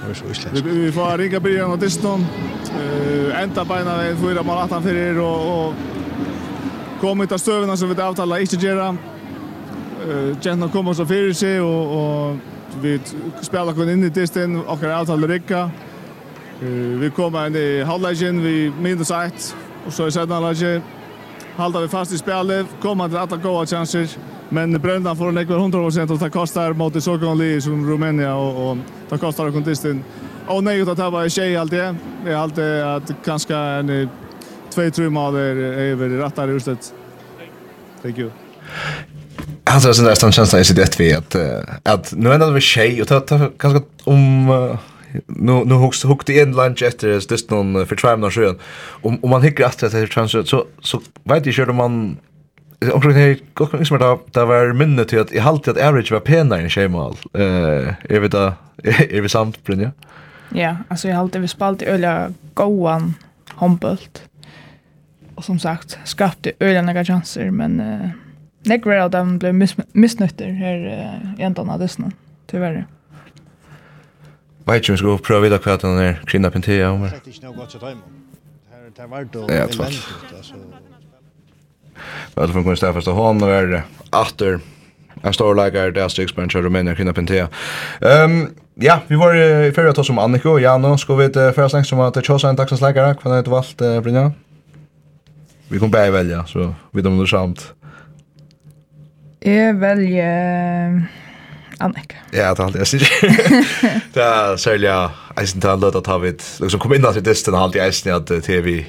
[0.00, 0.64] Det var så isländsk.
[0.64, 2.26] Vi, får ringa början av Diston.
[2.76, 5.74] Uh, enda beina vegin fyra mal 18 fyrir og, og
[7.00, 8.88] kom ut av støvina som vi avtala ikke gjerra.
[10.02, 12.98] Uh, Gentna kom oss og fyrir sig og, og vi
[13.42, 15.68] spela kun inn i Diston, okkar avtala rikka.
[16.62, 19.54] Uh, vi kom inn i halvlegin, vi minus 1
[19.86, 20.40] og så i sedna
[21.56, 24.10] halda vi fast i spelet, koma til alla goa chanser.
[24.54, 28.76] Men Brendan får en ekvar 100% och det kostar mot Sokonli som Rumänien och, och
[29.08, 30.04] det kostar kontisten.
[30.46, 31.96] Och nej, det här var en tjej allt det.
[32.24, 34.08] Det är alltid att kanske en
[34.74, 36.94] två trummader över rattar i huset.
[38.02, 38.30] Thank you.
[39.64, 41.36] Alltså sen där stan känslan i sitt ett vi att
[41.82, 43.20] att nu ändå vi tjej och ta
[43.58, 44.46] ganska om
[45.26, 48.58] nu nu hooks hooked in lunch efter det just någon för två månader sedan.
[49.02, 52.16] Om om man hickar att det är så så vet jag ju om man
[52.92, 56.24] omkring her, gott som da, da var minnet til at jeg halte at average var
[56.26, 57.16] penere enn skjemal.
[57.34, 58.44] Uh, er vi da,
[59.14, 59.92] er vi samt, Brynja?
[60.54, 63.14] Ja, altså jeg halte vi spalt i øyla gåan
[63.60, 64.24] håndbult.
[65.36, 68.10] Og som sagt, skapte øyla nega chanser, men uh,
[68.70, 72.12] nekver av dem ble mis misnøytter her uh, jentan av dessna,
[72.50, 72.86] tyverre.
[74.64, 77.18] Vet ikke om vi skal prøve videre hva den er kvinna pentea om her.
[77.18, 78.04] Det er ikke noe godt til dem.
[78.94, 79.96] Det er vært og Ja, tvart.
[82.36, 83.82] Eller för kunde stäffa stå hon är
[84.22, 84.60] efter
[85.22, 87.48] en stor lägger där Strix Bench och Romania kring Pentea.
[88.00, 91.68] Ehm ja, vi var i förra tas om Annika och Janne ska vi det förra
[91.68, 94.32] snack som att Chosa en taxens lägger kvar det valt Brynja.
[95.68, 97.72] Vi kommer bara välja så vi dem under samt.
[99.40, 101.08] Jag väljer
[101.78, 102.16] Annika.
[102.30, 103.02] Ja, det har jag sett.
[104.12, 107.60] Det är sälja Eisen till att ta vid liksom kom in att det är den
[107.60, 108.84] halt i Eisen att TV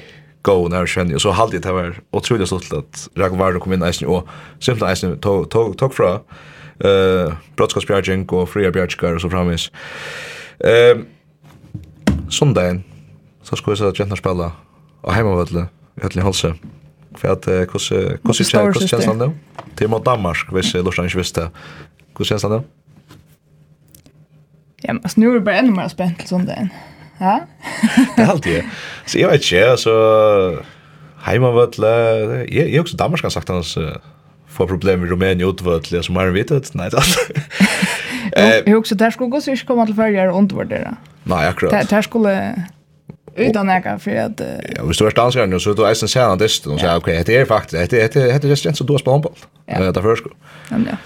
[0.46, 4.04] go när känner och så hade det var otroligt stolt att Ragnar kom in i
[4.06, 4.28] och
[4.60, 6.20] simpelt eisen tog tog tog fra
[6.88, 9.70] eh brottskapsbjärgen och fria bjärgen och så framis.
[10.64, 11.06] Ehm
[12.28, 12.84] Sundagen
[13.42, 14.52] så skulle jag säga att jag spela
[15.00, 15.50] och hemma vart
[16.02, 16.54] Höllin Halse.
[17.14, 19.32] För att hur hur ser hur känns han då?
[19.76, 21.50] Till mot Danmark, hvis Lorsan inte visste.
[22.18, 22.62] Hur känns han då?
[24.82, 26.68] Ja, men alltså nu är det bara ännu mer spänt på söndagen.
[27.20, 27.38] Ja.
[28.16, 28.62] det er alltid.
[29.06, 29.94] Så jeg vet ikke, altså...
[31.26, 31.86] Heimavøtle...
[31.86, 33.76] Jeg, jeg er også Danmark, har sagt hans...
[33.76, 33.96] Uh,
[34.56, 36.50] få problem med Rumænien utvøtle, som har vidt.
[36.74, 37.42] Nei, det er alltid.
[38.66, 40.96] Jeg husker, der skulle gå så ikke komme til ferger og undervurdere.
[41.24, 41.72] Nei, akkurat.
[41.72, 42.54] Der, der skulle
[43.36, 46.30] utan äga för att uh, ja vi står stansar nu så då är sen sen
[46.30, 49.12] att det och så okej det är faktiskt det det det är så då spelar
[49.12, 49.32] handboll.
[49.66, 49.92] Ja.
[49.92, 50.32] Det är förskott.
[50.70, 50.96] Ja.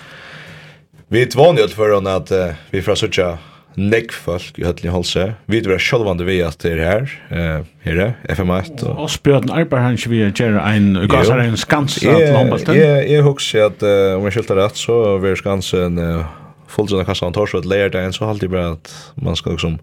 [1.08, 2.32] Vi tvånade för att
[2.70, 3.38] vi får söka
[3.80, 5.26] nekk folk i høtlen Holse.
[5.50, 8.84] Vi er sjølvande vi at det er her, uh, her er FM1.
[8.86, 12.78] Og og bjørn arbeider han ikke vi gjør en gasser en skans av håndbalten.
[12.78, 16.24] Jeg, jeg husker at uh, om jeg skilter rett, så var skansen uh,
[16.70, 19.78] fulltidende kassan torsdag leir dagen, så halte jeg bare at man skal liksom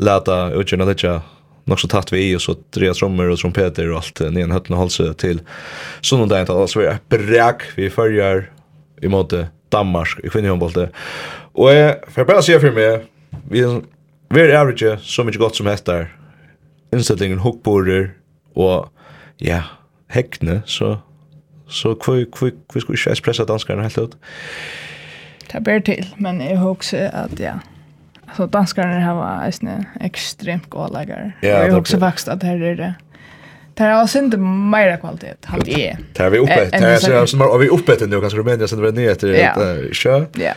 [0.00, 1.04] leta utgjørna litt
[1.70, 4.50] nok så tatt vi i och så tre trummor och trompeter och allt ner en
[4.50, 5.40] höllna halse till
[6.00, 8.50] sån där inte vi är bräck vi följer
[9.02, 10.88] i måte Danmark i kvinnehåndbollen.
[11.52, 13.06] Och jag får bara säga för mig
[13.50, 13.80] vi
[14.34, 16.16] vi average så mycket gott som hästar.
[16.92, 18.10] Inställningen hookborder
[18.54, 18.88] och
[19.36, 19.62] ja,
[20.08, 20.98] häckne så
[21.68, 24.16] så kvui kvui kvui skulle ju pressa danskarna helt ut.
[25.52, 27.58] Det ber til men jag husar att ja.
[28.36, 31.32] Så danskarna här var en extremt god läggare.
[31.40, 32.94] Ja, jag husar faktiskt att här är det
[33.74, 34.38] Det har synd
[34.70, 35.98] mer kvalitet halt är.
[36.14, 36.68] Det är vi uppe.
[36.72, 40.26] Det har vi uppe nu kanske Rumänien sen var ner till kö.
[40.34, 40.54] Ja.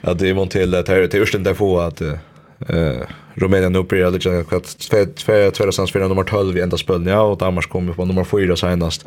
[0.00, 4.10] Ja, det var till att här till ursten där få att eh Rumänien uppe i
[4.10, 7.68] lite kvart två två två sans för nummer 12 i enda spelen ja och Danmark
[7.68, 9.06] kommer på nummer 4 senast.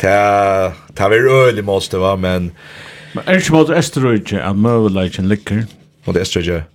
[0.00, 2.52] Ta ta vi rörlig måste va men
[3.12, 5.66] Men är det mot Österrike att möjligheten ligger?
[6.04, 6.62] det Österrike.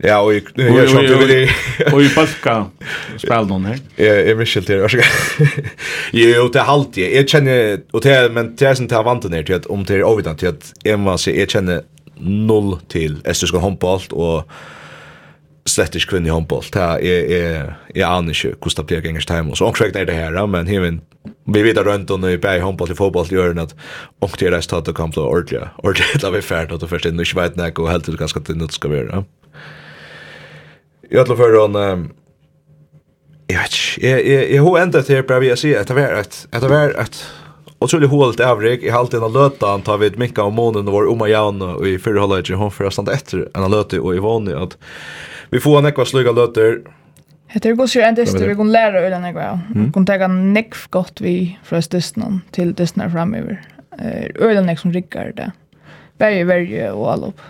[0.00, 1.50] Ja, och jag jag tror det
[1.92, 2.66] och i Paska
[3.16, 3.78] spelar någon här.
[3.96, 4.88] Ja, jag vill skilt det.
[6.12, 7.12] Jo, det halt jag.
[7.14, 9.94] Jag känner och det men det är sånt här vant ner till att om det
[9.94, 11.82] är ovitant till att Emma så jag känner
[12.20, 14.48] 0 til Estriskan håndbolt, og
[15.68, 16.76] slett ikke kvinne i håndbolt.
[16.76, 19.56] Jeg, jeg, jeg aner ikke hvordan det blir gengers time.
[19.56, 21.00] Så omkring er det her, men hemen,
[21.46, 23.74] vi vet rundt om i bæg håndbolt i fotboll gjør enn at
[24.24, 25.66] omkring er det stedet kan bli ordentlig.
[25.82, 28.20] Ordentlig da vi ferdig at du først inn og ikke vet nek, og helt til
[28.20, 29.24] ganske til nødt skal være.
[31.10, 31.76] Jeg tror for hon,
[33.48, 35.74] jeg vet ikke, jeg, jeg, jeg, jeg, jeg, jeg, jeg, jeg, jeg, jeg, jeg, jeg,
[35.76, 37.47] jeg, jeg, jeg, jeg,
[37.78, 41.06] otroligt hålet avrik i halten av lötan tar vi ett mycket av månen och var
[41.06, 44.52] om igen och i förra halvlek hon för stanna efter en löte och i vanlig
[44.52, 44.78] att
[45.50, 46.80] vi får en ekva sluga löter
[47.50, 49.60] Heter går ju ändå vi går lära ölen ja.
[49.74, 53.62] Vi kan ta nekv gott vi från dysten till dysten framöver.
[54.62, 55.52] nek som rycker det.
[56.18, 57.40] Berge, berg och all upp.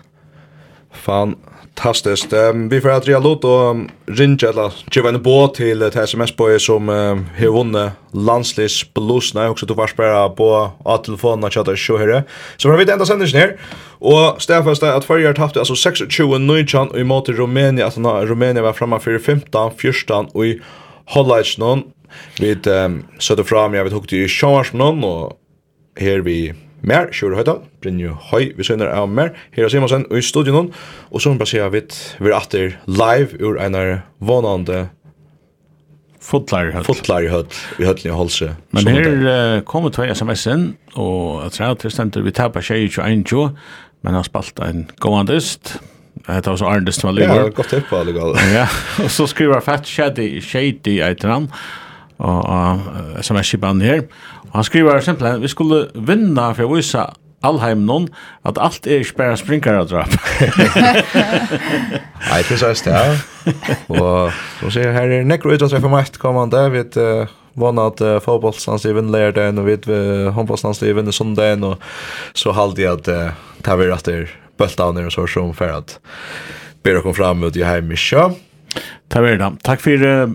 [0.90, 1.36] Fan
[1.78, 2.32] Fantastiskt.
[2.32, 3.74] Um, vi får att Ria Lotto
[4.06, 9.50] rinja eller ge en båt till ett sms på som um, har vunnit landslis blåsna
[9.50, 12.22] också du vars bara på att telefonen att chatta show här.
[12.56, 13.56] Så vi vet ända sen här.
[13.98, 18.72] Och Stefan att förra haft alltså 26 nöjchan i mot Rumänien alltså när Rumänien var
[18.72, 20.60] framme för 15 14 och i
[21.04, 21.82] Hollands någon
[22.40, 25.32] vid um, söder fram jag vet hur det är någon och
[26.00, 26.54] här vi
[26.86, 30.70] mer, Sjur Høydal, Brynju Høy, vi søgner av mer, her er Simonsen og i studionen,
[31.10, 31.82] og så bare baserer vi
[32.22, 34.88] vi atter live ur einar vånande
[36.28, 36.86] Fotlar høtt.
[36.88, 37.46] Fotlarhøll
[37.78, 38.50] i Høllni Holse.
[38.76, 40.64] Men her uh, kommer tve sms inn
[40.98, 43.54] og jeg tror at det stender vi tapper tjej i 21,
[44.04, 45.76] men har spalt en gåandist.
[46.26, 47.44] Det var så Arndest som var lyver.
[47.46, 48.34] Ja, godt tippa allegall.
[48.58, 48.66] ja,
[49.04, 51.46] og så skriver Fat Shady, Shady, eitir han,
[52.18, 54.02] og uh, sms-kipan her,
[54.50, 57.06] Og Han skriver simpelthen, vi skulle vinna for å vise
[57.46, 58.08] allheim noen
[58.48, 60.10] at alt er ikke bare sprinkere drap.
[62.28, 63.12] Nei, det sies det, ja.
[63.94, 67.78] Og så sier jeg her er nekro utrettet for meg kommande, vi vet uh, vann
[67.82, 72.82] at uh, fotbollslandslivet lærer den, og vi vet uh, håndbollslandslivet vinner sondagen, og så halde
[72.82, 75.98] jeg at uh, det var rett der bøltavner og så som for at
[76.82, 78.30] bedre kom fram ut i heim i sjø.
[79.08, 79.52] Det var det.
[79.66, 80.34] Takk for uh,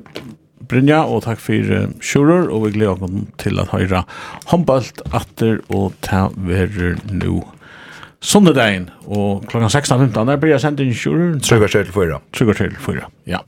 [0.74, 4.04] Brynja, og takk for uh, Sjurur, og vi gleder oss til at høyre
[4.52, 7.44] håndbalt atter, og ta verer nå
[8.24, 11.38] sundedagen, og klokka 16.15, der blir jeg sendt inn Sjurur.
[11.44, 12.22] Tryggar til fyra.
[12.34, 13.44] Tryggar til fyra, ja.